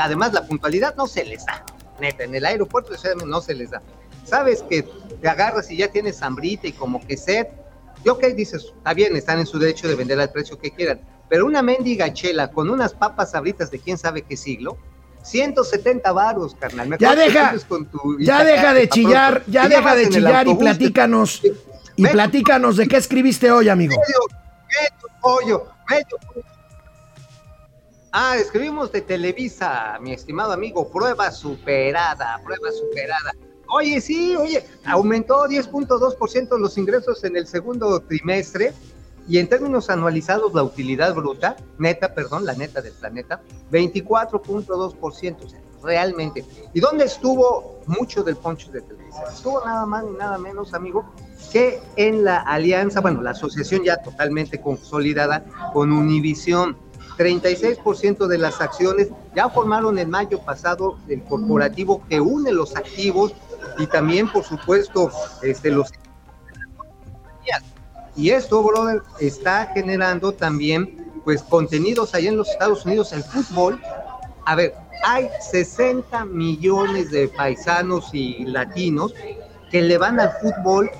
además 0.00 0.32
la 0.32 0.46
puntualidad 0.46 0.94
no 0.96 1.06
se 1.06 1.24
les 1.24 1.44
da, 1.46 1.64
neta, 2.00 2.24
en 2.24 2.34
el 2.34 2.44
aeropuerto 2.44 2.92
de 2.92 2.98
Ciudad 2.98 3.16
no 3.16 3.40
se 3.40 3.54
les 3.54 3.70
da. 3.70 3.82
Sabes 4.24 4.62
que 4.62 4.82
te 4.82 5.28
agarras 5.28 5.70
y 5.70 5.78
ya 5.78 5.88
tienes 5.88 6.22
hambrita 6.22 6.66
y 6.66 6.72
como 6.72 7.04
que 7.06 7.16
sed, 7.16 7.46
y 8.04 8.08
ok, 8.08 8.24
dices, 8.36 8.72
está 8.76 8.94
bien, 8.94 9.16
están 9.16 9.38
en 9.38 9.46
su 9.46 9.58
derecho 9.58 9.88
de 9.88 9.94
vender 9.94 10.20
al 10.20 10.30
precio 10.30 10.58
que 10.58 10.70
quieran, 10.70 11.00
pero 11.28 11.46
una 11.46 11.62
mendiga 11.62 12.12
chela 12.12 12.50
con 12.50 12.70
unas 12.70 12.94
papas 12.94 13.32
sabritas 13.32 13.70
de 13.70 13.78
quién 13.78 13.98
sabe 13.98 14.22
qué 14.22 14.36
siglo, 14.36 14.78
170 15.26 16.12
varos, 16.12 16.54
carnal. 16.54 16.88
Mejor 16.88 17.00
Ya 17.00 17.14
deja, 17.16 17.40
sientes 17.50 17.64
con 17.64 17.86
tu 17.86 18.18
ya 18.18 18.44
deja 18.44 18.72
de 18.74 18.88
chillar, 18.88 19.32
pronto. 19.42 19.50
ya 19.50 19.68
deja 19.68 19.94
de 19.94 20.08
chillar 20.08 20.46
y 20.48 20.54
platícanos, 20.54 21.42
y 21.96 22.02
Medio- 22.02 22.12
platícanos 22.12 22.76
de 22.76 22.86
qué 22.88 22.96
escribiste 22.96 23.50
hoy, 23.50 23.68
amigo. 23.68 23.96
medio, 23.96 25.66
medio. 25.88 26.06
Ah, 28.12 28.36
escribimos 28.38 28.90
de 28.92 29.02
Televisa, 29.02 29.98
mi 30.00 30.12
estimado 30.12 30.52
amigo, 30.52 30.88
prueba 30.90 31.30
superada, 31.30 32.40
prueba 32.44 32.70
superada. 32.72 33.32
Oye, 33.68 34.00
sí, 34.00 34.34
oye, 34.36 34.64
aumentó 34.84 35.46
10.2% 35.46 36.58
los 36.58 36.78
ingresos 36.78 37.24
en 37.24 37.36
el 37.36 37.46
segundo 37.46 38.00
trimestre 38.00 38.72
y 39.28 39.38
en 39.38 39.48
términos 39.48 39.90
anualizados 39.90 40.54
la 40.54 40.62
utilidad 40.62 41.14
bruta, 41.14 41.56
neta, 41.78 42.14
perdón, 42.14 42.44
la 42.44 42.54
neta 42.54 42.80
del 42.80 42.92
planeta, 42.92 43.40
24.2%, 43.70 45.44
o 45.44 45.48
sea, 45.48 45.60
realmente. 45.82 46.44
¿Y 46.74 46.80
dónde 46.80 47.04
estuvo 47.04 47.80
mucho 47.86 48.22
del 48.22 48.36
poncho 48.36 48.70
de 48.70 48.82
Televisa? 48.82 49.24
Estuvo 49.32 49.64
nada 49.64 49.86
más 49.86 50.04
ni 50.04 50.12
nada 50.12 50.38
menos, 50.38 50.74
amigo, 50.74 51.04
que 51.52 51.80
en 51.96 52.24
la 52.24 52.38
alianza, 52.38 53.00
bueno, 53.00 53.22
la 53.22 53.30
asociación 53.30 53.82
ya 53.84 53.96
totalmente 53.98 54.60
consolidada 54.60 55.44
con 55.72 55.92
Univisión. 55.92 56.76
36% 57.16 58.26
de 58.26 58.36
las 58.36 58.60
acciones 58.60 59.08
ya 59.34 59.48
formaron 59.48 59.98
en 59.98 60.10
mayo 60.10 60.38
pasado 60.40 60.98
el 61.08 61.22
corporativo 61.24 62.02
que 62.10 62.20
une 62.20 62.52
los 62.52 62.76
activos 62.76 63.32
y 63.78 63.86
también, 63.86 64.30
por 64.30 64.44
supuesto, 64.44 65.10
este, 65.42 65.70
los 65.70 65.92
y 68.16 68.30
esto, 68.30 68.62
brother, 68.62 69.02
está 69.20 69.66
generando 69.74 70.32
también, 70.32 71.12
pues, 71.24 71.42
contenidos 71.42 72.14
allá 72.14 72.30
en 72.30 72.36
los 72.36 72.48
Estados 72.48 72.84
Unidos, 72.86 73.12
el 73.12 73.22
fútbol. 73.22 73.80
A 74.46 74.54
ver, 74.54 74.74
hay 75.04 75.28
60 75.50 76.24
millones 76.24 77.10
de 77.10 77.28
paisanos 77.28 78.10
y 78.12 78.44
latinos 78.46 79.12
que 79.70 79.82
le 79.82 79.98
van 79.98 80.18
al 80.18 80.32
fútbol 80.40 80.90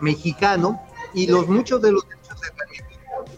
mexicano 0.00 0.80
y 1.12 1.26
los 1.26 1.48
muchos 1.48 1.82
de 1.82 1.92
los 1.92 2.08
derechos 2.08 2.40
de 2.40 2.48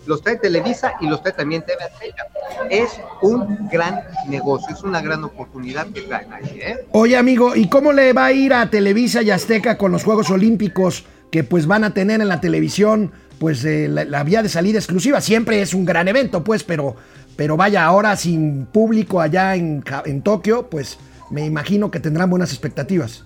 los 0.07 0.23
trae 0.23 0.37
Televisa 0.37 0.95
y 1.01 1.07
los 1.07 1.21
trae 1.21 1.33
también 1.33 1.65
TV 1.67 1.83
Azteca. 1.83 2.27
Es 2.71 3.01
un 3.23 3.69
gran 3.69 4.03
negocio, 4.29 4.75
es 4.75 4.83
una 4.83 5.01
gran 5.01 5.25
oportunidad 5.25 5.87
que 5.89 6.03
traen 6.03 6.33
ahí, 6.33 6.61
¿eh? 6.61 6.87
Oye, 6.93 7.17
amigo, 7.17 7.57
¿y 7.57 7.69
cómo 7.69 7.93
le 7.93 8.13
va 8.13 8.27
a 8.27 8.33
ir 8.33 8.55
a 8.55 8.71
Televisa 8.71 9.23
y 9.23 9.31
Azteca 9.31 9.77
con 9.77 9.93
los 9.93 10.05
Juegos 10.05 10.31
Olímpicos 10.31 11.05
que 11.31 11.45
pues 11.45 11.67
van 11.67 11.85
a 11.85 11.95
tener 11.95 12.21
en 12.21 12.29
la 12.29 12.41
televisión 12.41 13.13
pues 13.39 13.65
eh, 13.65 13.89
la, 13.89 14.05
la 14.05 14.25
vía 14.25 14.43
de 14.43 14.49
salida 14.49 14.79
exclusiva? 14.79 15.21
Siempre 15.21 15.61
es 15.61 15.75
un 15.75 15.85
gran 15.85 16.09
evento, 16.09 16.43
pues, 16.43 16.65
pero, 16.65 16.97
pero 17.37 17.57
vaya, 17.57 17.85
ahora 17.85 18.17
sin 18.17 18.67
público 18.67 19.21
allá 19.21 19.55
en, 19.55 19.85
en 20.05 20.23
Tokio, 20.23 20.69
pues 20.71 20.99
me 21.31 21.45
imagino 21.45 21.91
que 21.91 22.01
tendrán 22.01 22.31
buenas 22.31 22.51
expectativas. 22.51 23.25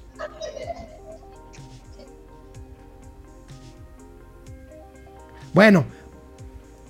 Bueno, 5.52 5.84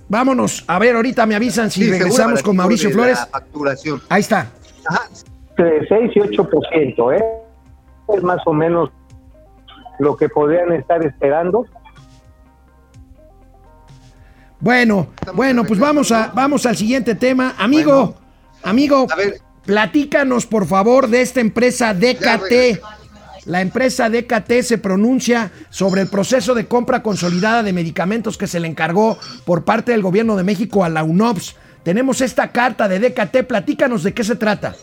vámonos. 0.07 0.63
A 0.67 0.79
ver, 0.79 0.95
ahorita 0.95 1.25
me 1.25 1.35
avisan 1.35 1.71
si 1.71 1.83
Sí, 1.83 1.91
regresamos 1.91 2.43
con 2.43 2.55
Mauricio 2.55 2.91
Flores. 2.91 3.19
Facturación. 3.31 4.01
Ahí 4.09 4.21
está. 4.21 4.51
Ajá. 4.87 5.09
Entre 5.57 5.87
6 5.87 6.11
y 6.15 6.19
8%, 6.19 7.17
¿eh? 7.17 7.23
Es 8.15 8.23
más 8.23 8.39
o 8.45 8.53
menos 8.53 8.89
lo 10.01 10.17
que 10.17 10.29
podrían 10.29 10.73
estar 10.73 11.05
esperando. 11.05 11.65
Bueno, 14.59 15.07
Estamos 15.15 15.35
bueno, 15.35 15.63
pues 15.63 15.79
vamos 15.79 16.11
a 16.11 16.31
vamos 16.33 16.65
al 16.65 16.75
siguiente 16.75 17.15
tema. 17.15 17.55
Amigo, 17.57 17.91
Bueno. 17.93 18.15
amigo, 18.63 19.07
A 19.11 19.15
ver. 19.15 19.41
platícanos 19.65 20.45
por 20.47 20.65
favor 20.65 21.07
de 21.07 21.21
esta 21.21 21.39
empresa 21.39 21.93
DKT. 21.93 22.81
La 23.45 23.61
empresa 23.61 24.07
DKT 24.09 24.61
se 24.63 24.77
pronuncia 24.77 25.51
sobre 25.69 26.01
el 26.01 26.07
proceso 26.09 26.53
de 26.53 26.67
compra 26.67 27.01
consolidada 27.01 27.63
de 27.63 27.73
medicamentos 27.73 28.37
que 28.37 28.45
se 28.47 28.59
le 28.59 28.67
encargó 28.67 29.17
por 29.45 29.63
parte 29.65 29.91
del 29.93 30.03
gobierno 30.03 30.35
de 30.35 30.43
México 30.43 30.83
a 30.83 30.89
la 30.89 31.03
UNOPS. 31.03 31.55
Tenemos 31.83 32.21
esta 32.21 32.51
carta 32.51 32.87
de 32.87 32.99
DKT, 32.99 33.43
platícanos 33.47 34.03
de 34.03 34.13
qué 34.13 34.23
se 34.23 34.35
trata. 34.35 34.75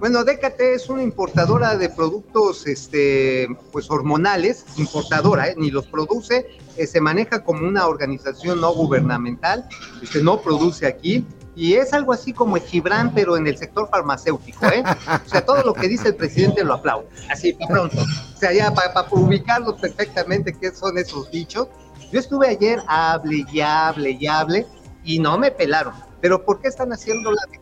Bueno, 0.00 0.24
DKT 0.24 0.60
es 0.60 0.88
una 0.88 1.02
importadora 1.02 1.76
de 1.76 1.90
productos 1.90 2.66
este, 2.66 3.46
pues 3.70 3.90
hormonales, 3.90 4.64
importadora, 4.78 5.48
¿eh? 5.48 5.54
ni 5.58 5.70
los 5.70 5.86
produce, 5.88 6.58
eh, 6.78 6.86
se 6.86 7.02
maneja 7.02 7.44
como 7.44 7.68
una 7.68 7.86
organización 7.86 8.62
no 8.62 8.72
gubernamental, 8.72 9.68
este, 10.02 10.22
no 10.22 10.40
produce 10.40 10.86
aquí, 10.86 11.26
Y 11.54 11.74
es 11.74 11.92
algo 11.92 12.14
así 12.14 12.32
como 12.32 12.56
el 12.56 12.62
Gibran, 12.62 13.12
pero 13.12 13.36
en 13.36 13.46
el 13.46 13.58
sector 13.58 13.90
farmacéutico, 13.90 14.64
¿eh? 14.66 14.82
O 15.26 15.28
sea, 15.28 15.44
todo 15.44 15.62
lo 15.64 15.74
que 15.74 15.88
dice 15.88 16.08
el 16.08 16.16
presidente 16.16 16.64
lo 16.64 16.74
aplaudo, 16.74 17.06
así, 17.28 17.52
para 17.52 17.74
pronto. 17.74 17.98
O 18.00 18.38
sea, 18.38 18.54
ya 18.54 18.72
para, 18.72 19.06
ubicarlos 19.10 19.78
perfectamente 19.78 20.56
qué 20.58 20.70
son 20.70 20.96
esos 20.96 21.30
dichos. 21.30 21.68
Yo 22.10 22.20
estuve 22.20 22.48
ayer, 22.48 22.80
hable 22.86 23.44
y 23.52 23.60
hable 23.60 24.12
y 24.12 24.26
hable, 24.26 24.66
y 25.04 25.18
no 25.18 25.36
me 25.36 25.50
pelaron. 25.50 25.92
Pero 26.22 26.42
¿por 26.42 26.60
qué 26.60 26.68
están 26.68 26.90
haciendo 26.94 27.30
la 27.32 27.42
de 27.50 27.58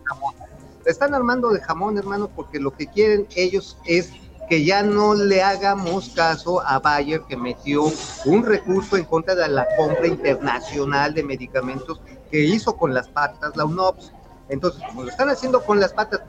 están 0.90 1.14
armando 1.14 1.50
de 1.50 1.60
jamón, 1.60 1.98
hermano, 1.98 2.30
porque 2.34 2.58
lo 2.58 2.72
que 2.72 2.86
quieren 2.86 3.26
ellos 3.36 3.76
es 3.84 4.10
que 4.48 4.64
ya 4.64 4.82
no 4.82 5.14
le 5.14 5.42
hagamos 5.42 6.08
caso 6.10 6.62
a 6.66 6.78
Bayer 6.78 7.20
que 7.28 7.36
metió 7.36 7.92
un 8.24 8.44
recurso 8.44 8.96
en 8.96 9.04
contra 9.04 9.34
de 9.34 9.48
la 9.48 9.66
compra 9.76 10.06
internacional 10.06 11.12
de 11.12 11.22
medicamentos 11.22 12.00
que 12.30 12.40
hizo 12.40 12.74
con 12.76 12.94
las 12.94 13.08
patas 13.08 13.54
la 13.56 13.66
UNOPS. 13.66 14.12
Entonces, 14.48 14.82
como 14.88 15.02
lo 15.02 15.10
están 15.10 15.28
haciendo 15.28 15.62
con 15.62 15.78
las 15.78 15.92
patas 15.92 16.22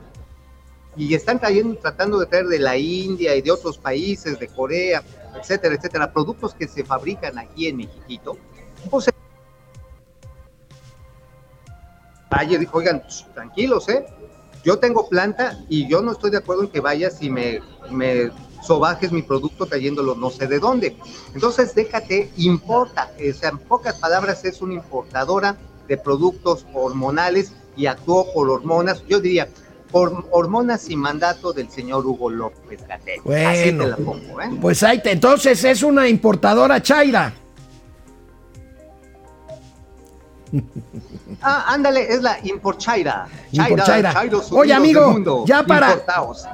y 0.98 1.14
están 1.14 1.40
trayendo, 1.40 1.80
tratando 1.80 2.20
de 2.20 2.26
traer 2.26 2.48
de 2.48 2.60
la 2.60 2.76
India 2.76 3.36
y 3.36 3.42
de 3.42 3.52
otros 3.52 3.78
países, 3.78 4.38
de 4.38 4.50
Corea, 4.50 5.02
etcétera, 5.40 5.76
etcétera, 5.76 6.12
productos 6.12 6.54
que 6.54 6.68
se 6.68 6.84
fabrican 6.84 7.38
aquí 7.38 7.68
en 7.68 7.78
México, 7.78 8.38
pues 8.90 9.10
Bayer 12.30 12.60
dijo, 12.60 12.78
oigan, 12.78 13.02
tranquilos, 13.34 13.88
¿eh? 13.90 14.06
Yo 14.64 14.80
tengo 14.80 15.08
planta 15.10 15.58
y 15.70 15.88
yo 15.88 16.02
no 16.02 16.12
estoy 16.12 16.32
de 16.32 16.38
acuerdo 16.38 16.64
en 16.64 16.70
que 16.70 16.80
vayas 16.80 17.22
y 17.22 17.30
me, 17.30 17.62
me 17.90 18.32
sobajes 18.64 19.12
mi 19.12 19.22
producto 19.22 19.66
trayéndolo 19.66 20.16
no 20.16 20.30
sé 20.30 20.48
de 20.48 20.60
dónde. 20.60 20.96
Entonces, 21.34 21.74
déjate, 21.76 22.30
importa. 22.38 23.12
O 23.18 23.34
sea, 23.34 23.50
en 23.50 23.58
pocas 23.58 23.96
palabras, 23.96 24.44
es 24.46 24.62
una 24.62 24.76
importadora 24.76 25.58
de 25.88 25.98
productos 25.98 26.66
hormonales 26.74 27.54
y 27.76 27.86
actuó 27.88 28.32
por 28.34 28.50
hormonas. 28.50 29.04
Yo 29.08 29.20
diría, 29.20 29.48
por 29.92 30.26
hormonas 30.32 30.90
y 30.90 30.96
mandato 30.96 31.54
del 31.54 31.70
señor 31.70 32.06
Hugo 32.06 32.30
López 32.30 32.86
Gatel. 32.88 33.22
Así 33.46 33.72
te 33.72 33.88
la 33.88 33.98
pongo, 33.98 34.42
¿eh? 34.42 34.50
Pues 34.62 34.84
ahí 34.84 35.02
te, 35.02 35.12
entonces 35.12 35.64
es 35.64 35.84
una 35.84 36.08
importadora 36.08 36.82
chaira. 36.82 37.34
Ah, 41.42 41.66
ándale, 41.68 42.12
es 42.12 42.22
la 42.22 42.40
Imporchaira. 42.44 43.28
Chaira, 43.54 44.14
Oye, 44.52 44.74
amigo, 44.74 45.46
ya 45.46 45.64
para, 45.64 45.96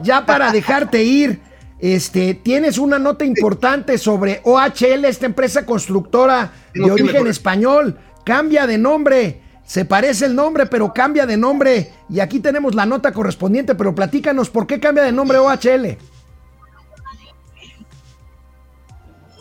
ya 0.01 0.25
para 0.25 0.51
dejarte 0.51 1.03
ir, 1.03 1.41
este, 1.79 2.33
tienes 2.33 2.77
una 2.77 2.99
nota 2.99 3.25
importante 3.25 3.97
sobre 3.97 4.41
OHL, 4.43 5.05
esta 5.05 5.25
empresa 5.25 5.65
constructora 5.65 6.51
de 6.73 6.91
origen 6.91 7.27
español. 7.27 7.97
Cambia 8.23 8.65
de 8.67 8.77
nombre. 8.77 9.41
Se 9.65 9.85
parece 9.85 10.25
el 10.25 10.35
nombre, 10.35 10.67
pero 10.67 10.93
cambia 10.93 11.25
de 11.25 11.37
nombre. 11.37 11.91
Y 12.09 12.19
aquí 12.19 12.39
tenemos 12.39 12.75
la 12.75 12.85
nota 12.85 13.11
correspondiente, 13.11 13.75
pero 13.75 13.95
platícanos 13.95 14.49
por 14.49 14.67
qué 14.67 14.79
cambia 14.79 15.03
de 15.03 15.11
nombre 15.11 15.37
OHL. 15.39 15.97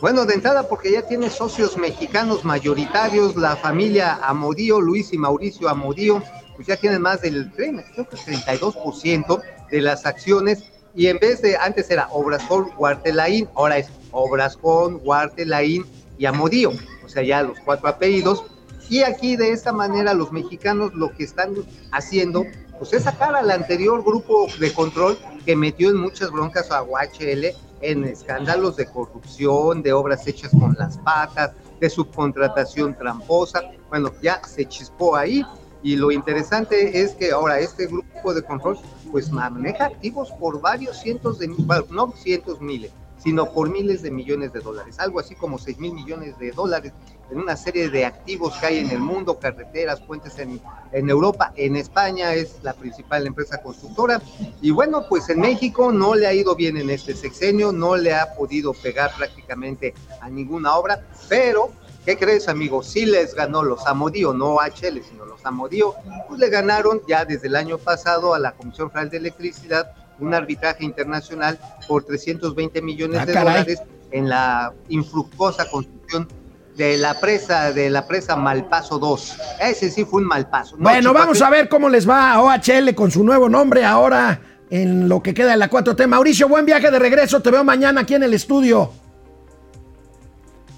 Bueno, 0.01 0.25
de 0.25 0.33
entrada 0.33 0.67
porque 0.67 0.91
ya 0.91 1.03
tiene 1.03 1.29
socios 1.29 1.77
mexicanos 1.77 2.43
mayoritarios, 2.43 3.37
la 3.37 3.55
familia 3.55 4.19
Amodío, 4.21 4.81
Luis 4.81 5.13
y 5.13 5.17
Mauricio 5.17 5.69
Amodío, 5.69 6.21
pues 6.55 6.67
ya 6.67 6.75
tienen 6.75 7.01
más 7.01 7.21
del 7.21 7.49
creo 7.51 8.07
que 8.09 8.17
32% 8.17 9.41
de 9.71 9.81
las 9.81 10.05
acciones 10.05 10.65
y 10.95 11.07
en 11.07 11.17
vez 11.19 11.41
de 11.41 11.55
antes 11.55 11.89
era 11.89 12.09
Obras 12.11 12.43
con 12.43 12.69
Guartelaín, 12.75 13.47
ahora 13.55 13.77
es 13.77 13.87
Obras 14.11 14.57
con 14.57 14.99
Guartelaín 14.99 15.85
y 16.17 16.25
Amodío, 16.25 16.71
o 17.03 17.09
sea, 17.09 17.23
ya 17.23 17.43
los 17.43 17.57
cuatro 17.61 17.87
apellidos. 17.87 18.43
Y 18.89 19.01
aquí 19.01 19.37
de 19.37 19.51
esta 19.51 19.71
manera 19.71 20.13
los 20.13 20.31
mexicanos 20.31 20.93
lo 20.93 21.11
que 21.15 21.23
están 21.23 21.55
haciendo 21.91 22.45
pues 22.77 22.91
es 22.91 23.03
sacar 23.03 23.33
al 23.33 23.49
anterior 23.49 24.03
grupo 24.03 24.47
de 24.59 24.73
control 24.73 25.17
que 25.45 25.55
metió 25.55 25.89
en 25.89 25.97
muchas 25.97 26.29
broncas 26.31 26.69
a 26.71 26.83
UHL 26.83 27.55
en 27.81 28.05
escándalos 28.05 28.75
de 28.75 28.85
corrupción, 28.85 29.81
de 29.81 29.93
obras 29.93 30.27
hechas 30.27 30.51
con 30.51 30.75
las 30.77 30.97
patas, 30.99 31.51
de 31.79 31.89
subcontratación 31.89 32.95
tramposa. 32.95 33.61
Bueno, 33.89 34.11
ya 34.21 34.41
se 34.43 34.65
chispó 34.65 35.15
ahí. 35.15 35.45
Y 35.83 35.95
lo 35.97 36.11
interesante 36.11 37.01
es 37.01 37.13
que 37.13 37.31
ahora 37.31 37.59
este 37.59 37.85
grupo 37.85 38.33
de 38.33 38.41
control 38.41 38.79
pues 39.11 39.31
maneja 39.31 39.85
activos 39.85 40.31
por 40.39 40.59
varios 40.59 40.97
cientos 40.97 41.37
de, 41.37 41.47
no 41.47 42.11
cientos 42.17 42.59
miles, 42.59 42.91
sino 43.17 43.51
por 43.51 43.69
miles 43.69 44.01
de 44.01 44.09
millones 44.09 44.51
de 44.51 44.61
dólares, 44.61 44.97
algo 44.99 45.19
así 45.19 45.35
como 45.35 45.59
6 45.59 45.77
mil 45.77 45.93
millones 45.93 46.37
de 46.39 46.51
dólares 46.51 46.91
en 47.31 47.39
una 47.39 47.55
serie 47.55 47.89
de 47.89 48.05
activos 48.05 48.55
que 48.57 48.65
hay 48.67 48.77
en 48.79 48.89
el 48.91 48.99
mundo, 48.99 49.39
carreteras, 49.39 50.01
puentes 50.01 50.37
en, 50.39 50.61
en 50.91 51.09
Europa, 51.09 51.51
en 51.55 51.75
España 51.75 52.33
es 52.33 52.57
la 52.61 52.73
principal 52.73 53.25
empresa 53.25 53.61
constructora. 53.61 54.21
Y 54.61 54.71
bueno, 54.71 55.05
pues 55.09 55.29
en 55.29 55.39
México 55.39 55.91
no 55.91 56.15
le 56.15 56.27
ha 56.27 56.33
ido 56.33 56.55
bien 56.55 56.77
en 56.77 56.89
este 56.89 57.15
sexenio, 57.15 57.71
no 57.71 57.95
le 57.95 58.13
ha 58.13 58.33
podido 58.35 58.73
pegar 58.73 59.11
prácticamente 59.17 59.93
a 60.21 60.29
ninguna 60.29 60.75
obra, 60.75 61.05
pero 61.27 61.71
¿qué 62.05 62.17
crees, 62.17 62.47
amigo? 62.47 62.83
Sí 62.83 63.05
les 63.05 63.33
ganó 63.33 63.63
los 63.63 63.85
Amodío, 63.87 64.33
no 64.33 64.57
HL, 64.57 65.01
sino 65.01 65.25
los 65.25 65.45
Amodío, 65.45 65.95
pues 66.27 66.39
le 66.39 66.49
ganaron 66.49 67.01
ya 67.07 67.25
desde 67.25 67.47
el 67.47 67.55
año 67.55 67.77
pasado 67.77 68.33
a 68.33 68.39
la 68.39 68.51
Comisión 68.51 68.89
Federal 68.91 69.09
de 69.09 69.17
Electricidad 69.17 69.91
un 70.19 70.33
arbitraje 70.33 70.85
internacional 70.85 71.59
por 71.87 72.05
320 72.05 72.81
millones 72.81 73.19
ah, 73.21 73.25
de 73.25 73.33
dólares 73.33 73.81
en 74.11 74.29
la 74.29 74.73
infructuosa 74.87 75.69
construcción 75.69 76.27
de 76.75 76.97
la 76.97 77.19
presa, 77.19 77.71
de 77.71 77.89
la 77.89 78.05
presa 78.07 78.35
Malpaso 78.35 78.99
2. 78.99 79.37
Ese 79.61 79.89
sí 79.89 80.05
fue 80.05 80.21
un 80.21 80.27
malpaso. 80.27 80.75
bueno, 80.77 81.13
vamos 81.13 81.41
a 81.41 81.49
ver 81.49 81.69
cómo 81.69 81.89
les 81.89 82.07
va 82.07 82.33
a 82.33 82.41
OHL 82.41 82.93
con 82.95 83.11
su 83.11 83.23
nuevo 83.23 83.49
nombre 83.49 83.85
ahora 83.85 84.41
en 84.69 85.07
lo 85.07 85.23
que 85.23 85.33
queda 85.33 85.51
de 85.51 85.57
la 85.57 85.69
4T. 85.69 86.07
Mauricio, 86.07 86.49
buen 86.49 86.65
viaje 86.65 86.91
de 86.91 86.99
regreso. 86.99 87.41
Te 87.41 87.51
veo 87.51 87.63
mañana 87.63 88.01
aquí 88.01 88.15
en 88.15 88.23
el 88.23 88.33
estudio. 88.33 88.91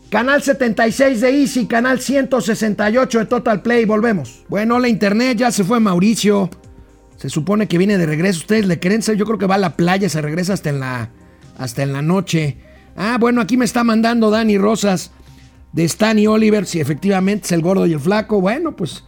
Canal 0.09 0.41
76 0.41 1.19
de 1.19 1.41
Easy, 1.41 1.65
canal 1.65 1.99
168 1.99 3.19
de 3.19 3.25
Total 3.25 3.61
Play. 3.61 3.85
Volvemos. 3.85 4.45
Bueno, 4.47 4.79
la 4.79 4.87
internet 4.87 5.37
ya 5.37 5.51
se 5.51 5.63
fue 5.63 5.79
Mauricio. 5.79 6.49
Se 7.17 7.29
supone 7.29 7.67
que 7.67 7.77
viene 7.77 7.97
de 7.97 8.05
regreso. 8.05 8.41
Ustedes 8.41 8.67
le 8.67 8.79
creen, 8.79 9.01
yo 9.01 9.25
creo 9.25 9.37
que 9.37 9.47
va 9.47 9.55
a 9.55 9.59
la 9.59 9.75
playa, 9.75 10.07
se 10.07 10.21
regresa 10.21 10.53
hasta 10.53 10.69
en 10.69 10.79
la, 10.79 11.09
hasta 11.57 11.81
en 11.81 11.91
la 11.91 12.01
noche. 12.03 12.57
Ah, 12.95 13.17
bueno, 13.19 13.41
aquí 13.41 13.57
me 13.57 13.65
está 13.65 13.83
mandando 13.83 14.29
Dani 14.29 14.57
Rosas 14.57 15.11
de 15.73 15.83
Stan 15.85 16.17
y 16.17 16.27
Oliver, 16.27 16.65
si 16.65 16.79
efectivamente 16.79 17.45
es 17.45 17.51
el 17.51 17.61
gordo 17.61 17.85
y 17.85 17.93
el 17.93 17.99
flaco. 17.99 18.41
Bueno, 18.41 18.75
pues 18.75 19.03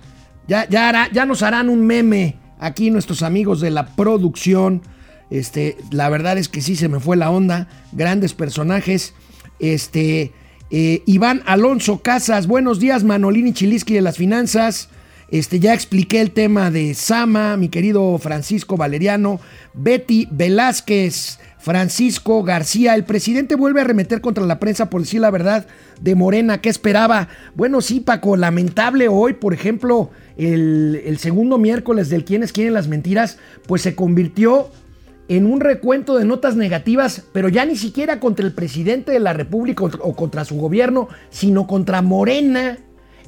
ya, 0.48 0.68
ya, 0.70 1.10
ya 1.12 1.26
nos 1.26 1.44
harán 1.44 1.70
un 1.70 1.86
meme 1.86 2.38
aquí 2.60 2.92
nuestros 2.92 3.24
amigos 3.24 3.62
de 3.62 3.72
la 3.72 3.96
producción. 3.96 4.82
Este, 5.30 5.78
la 5.92 6.10
verdad 6.10 6.38
es 6.38 6.50
que 6.50 6.62
sí 6.62 6.76
se 6.76 6.90
me 6.90 7.00
fue 7.00 7.18
la 7.18 7.32
onda. 7.32 7.68
Grandes 7.92 8.34
personajes. 8.34 9.14
Este, 9.60 10.34
eh, 10.72 11.04
Iván 11.06 11.42
Alonso 11.46 12.00
Casas, 12.00 12.48
buenos 12.48 12.80
días, 12.80 13.04
Manolini 13.04 13.54
Chiliski 13.54 13.94
de 13.94 14.02
las 14.02 14.18
finanzas. 14.18 14.90
Este, 15.32 15.60
ya 15.60 15.74
expliqué 15.74 16.22
el 16.22 16.32
tema 16.32 16.72
de 16.72 16.94
Sama, 16.96 17.56
mi 17.56 17.70
querido 17.70 18.18
Francisco 18.18 18.78
Valeriano, 18.78 19.40
Betty 19.74 20.28
Velázquez, 20.32 21.40
Francisco 21.60 22.44
García. 22.44 22.96
El 22.96 23.04
presidente 23.04 23.56
vuelve 23.56 23.82
a 23.82 23.84
remeter 23.84 24.22
contra 24.22 24.46
la 24.46 24.60
prensa 24.60 24.90
por 24.90 25.02
decir 25.02 25.22
la 25.22 25.30
verdad 25.30 25.68
de 26.02 26.16
Morena. 26.16 26.62
¿Qué 26.62 26.70
esperaba? 26.70 27.28
Bueno, 27.56 27.82
sí, 27.82 28.00
Paco, 28.00 28.36
lamentable 28.38 29.08
hoy, 29.08 29.34
por 29.34 29.54
ejemplo, 29.54 30.10
el, 30.38 31.02
el 31.06 31.18
segundo 31.20 31.58
miércoles 31.58 32.10
del 32.10 32.26
Quienes 32.26 32.54
Quieren 32.54 32.74
las 32.74 32.88
Mentiras, 32.88 33.38
pues 33.68 33.82
se 33.82 33.94
convirtió 33.96 34.72
en 35.28 35.46
un 35.46 35.60
recuento 35.60 36.18
de 36.18 36.26
notas 36.26 36.56
negativas, 36.56 37.24
pero 37.32 37.50
ya 37.50 37.64
ni 37.64 37.76
siquiera 37.76 38.20
contra 38.20 38.46
el 38.46 38.54
presidente 38.54 39.12
de 39.12 39.20
la 39.20 39.34
República 39.34 39.84
o 39.84 40.16
contra 40.16 40.44
su 40.44 40.56
gobierno, 40.58 41.08
sino 41.30 41.68
contra 41.68 42.02
Morena 42.02 42.80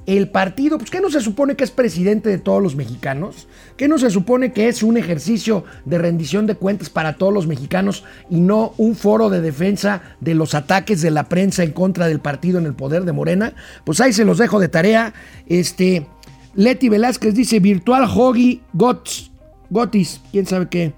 el 0.05 0.29
partido, 0.29 0.77
pues 0.77 0.89
que 0.89 0.99
no 0.99 1.09
se 1.09 1.21
supone 1.21 1.55
que 1.55 1.63
es 1.63 1.71
presidente 1.71 2.29
de 2.29 2.37
todos 2.37 2.61
los 2.61 2.75
mexicanos, 2.75 3.47
que 3.77 3.87
no 3.87 3.97
se 3.97 4.09
supone 4.09 4.51
que 4.51 4.67
es 4.67 4.81
un 4.83 4.97
ejercicio 4.97 5.63
de 5.85 5.97
rendición 5.97 6.47
de 6.47 6.55
cuentas 6.55 6.89
para 6.89 7.17
todos 7.17 7.33
los 7.33 7.47
mexicanos 7.47 8.03
y 8.29 8.39
no 8.39 8.73
un 8.77 8.95
foro 8.95 9.29
de 9.29 9.41
defensa 9.41 10.01
de 10.19 10.33
los 10.33 10.55
ataques 10.55 11.01
de 11.01 11.11
la 11.11 11.29
prensa 11.29 11.63
en 11.63 11.71
contra 11.71 12.07
del 12.07 12.19
partido 12.19 12.57
en 12.57 12.65
el 12.65 12.73
poder 12.73 13.05
de 13.05 13.11
Morena, 13.11 13.53
pues 13.83 14.01
ahí 14.01 14.11
se 14.13 14.25
los 14.25 14.37
dejo 14.37 14.59
de 14.59 14.69
tarea. 14.69 15.13
Este 15.47 16.07
Leti 16.55 16.89
Velázquez 16.89 17.33
dice 17.33 17.59
virtual 17.59 18.05
Hoggy 18.05 18.61
Gots, 18.73 19.31
Gotis, 19.69 20.21
quién 20.31 20.45
sabe 20.45 20.67
qué 20.67 20.93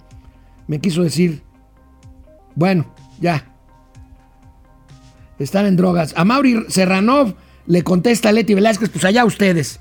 me 0.67 0.79
quiso 0.79 1.03
decir. 1.03 1.43
Bueno, 2.55 2.85
ya. 3.19 3.49
Están 5.39 5.65
en 5.65 5.75
drogas. 5.75 6.13
A 6.15 6.23
Mauri 6.23 6.65
Serranov 6.69 7.35
le 7.65 7.83
contesta 7.83 8.31
Leti 8.31 8.53
Velázquez, 8.53 8.89
pues 8.89 9.05
allá 9.05 9.25
ustedes. 9.25 9.79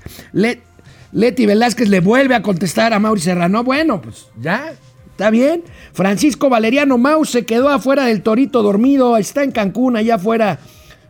Leti 1.11 1.45
Velázquez 1.45 1.89
le 1.89 1.99
vuelve 1.99 2.35
a 2.35 2.41
contestar 2.41 2.93
a 2.93 2.99
Mauri 2.99 3.21
Serrano, 3.21 3.63
bueno, 3.63 4.01
pues 4.01 4.27
ya, 4.39 4.73
está 5.11 5.29
bien. 5.29 5.63
Francisco 5.93 6.49
Valeriano 6.49 6.97
Mau 6.97 7.23
se 7.25 7.45
quedó 7.45 7.69
afuera 7.69 8.05
del 8.05 8.21
Torito 8.23 8.63
dormido, 8.63 9.17
está 9.17 9.43
en 9.43 9.51
Cancún, 9.51 9.95
allá 9.95 10.15
afuera 10.15 10.59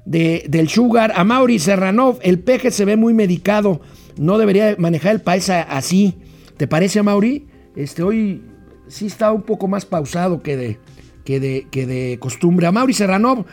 de, 0.05 0.45
del 0.49 0.69
Sugar. 0.69 1.13
A 1.15 1.23
Mauri 1.23 1.59
Serrano, 1.59 2.17
el 2.21 2.39
peje 2.39 2.71
se 2.71 2.85
ve 2.85 2.97
muy 2.97 3.13
medicado, 3.13 3.81
no 4.17 4.37
debería 4.37 4.75
manejar 4.77 5.13
el 5.13 5.21
país 5.21 5.49
así. 5.49 6.15
¿Te 6.57 6.67
parece, 6.67 7.01
Mauri? 7.01 7.47
Este, 7.75 8.03
hoy 8.03 8.43
sí 8.87 9.07
está 9.07 9.31
un 9.31 9.41
poco 9.41 9.67
más 9.67 9.85
pausado 9.85 10.43
que 10.43 10.57
de, 10.57 10.79
que 11.23 11.39
de, 11.39 11.67
que 11.71 11.87
de 11.87 12.19
costumbre. 12.19 12.67
A 12.67 12.71
Mauri 12.71 12.93
Serrano, 12.93 13.45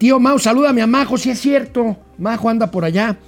tío 0.00 0.18
Mau, 0.18 0.38
salúdame 0.38 0.80
a 0.80 0.86
Majo, 0.86 1.18
si 1.18 1.28
es 1.28 1.38
cierto. 1.38 1.98
Majo 2.16 2.48
anda 2.48 2.70
por 2.70 2.86
allá. 2.86 3.18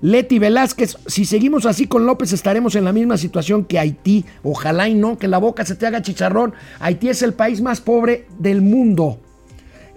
Leti 0.00 0.38
Velázquez, 0.38 0.96
si 1.06 1.26
seguimos 1.26 1.66
así 1.66 1.86
con 1.86 2.06
López 2.06 2.32
estaremos 2.32 2.74
en 2.74 2.84
la 2.84 2.92
misma 2.94 3.18
situación 3.18 3.66
que 3.66 3.78
Haití. 3.78 4.24
Ojalá 4.42 4.88
y 4.88 4.94
no, 4.94 5.18
que 5.18 5.28
la 5.28 5.36
boca 5.36 5.66
se 5.66 5.74
te 5.74 5.86
haga 5.86 6.00
chicharrón. 6.00 6.54
Haití 6.80 7.10
es 7.10 7.20
el 7.20 7.34
país 7.34 7.60
más 7.60 7.82
pobre 7.82 8.24
del 8.38 8.62
mundo. 8.62 9.20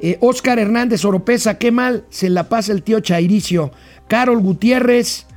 Eh, 0.02 0.18
Oscar 0.20 0.60
Hernández 0.60 1.06
Oropesa, 1.06 1.58
qué 1.58 1.72
mal 1.72 2.04
se 2.10 2.30
la 2.30 2.50
pasa 2.50 2.74
el 2.74 2.84
tío 2.84 3.00
Chairicio. 3.00 3.72
Carol 4.10 4.42
Gutiérrez, 4.42 5.28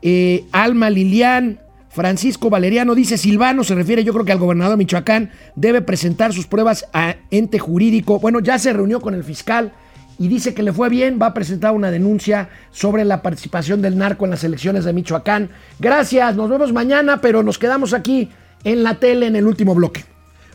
eh, 0.00 0.44
Alma 0.52 0.90
Lilian, 0.90 1.58
Francisco 1.90 2.50
Valeriano 2.50 2.94
dice 2.94 3.18
Silvano, 3.18 3.64
se 3.64 3.74
refiere 3.74 4.04
yo 4.04 4.12
creo 4.12 4.24
que 4.24 4.30
al 4.30 4.38
gobernador 4.38 4.76
Michoacán, 4.76 5.32
debe 5.56 5.82
presentar 5.82 6.32
sus 6.32 6.46
pruebas 6.46 6.86
a 6.92 7.16
ente 7.32 7.58
jurídico. 7.58 8.20
Bueno, 8.20 8.38
ya 8.38 8.60
se 8.60 8.72
reunió 8.72 9.00
con 9.00 9.14
el 9.14 9.24
fiscal 9.24 9.72
y 10.18 10.28
dice 10.28 10.54
que 10.54 10.62
le 10.62 10.72
fue 10.72 10.88
bien, 10.88 11.18
va 11.20 11.26
a 11.26 11.34
presentar 11.34 11.72
una 11.72 11.90
denuncia 11.90 12.48
sobre 12.70 13.04
la 13.04 13.22
participación 13.22 13.82
del 13.82 13.98
narco 13.98 14.24
en 14.24 14.30
las 14.30 14.44
elecciones 14.44 14.84
de 14.84 14.92
Michoacán. 14.92 15.50
Gracias, 15.78 16.36
nos 16.36 16.48
vemos 16.48 16.72
mañana, 16.72 17.20
pero 17.20 17.42
nos 17.42 17.58
quedamos 17.58 17.92
aquí 17.92 18.30
en 18.64 18.82
la 18.82 18.98
tele 18.98 19.26
en 19.26 19.36
el 19.36 19.46
último 19.46 19.74
bloque. 19.74 20.04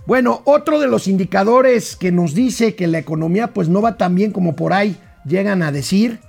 Bueno, 0.08 0.42
otro 0.46 0.80
de 0.80 0.88
los 0.88 1.08
indicadores 1.08 1.96
que 1.96 2.12
nos 2.12 2.34
dice 2.34 2.76
que 2.76 2.88
la 2.88 2.98
economía 2.98 3.48
pues 3.48 3.70
no 3.70 3.82
va 3.82 3.98
tan 3.98 4.16
bien 4.16 4.32
como 4.32 4.56
por 4.56 4.74
ahí 4.74 4.98
llegan 5.26 5.62
a 5.62 5.72
decir 5.72 6.20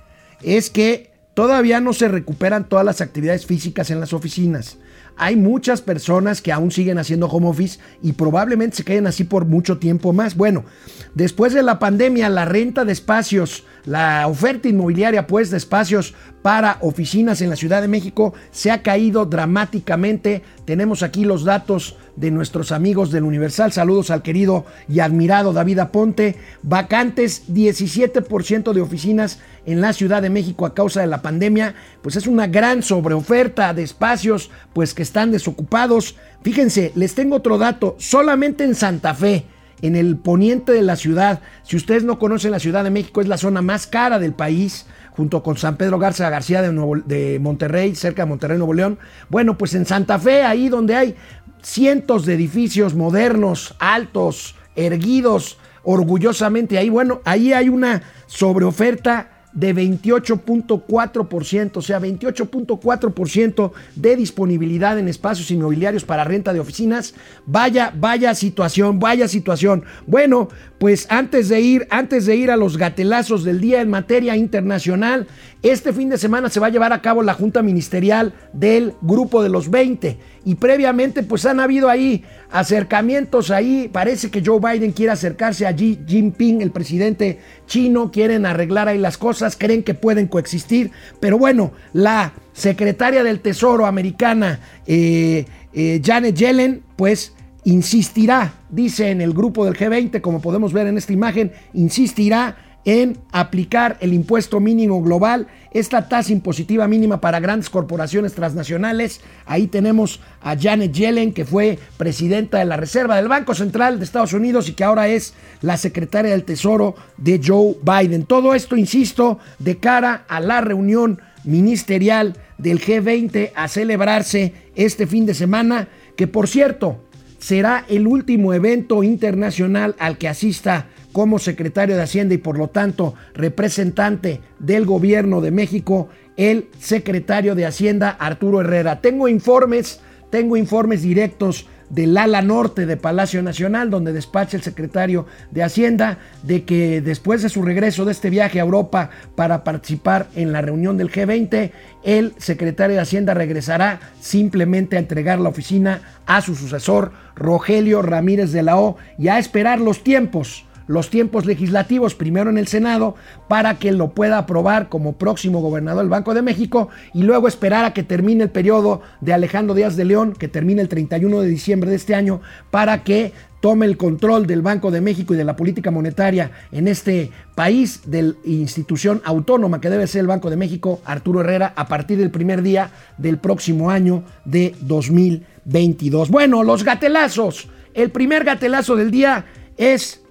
es 0.43 0.69
que 0.69 1.11
todavía 1.33 1.79
no 1.79 1.93
se 1.93 2.07
recuperan 2.07 2.69
todas 2.69 2.85
las 2.85 3.01
actividades 3.01 3.47
físicas 3.47 3.89
en 3.89 3.99
las 3.99 4.13
oficinas. 4.13 4.77
Hay 5.15 5.35
muchas 5.35 5.81
personas 5.81 6.41
que 6.41 6.51
aún 6.51 6.71
siguen 6.71 6.97
haciendo 6.97 7.27
home 7.27 7.47
office 7.47 7.79
y 8.01 8.13
probablemente 8.13 8.77
se 8.77 8.83
queden 8.83 9.07
así 9.07 9.23
por 9.23 9.45
mucho 9.45 9.77
tiempo 9.77 10.13
más. 10.13 10.35
Bueno, 10.35 10.65
después 11.13 11.53
de 11.53 11.63
la 11.63 11.79
pandemia, 11.79 12.29
la 12.29 12.45
renta 12.45 12.85
de 12.85 12.93
espacios, 12.93 13.63
la 13.85 14.27
oferta 14.27 14.69
inmobiliaria 14.69 15.27
pues 15.27 15.49
de 15.49 15.57
espacios 15.57 16.13
para 16.41 16.77
oficinas 16.81 17.41
en 17.41 17.49
la 17.49 17.55
Ciudad 17.55 17.81
de 17.81 17.87
México 17.87 18.33
se 18.51 18.71
ha 18.71 18.81
caído 18.81 19.25
dramáticamente. 19.25 20.43
Tenemos 20.65 21.03
aquí 21.03 21.25
los 21.25 21.43
datos 21.43 21.97
de 22.15 22.31
nuestros 22.31 22.71
amigos 22.71 23.11
del 23.11 23.23
Universal. 23.23 23.71
Saludos 23.71 24.11
al 24.11 24.21
querido 24.21 24.65
y 24.87 24.99
admirado 24.99 25.53
David 25.53 25.79
Aponte. 25.79 26.35
Vacantes 26.61 27.43
17% 27.49 28.73
de 28.73 28.81
oficinas 28.81 29.39
en 29.65 29.81
la 29.81 29.93
Ciudad 29.93 30.21
de 30.21 30.29
México 30.29 30.65
a 30.65 30.73
causa 30.73 31.01
de 31.01 31.07
la 31.07 31.21
pandemia. 31.21 31.75
Pues 32.01 32.15
es 32.15 32.27
una 32.27 32.47
gran 32.47 32.83
sobreoferta 32.83 33.73
de 33.73 33.83
espacios 33.83 34.51
pues 34.73 34.93
que 34.93 35.03
están 35.03 35.31
desocupados. 35.31 36.15
Fíjense, 36.41 36.91
les 36.95 37.15
tengo 37.15 37.37
otro 37.37 37.57
dato. 37.57 37.95
Solamente 37.99 38.63
en 38.63 38.75
Santa 38.75 39.13
Fe, 39.13 39.45
en 39.83 39.97
el 39.97 40.15
poniente 40.15 40.71
de 40.71 40.81
la 40.81 40.95
ciudad, 40.95 41.41
si 41.63 41.75
ustedes 41.75 42.05
no 42.05 42.17
conocen 42.17 42.51
la 42.51 42.59
Ciudad 42.59 42.85
de 42.85 42.89
México, 42.89 43.19
es 43.19 43.27
la 43.27 43.37
zona 43.37 43.61
más 43.61 43.85
cara 43.85 44.17
del 44.17 44.33
país 44.33 44.85
junto 45.11 45.43
con 45.43 45.57
San 45.57 45.75
Pedro 45.75 45.99
Garza 45.99 46.29
García 46.29 46.61
de, 46.61 46.71
de 47.05 47.37
Monterrey, 47.39 47.93
cerca 47.93 48.23
de 48.23 48.29
Monterrey, 48.29 48.57
Nuevo 48.57 48.73
León. 48.73 48.97
Bueno, 49.29 49.57
pues 49.57 49.75
en 49.75 49.85
Santa 49.85 50.17
Fe, 50.19 50.43
ahí 50.43 50.69
donde 50.69 50.95
hay 50.95 51.15
cientos 51.61 52.25
de 52.25 52.35
edificios 52.35 52.95
modernos, 52.95 53.75
altos, 53.77 54.55
erguidos, 54.77 55.57
orgullosamente 55.83 56.77
ahí. 56.77 56.89
Bueno, 56.89 57.21
ahí 57.25 57.51
hay 57.51 57.67
una 57.67 58.03
sobreoferta 58.27 59.32
de 59.53 59.75
28.4%, 59.75 61.77
o 61.77 61.81
sea, 61.81 61.99
28.4% 61.99 63.71
de 63.95 64.15
disponibilidad 64.15 64.97
en 64.97 65.07
espacios 65.07 65.51
inmobiliarios 65.51 66.03
para 66.03 66.23
renta 66.23 66.53
de 66.53 66.59
oficinas. 66.59 67.13
Vaya, 67.45 67.93
vaya 67.95 68.33
situación, 68.35 68.99
vaya 68.99 69.27
situación. 69.27 69.83
Bueno, 70.07 70.49
pues 70.79 71.05
antes 71.09 71.49
de 71.49 71.61
ir, 71.61 71.87
antes 71.89 72.25
de 72.25 72.35
ir 72.35 72.51
a 72.51 72.57
los 72.57 72.77
gatelazos 72.77 73.43
del 73.43 73.61
día 73.61 73.81
en 73.81 73.89
materia 73.89 74.35
internacional, 74.35 75.27
este 75.61 75.93
fin 75.93 76.09
de 76.09 76.17
semana 76.17 76.49
se 76.49 76.59
va 76.59 76.67
a 76.67 76.71
llevar 76.71 76.91
a 76.91 77.01
cabo 77.01 77.23
la 77.23 77.33
Junta 77.33 77.61
Ministerial 77.61 78.33
del 78.53 78.93
Grupo 79.01 79.43
de 79.43 79.49
los 79.49 79.69
20 79.69 80.17
y 80.45 80.55
previamente 80.55 81.23
pues 81.23 81.45
han 81.45 81.59
habido 81.59 81.89
ahí 81.89 82.23
acercamientos 82.51 83.49
ahí, 83.51 83.89
parece 83.91 84.29
que 84.29 84.43
Joe 84.45 84.59
Biden 84.59 84.91
quiere 84.91 85.11
acercarse 85.11 85.65
a 85.65 85.75
Xi 85.75 85.99
Jinping, 86.05 86.61
el 86.61 86.71
presidente 86.71 87.39
chino, 87.65 88.11
quieren 88.11 88.45
arreglar 88.45 88.87
ahí 88.87 88.97
las 88.97 89.17
cosas, 89.17 89.55
creen 89.57 89.83
que 89.83 89.93
pueden 89.93 90.27
coexistir, 90.27 90.91
pero 91.19 91.37
bueno, 91.37 91.71
la 91.93 92.33
secretaria 92.51 93.23
del 93.23 93.39
Tesoro 93.39 93.85
americana, 93.85 94.59
eh, 94.85 95.45
eh, 95.73 96.01
Janet 96.03 96.35
Yellen, 96.35 96.83
pues 96.95 97.33
insistirá, 97.63 98.53
dice 98.69 99.09
en 99.09 99.21
el 99.21 99.33
grupo 99.33 99.65
del 99.65 99.75
G20, 99.75 100.21
como 100.21 100.41
podemos 100.41 100.73
ver 100.73 100.87
en 100.87 100.97
esta 100.97 101.13
imagen, 101.13 101.53
insistirá 101.73 102.57
en 102.85 103.17
aplicar 103.31 103.97
el 104.01 104.13
impuesto 104.13 104.59
mínimo 104.59 105.01
global, 105.01 105.47
esta 105.71 106.09
tasa 106.09 106.31
impositiva 106.31 106.87
mínima 106.87 107.21
para 107.21 107.39
grandes 107.39 107.69
corporaciones 107.69 108.33
transnacionales. 108.33 109.21
Ahí 109.45 109.67
tenemos 109.67 110.19
a 110.41 110.57
Janet 110.57 110.91
Yellen, 110.91 111.33
que 111.33 111.45
fue 111.45 111.79
presidenta 111.97 112.59
de 112.59 112.65
la 112.65 112.77
Reserva 112.77 113.15
del 113.15 113.27
Banco 113.27 113.55
Central 113.55 113.99
de 113.99 114.05
Estados 114.05 114.33
Unidos 114.33 114.69
y 114.69 114.73
que 114.73 114.83
ahora 114.83 115.07
es 115.07 115.33
la 115.61 115.77
secretaria 115.77 116.31
del 116.31 116.43
Tesoro 116.43 116.95
de 117.17 117.39
Joe 117.43 117.75
Biden. 117.81 118.25
Todo 118.25 118.53
esto, 118.53 118.75
insisto, 118.75 119.39
de 119.59 119.77
cara 119.77 120.25
a 120.27 120.39
la 120.39 120.61
reunión 120.61 121.21
ministerial 121.43 122.35
del 122.57 122.81
G20 122.81 123.51
a 123.55 123.67
celebrarse 123.67 124.53
este 124.75 125.07
fin 125.07 125.25
de 125.25 125.33
semana, 125.33 125.87
que 126.15 126.27
por 126.27 126.47
cierto 126.47 127.03
será 127.39 127.85
el 127.89 128.07
último 128.07 128.53
evento 128.53 129.03
internacional 129.03 129.95
al 129.99 130.17
que 130.17 130.29
asista 130.29 130.87
como 131.13 131.39
secretario 131.39 131.95
de 131.95 132.01
Hacienda 132.01 132.33
y 132.33 132.39
por 132.39 132.57
lo 132.57 132.67
tanto 132.67 133.13
representante 133.33 134.41
del 134.59 134.85
gobierno 134.85 135.39
de 135.39 135.51
México, 135.51 136.09
el 136.35 136.67
secretario 136.79 137.55
de 137.55 137.65
Hacienda 137.65 138.09
Arturo 138.09 138.59
Herrera. 138.59 138.99
Tengo 138.99 139.29
informes, 139.29 140.01
tengo 140.29 140.57
informes 140.57 141.03
directos 141.03 141.67
del 141.89 142.17
ala 142.17 142.41
norte 142.41 142.87
de 142.87 142.97
Palacio 142.97 143.43
Nacional, 143.43 143.91
donde 143.91 144.13
despacha 144.13 144.57
el 144.57 144.63
secretario 144.63 145.27
de 145.51 145.61
Hacienda, 145.61 146.17
de 146.41 146.63
que 146.63 147.01
después 147.01 147.43
de 147.43 147.49
su 147.49 147.61
regreso 147.61 148.03
de 148.03 148.13
este 148.13 148.31
viaje 148.31 148.59
a 148.59 148.63
Europa 148.63 149.11
para 149.35 149.63
participar 149.63 150.27
en 150.35 150.51
la 150.51 150.61
reunión 150.61 150.97
del 150.97 151.11
G20, 151.11 151.71
el 152.03 152.33
secretario 152.37 152.95
de 152.95 153.01
Hacienda 153.03 153.35
regresará 153.35 153.99
simplemente 154.19 154.95
a 154.95 154.99
entregar 154.99 155.39
la 155.39 155.49
oficina 155.49 156.01
a 156.25 156.41
su 156.41 156.55
sucesor, 156.55 157.11
Rogelio 157.35 158.01
Ramírez 158.01 158.51
de 158.51 158.63
la 158.63 158.79
O, 158.79 158.97
y 159.19 159.27
a 159.27 159.37
esperar 159.37 159.79
los 159.79 160.03
tiempos 160.03 160.65
los 160.87 161.09
tiempos 161.09 161.45
legislativos, 161.45 162.15
primero 162.15 162.49
en 162.49 162.57
el 162.57 162.67
Senado, 162.67 163.15
para 163.47 163.79
que 163.79 163.91
lo 163.91 164.11
pueda 164.11 164.37
aprobar 164.37 164.89
como 164.89 165.13
próximo 165.13 165.61
gobernador 165.61 166.03
del 166.03 166.09
Banco 166.09 166.33
de 166.33 166.41
México 166.41 166.89
y 167.13 167.23
luego 167.23 167.47
esperar 167.47 167.85
a 167.85 167.93
que 167.93 168.03
termine 168.03 168.43
el 168.43 168.49
periodo 168.49 169.01
de 169.21 169.33
Alejandro 169.33 169.75
Díaz 169.75 169.95
de 169.95 170.05
León, 170.05 170.33
que 170.33 170.47
termine 170.47 170.81
el 170.81 170.89
31 170.89 171.41
de 171.41 171.47
diciembre 171.47 171.89
de 171.89 171.95
este 171.95 172.15
año, 172.15 172.41
para 172.71 173.03
que 173.03 173.33
tome 173.63 173.85
el 173.85 173.95
control 173.95 174.45
del 174.45 174.61
Banco 174.61 174.91
de 174.91 174.99
México 174.99 175.33
y 175.33 175.37
de 175.37 175.45
la 175.45 175.55
política 175.55 175.89
monetaria 175.89 176.51
en 176.73 176.89
este 176.89 177.31
país, 177.55 178.01
de 178.05 178.21
la 178.23 178.33
institución 178.43 179.21
autónoma 179.23 179.79
que 179.79 179.89
debe 179.89 180.05
ser 180.05 180.19
el 180.19 180.27
Banco 180.27 180.49
de 180.49 180.57
México, 180.57 181.01
Arturo 181.05 181.39
Herrera, 181.39 181.71
a 181.77 181.87
partir 181.87 182.17
del 182.17 182.29
primer 182.29 182.61
día 182.61 182.91
del 183.17 183.37
próximo 183.37 183.89
año 183.89 184.25
de 184.43 184.75
2022. 184.81 186.29
Bueno, 186.29 186.61
los 186.63 186.83
gatelazos. 186.83 187.69
El 187.93 188.11
primer 188.11 188.43
gatelazo 188.43 188.97
del 188.97 189.11
día 189.11 189.45
es 189.77 190.22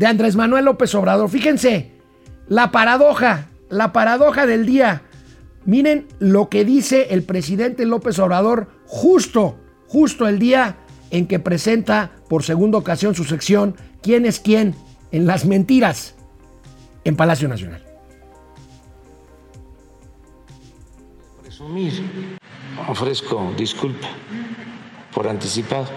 de 0.00 0.06
Andrés 0.06 0.34
Manuel 0.34 0.64
López 0.64 0.94
Obrador. 0.94 1.28
Fíjense, 1.28 1.90
la 2.48 2.72
paradoja, 2.72 3.48
la 3.68 3.92
paradoja 3.92 4.46
del 4.46 4.64
día. 4.64 5.02
Miren 5.66 6.08
lo 6.18 6.48
que 6.48 6.64
dice 6.64 7.08
el 7.10 7.22
presidente 7.22 7.84
López 7.84 8.18
Obrador 8.18 8.70
justo, 8.86 9.58
justo 9.88 10.26
el 10.26 10.38
día 10.38 10.78
en 11.10 11.26
que 11.26 11.38
presenta 11.38 12.12
por 12.30 12.44
segunda 12.44 12.78
ocasión 12.78 13.14
su 13.14 13.24
sección 13.24 13.76
¿Quién 14.00 14.24
es 14.24 14.40
quién? 14.40 14.74
en 15.12 15.26
las 15.26 15.44
mentiras 15.44 16.14
en 17.04 17.14
Palacio 17.14 17.48
Nacional. 17.48 17.84
Presumir, 21.42 21.92
ofrezco 22.88 23.52
disculpa 23.54 24.08
por 25.12 25.28
anticipado, 25.28 25.88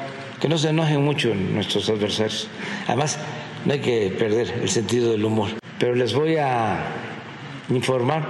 que 0.41 0.49
no 0.49 0.58
se 0.58 0.70
enojen 0.70 1.01
mucho 1.06 1.34
nuestros 1.34 1.88
adversarios. 1.88 2.49
Además, 2.88 3.18
no 3.66 3.74
hay 3.74 3.80
que 3.80 4.14
perder 4.18 4.59
el 4.61 4.70
sentido 4.70 5.11
del 5.11 5.24
humor. 5.26 5.49
Pero 5.80 5.95
les 5.95 6.14
voy 6.14 6.38
a 6.38 6.80
informar 7.70 8.26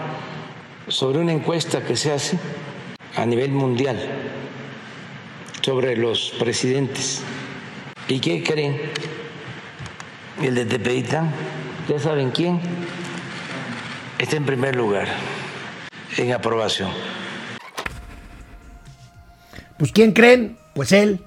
sobre 0.88 1.19
una 1.19 1.31
encuesta 1.31 1.86
que 1.86 1.95
se 1.95 2.11
hace 2.11 2.38
a 3.15 3.25
nivel 3.25 3.51
mundial 3.51 3.97
sobre 5.61 5.95
los 5.95 6.34
presidentes. 6.39 7.21
¿Y 8.07 8.19
qué 8.19 8.43
creen? 8.43 8.79
El 10.41 10.55
de 10.55 10.65
Tepeita, 10.65 11.31
ya 11.88 11.99
saben 11.99 12.31
quién, 12.31 12.59
está 14.19 14.36
en 14.36 14.45
primer 14.45 14.75
lugar 14.75 15.07
en 16.17 16.34
aprobación. 16.34 16.89
Pues 19.77 19.91
¿quién 19.91 20.11
creen? 20.11 20.57
pues 20.73 20.91
él. 20.91 21.19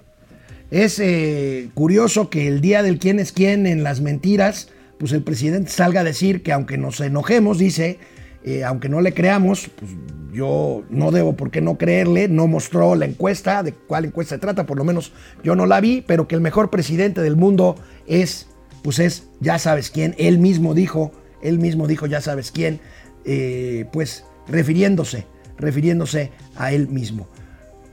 Es 0.76 0.98
eh, 0.98 1.70
curioso 1.72 2.28
que 2.28 2.48
el 2.48 2.60
día 2.60 2.82
del 2.82 2.98
quién 2.98 3.18
es 3.18 3.32
quién 3.32 3.66
en 3.66 3.82
las 3.82 4.02
mentiras, 4.02 4.68
pues 4.98 5.12
el 5.12 5.22
presidente 5.22 5.70
salga 5.70 6.02
a 6.02 6.04
decir 6.04 6.42
que 6.42 6.52
aunque 6.52 6.76
nos 6.76 7.00
enojemos, 7.00 7.56
dice, 7.56 7.98
eh, 8.44 8.62
aunque 8.62 8.90
no 8.90 9.00
le 9.00 9.14
creamos, 9.14 9.70
pues 9.74 9.92
yo 10.34 10.84
no 10.90 11.12
debo 11.12 11.34
por 11.34 11.50
qué 11.50 11.62
no 11.62 11.78
creerle, 11.78 12.28
no 12.28 12.46
mostró 12.46 12.94
la 12.94 13.06
encuesta, 13.06 13.62
de 13.62 13.72
cuál 13.72 14.04
encuesta 14.04 14.34
se 14.34 14.38
trata, 14.38 14.66
por 14.66 14.76
lo 14.76 14.84
menos 14.84 15.14
yo 15.42 15.56
no 15.56 15.64
la 15.64 15.80
vi, 15.80 16.04
pero 16.06 16.28
que 16.28 16.34
el 16.34 16.42
mejor 16.42 16.68
presidente 16.68 17.22
del 17.22 17.36
mundo 17.36 17.76
es, 18.06 18.46
pues 18.82 18.98
es, 18.98 19.28
ya 19.40 19.58
sabes 19.58 19.88
quién, 19.88 20.14
él 20.18 20.38
mismo 20.38 20.74
dijo, 20.74 21.10
él 21.40 21.58
mismo 21.58 21.86
dijo, 21.86 22.04
ya 22.04 22.20
sabes 22.20 22.52
quién, 22.52 22.80
eh, 23.24 23.86
pues 23.94 24.26
refiriéndose, 24.46 25.24
refiriéndose 25.56 26.32
a 26.54 26.70
él 26.72 26.88
mismo. 26.88 27.26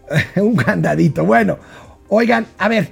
Un 0.36 0.56
candadito. 0.56 1.26
Bueno, 1.26 1.60
oigan, 2.16 2.46
a 2.60 2.70
ver, 2.70 2.92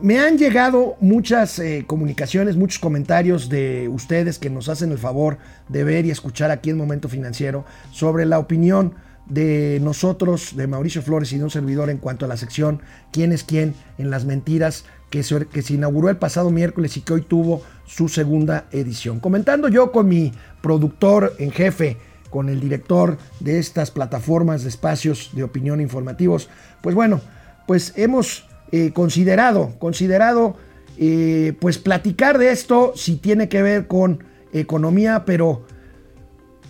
me 0.00 0.20
han 0.20 0.38
llegado 0.38 0.96
muchas 1.00 1.58
eh, 1.58 1.84
comunicaciones, 1.88 2.56
muchos 2.56 2.78
comentarios 2.78 3.48
de 3.48 3.88
ustedes 3.88 4.38
que 4.38 4.48
nos 4.48 4.68
hacen 4.68 4.92
el 4.92 4.98
favor 4.98 5.38
de 5.68 5.82
ver 5.82 6.06
y 6.06 6.12
escuchar 6.12 6.52
aquí 6.52 6.70
en 6.70 6.76
Momento 6.76 7.08
Financiero 7.08 7.64
sobre 7.90 8.24
la 8.24 8.38
opinión 8.38 8.94
de 9.26 9.80
nosotros, 9.82 10.54
de 10.54 10.68
Mauricio 10.68 11.02
Flores 11.02 11.32
y 11.32 11.38
de 11.38 11.44
un 11.44 11.50
servidor 11.50 11.90
en 11.90 11.98
cuanto 11.98 12.24
a 12.24 12.28
la 12.28 12.36
sección 12.36 12.80
¿Quién 13.10 13.32
es 13.32 13.42
quién? 13.42 13.74
en 13.98 14.08
las 14.08 14.24
mentiras 14.24 14.84
que 15.10 15.24
se, 15.24 15.46
que 15.46 15.62
se 15.62 15.74
inauguró 15.74 16.08
el 16.08 16.16
pasado 16.16 16.50
miércoles 16.50 16.96
y 16.96 17.00
que 17.00 17.12
hoy 17.12 17.22
tuvo 17.22 17.62
su 17.86 18.08
segunda 18.08 18.66
edición. 18.70 19.18
Comentando 19.18 19.68
yo 19.68 19.90
con 19.90 20.08
mi 20.08 20.32
productor 20.62 21.34
en 21.40 21.50
jefe, 21.50 21.96
con 22.30 22.48
el 22.50 22.60
director 22.60 23.18
de 23.40 23.58
estas 23.58 23.90
plataformas 23.90 24.62
de 24.62 24.68
espacios 24.68 25.30
de 25.32 25.42
opinión 25.42 25.80
informativos, 25.80 26.48
pues 26.82 26.94
bueno, 26.94 27.20
pues 27.66 27.92
hemos 27.96 28.46
eh, 28.72 28.92
considerado, 28.92 29.74
considerado 29.78 30.56
eh, 30.98 31.54
pues 31.60 31.78
platicar 31.78 32.38
de 32.38 32.50
esto 32.50 32.92
si 32.96 33.16
tiene 33.16 33.48
que 33.48 33.62
ver 33.62 33.86
con 33.86 34.24
economía, 34.52 35.24
pero 35.24 35.64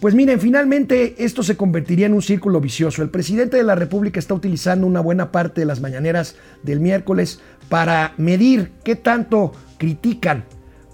pues 0.01 0.15
miren, 0.15 0.41
finalmente 0.41 1.15
esto 1.25 1.43
se 1.43 1.57
convertiría 1.57 2.07
en 2.07 2.13
un 2.13 2.23
círculo 2.23 2.61
vicioso. 2.61 3.03
El 3.03 3.11
presidente 3.11 3.57
de 3.57 3.63
la 3.63 3.75
República 3.75 4.19
está 4.19 4.35
utilizando 4.35 4.87
una 4.87 5.01
buena 5.01 5.33
parte 5.33 5.63
de 5.63 5.67
las 5.67 5.81
mañaneras 5.81 6.37
del 6.63 6.81
miércoles 6.81 7.41
para 7.69 8.13
medir 8.19 8.73
qué 8.85 8.97
tanto 8.97 9.53
critican 9.79 10.45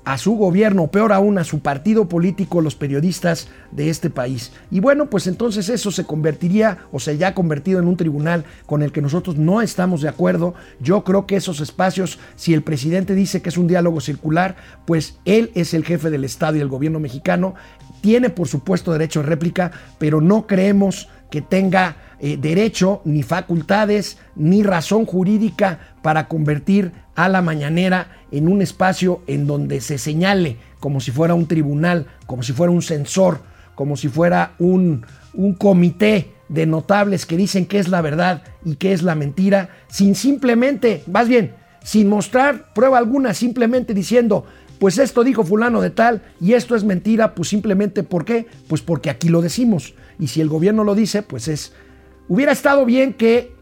a 0.04 0.18
su 0.18 0.32
gobierno, 0.32 0.88
peor 0.88 1.12
aún 1.12 1.38
a 1.38 1.44
su 1.44 1.60
partido 1.60 2.08
político, 2.08 2.60
los 2.60 2.74
periodistas 2.74 3.48
de 3.70 3.88
este 3.88 4.10
país. 4.10 4.52
Y 4.70 4.80
bueno, 4.80 5.08
pues 5.08 5.26
entonces 5.26 5.68
eso 5.68 5.90
se 5.90 6.04
convertiría 6.04 6.78
o 6.90 6.98
se 6.98 7.16
ya 7.18 7.28
ha 7.28 7.34
convertido 7.34 7.78
en 7.78 7.86
un 7.86 7.96
tribunal 7.96 8.44
con 8.66 8.82
el 8.82 8.92
que 8.92 9.02
nosotros 9.02 9.36
no 9.36 9.62
estamos 9.62 10.02
de 10.02 10.08
acuerdo. 10.08 10.54
Yo 10.80 11.04
creo 11.04 11.26
que 11.26 11.36
esos 11.36 11.60
espacios, 11.60 12.18
si 12.34 12.52
el 12.52 12.62
presidente 12.62 13.14
dice 13.14 13.42
que 13.42 13.48
es 13.48 13.58
un 13.58 13.68
diálogo 13.68 14.00
circular, 14.00 14.56
pues 14.86 15.18
él 15.24 15.50
es 15.54 15.74
el 15.74 15.84
jefe 15.84 16.10
del 16.10 16.24
Estado 16.24 16.56
y 16.56 16.60
el 16.60 16.68
gobierno 16.68 16.98
mexicano, 16.98 17.54
tiene 18.00 18.30
por 18.30 18.48
supuesto 18.48 18.92
derecho 18.92 19.20
de 19.20 19.26
réplica, 19.26 19.70
pero 19.98 20.20
no 20.20 20.46
creemos 20.46 21.08
que 21.30 21.40
tenga 21.40 21.96
eh, 22.24 22.36
derecho, 22.36 23.02
ni 23.04 23.24
facultades, 23.24 24.16
ni 24.36 24.62
razón 24.62 25.06
jurídica 25.06 25.96
para 26.02 26.28
convertir 26.28 26.92
a 27.16 27.28
la 27.28 27.42
mañanera 27.42 28.22
en 28.30 28.46
un 28.46 28.62
espacio 28.62 29.22
en 29.26 29.48
donde 29.48 29.80
se 29.80 29.98
señale 29.98 30.56
como 30.78 31.00
si 31.00 31.10
fuera 31.10 31.34
un 31.34 31.48
tribunal, 31.48 32.06
como 32.26 32.44
si 32.44 32.52
fuera 32.52 32.70
un 32.70 32.80
censor, 32.80 33.40
como 33.74 33.96
si 33.96 34.06
fuera 34.06 34.52
un, 34.60 35.04
un 35.34 35.54
comité 35.54 36.30
de 36.48 36.64
notables 36.64 37.26
que 37.26 37.36
dicen 37.36 37.66
qué 37.66 37.80
es 37.80 37.88
la 37.88 38.00
verdad 38.00 38.44
y 38.64 38.76
qué 38.76 38.92
es 38.92 39.02
la 39.02 39.16
mentira, 39.16 39.70
sin 39.88 40.14
simplemente, 40.14 41.02
más 41.10 41.26
bien, 41.26 41.56
sin 41.82 42.08
mostrar 42.08 42.72
prueba 42.72 42.98
alguna, 42.98 43.34
simplemente 43.34 43.94
diciendo, 43.94 44.46
pues 44.78 44.98
esto 44.98 45.24
dijo 45.24 45.42
fulano 45.42 45.80
de 45.80 45.90
tal 45.90 46.22
y 46.40 46.52
esto 46.52 46.76
es 46.76 46.84
mentira, 46.84 47.34
pues 47.34 47.48
simplemente 47.48 48.04
¿por 48.04 48.24
qué? 48.24 48.46
Pues 48.68 48.80
porque 48.80 49.10
aquí 49.10 49.28
lo 49.28 49.42
decimos. 49.42 49.94
Y 50.20 50.28
si 50.28 50.40
el 50.40 50.48
gobierno 50.48 50.84
lo 50.84 50.94
dice, 50.94 51.22
pues 51.22 51.48
es 51.48 51.72
Hubiera 52.32 52.52
estado 52.52 52.86
bien 52.86 53.12
que 53.12 53.54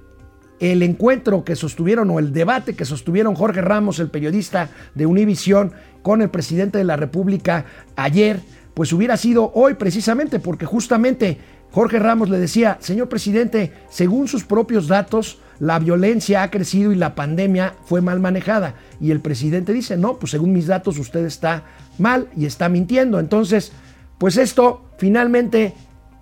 el 0.60 0.84
encuentro 0.84 1.42
que 1.42 1.56
sostuvieron 1.56 2.08
o 2.10 2.20
el 2.20 2.32
debate 2.32 2.74
que 2.74 2.84
sostuvieron 2.84 3.34
Jorge 3.34 3.62
Ramos, 3.62 3.98
el 3.98 4.10
periodista 4.10 4.68
de 4.94 5.06
Univisión, 5.06 5.72
con 6.02 6.22
el 6.22 6.30
presidente 6.30 6.78
de 6.78 6.84
la 6.84 6.94
República 6.94 7.64
ayer, 7.96 8.38
pues 8.72 8.92
hubiera 8.92 9.16
sido 9.16 9.50
hoy 9.56 9.74
precisamente 9.74 10.38
porque 10.38 10.66
justamente 10.66 11.38
Jorge 11.72 11.98
Ramos 11.98 12.30
le 12.30 12.38
decía, 12.38 12.78
señor 12.78 13.08
presidente, 13.08 13.72
según 13.88 14.28
sus 14.28 14.44
propios 14.44 14.86
datos, 14.86 15.40
la 15.58 15.80
violencia 15.80 16.44
ha 16.44 16.50
crecido 16.52 16.92
y 16.92 16.94
la 16.94 17.16
pandemia 17.16 17.74
fue 17.86 18.00
mal 18.02 18.20
manejada. 18.20 18.76
Y 19.00 19.10
el 19.10 19.18
presidente 19.18 19.72
dice, 19.72 19.96
no, 19.96 20.20
pues 20.20 20.30
según 20.30 20.52
mis 20.52 20.68
datos 20.68 20.96
usted 20.96 21.24
está 21.24 21.64
mal 21.98 22.28
y 22.36 22.46
está 22.46 22.68
mintiendo. 22.68 23.18
Entonces, 23.18 23.72
pues 24.16 24.36
esto 24.36 24.84
finalmente 24.96 25.74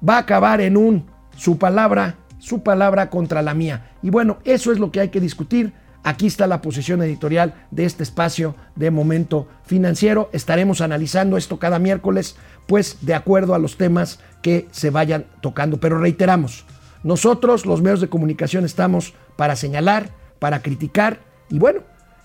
va 0.08 0.14
a 0.14 0.20
acabar 0.20 0.62
en 0.62 0.78
un 0.78 1.04
su 1.36 1.58
palabra 1.58 2.16
su 2.38 2.62
palabra 2.62 3.10
contra 3.10 3.42
la 3.42 3.54
mía. 3.54 3.90
Y 4.02 4.10
bueno, 4.10 4.38
eso 4.44 4.72
es 4.72 4.78
lo 4.78 4.90
que 4.90 5.00
hay 5.00 5.08
que 5.08 5.20
discutir. 5.20 5.72
Aquí 6.04 6.26
está 6.26 6.46
la 6.46 6.62
posición 6.62 7.02
editorial 7.02 7.54
de 7.70 7.84
este 7.84 8.02
espacio 8.02 8.54
de 8.76 8.90
momento 8.90 9.48
financiero. 9.64 10.30
Estaremos 10.32 10.80
analizando 10.80 11.36
esto 11.36 11.58
cada 11.58 11.78
miércoles, 11.78 12.36
pues 12.66 12.98
de 13.02 13.14
acuerdo 13.14 13.54
a 13.54 13.58
los 13.58 13.76
temas 13.76 14.20
que 14.42 14.68
se 14.70 14.90
vayan 14.90 15.26
tocando. 15.40 15.78
Pero 15.78 15.98
reiteramos, 15.98 16.64
nosotros 17.02 17.66
los 17.66 17.82
medios 17.82 18.00
de 18.00 18.08
comunicación 18.08 18.64
estamos 18.64 19.14
para 19.36 19.56
señalar, 19.56 20.10
para 20.38 20.62
criticar 20.62 21.28
y 21.50 21.58
bueno, 21.58 21.80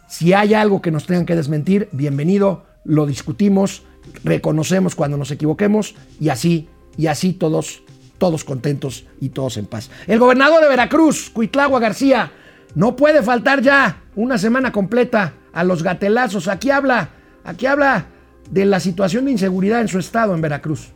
si 0.08 0.34
hay 0.34 0.54
algo 0.54 0.82
que 0.82 0.92
nos 0.92 1.06
tengan 1.06 1.26
que 1.26 1.36
desmentir, 1.36 1.90
bienvenido, 1.92 2.66
lo 2.84 3.06
discutimos, 3.06 3.84
reconocemos 4.24 4.96
cuando 4.96 5.18
nos 5.18 5.32
equivoquemos 5.32 5.96
y 6.20 6.30
así, 6.30 6.70
y 6.98 7.08
así 7.08 7.34
todos 7.34 7.83
todos 8.24 8.46
contentos 8.46 9.06
y 9.20 9.32
todos 9.32 9.58
en 9.58 9.66
paz. 9.66 9.90
El 10.08 10.18
gobernador 10.18 10.62
de 10.62 10.70
Veracruz, 10.70 11.30
Cuitlagua 11.30 11.82
García, 11.82 12.32
no 12.74 12.96
puede 12.96 13.22
faltar 13.22 13.62
ya 13.62 14.04
una 14.16 14.38
semana 14.38 14.72
completa 14.72 15.34
a 15.52 15.66
los 15.66 15.84
gatelazos. 15.84 16.48
Aquí 16.48 16.72
habla, 16.72 17.10
aquí 17.44 17.66
habla 17.66 18.06
de 18.50 18.64
la 18.64 18.80
situación 18.80 19.26
de 19.26 19.32
inseguridad 19.32 19.82
en 19.82 19.90
su 19.90 20.00
estado, 20.00 20.34
en 20.34 20.40
Veracruz. 20.40 20.94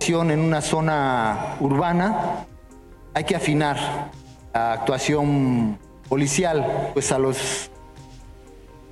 En 0.00 0.40
una 0.40 0.62
zona 0.62 1.56
urbana 1.60 2.46
hay 3.12 3.24
que 3.24 3.36
afinar 3.36 4.10
la 4.54 4.72
actuación 4.72 5.78
policial, 6.08 6.90
pues 6.94 7.12
a 7.12 7.18
los 7.18 7.70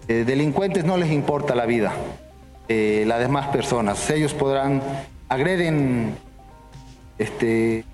eh, 0.06 0.24
delincuentes 0.26 0.84
no 0.84 0.98
les 0.98 1.10
importa 1.10 1.54
la 1.54 1.64
vida 1.64 1.94
de 2.68 3.06
las 3.06 3.20
demás 3.20 3.46
personas. 3.46 4.10
Ellos 4.10 4.34
podrán 4.34 4.82
agreden, 5.28 6.14
este, 7.18 7.84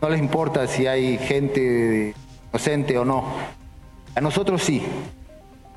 no 0.00 0.08
les 0.08 0.20
importa 0.20 0.66
si 0.66 0.86
hay 0.86 1.18
gente 1.18 2.14
inocente 2.50 2.98
o 2.98 3.04
no. 3.04 3.24
A 4.14 4.20
nosotros 4.20 4.62
sí. 4.62 4.82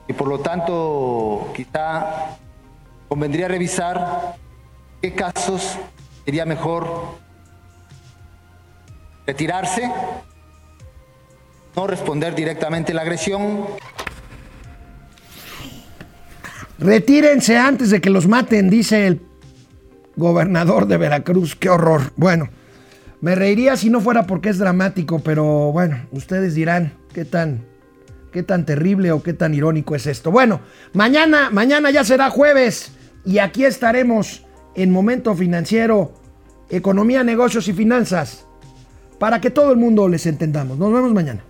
Y 0.08 0.14
por 0.14 0.28
lo 0.28 0.40
tanto, 0.40 1.52
quizá 1.56 2.38
convendría 3.08 3.48
revisar 3.48 4.36
qué 5.02 5.14
casos 5.14 5.78
sería 6.26 6.46
mejor 6.46 7.18
retirarse, 9.26 9.92
no 11.76 11.88
responder 11.88 12.34
directamente 12.34 12.94
la 12.94 13.02
agresión. 13.02 13.66
Retírense 16.80 17.58
antes 17.58 17.90
de 17.90 18.00
que 18.02 18.10
los 18.10 18.28
maten, 18.28 18.70
dice 18.70 19.08
el 19.08 19.22
gobernador 20.16 20.88
de 20.88 20.98
Veracruz. 20.98 21.56
Qué 21.56 21.70
horror. 21.70 22.14
Bueno, 22.16 22.50
me 23.22 23.36
reiría 23.36 23.76
si 23.76 23.90
no 23.90 24.02
fuera 24.02 24.28
porque 24.28 24.50
es 24.50 24.58
dramático, 24.58 25.20
pero 25.20 25.72
bueno, 25.72 25.98
ustedes 26.12 26.54
dirán 26.54 26.94
qué 27.14 27.26
tan, 27.26 27.66
qué 28.32 28.44
tan 28.44 28.66
terrible 28.66 29.12
o 29.12 29.24
qué 29.24 29.34
tan 29.34 29.54
irónico 29.54 29.96
es 29.96 30.06
esto. 30.06 30.32
Bueno, 30.32 30.62
mañana, 30.94 31.50
mañana 31.50 31.90
ya 31.92 32.04
será 32.04 32.30
jueves 32.30 32.92
y 33.26 33.40
aquí 33.40 33.66
estaremos 33.66 34.46
en 34.76 34.92
Momento 34.92 35.34
Financiero, 35.36 36.14
Economía, 36.70 37.24
Negocios 37.24 37.68
y 37.68 37.74
Finanzas, 37.74 38.46
para 39.20 39.42
que 39.42 39.50
todo 39.50 39.72
el 39.72 39.78
mundo 39.78 40.08
les 40.08 40.26
entendamos. 40.28 40.78
Nos 40.78 40.94
vemos 40.94 41.12
mañana. 41.14 41.42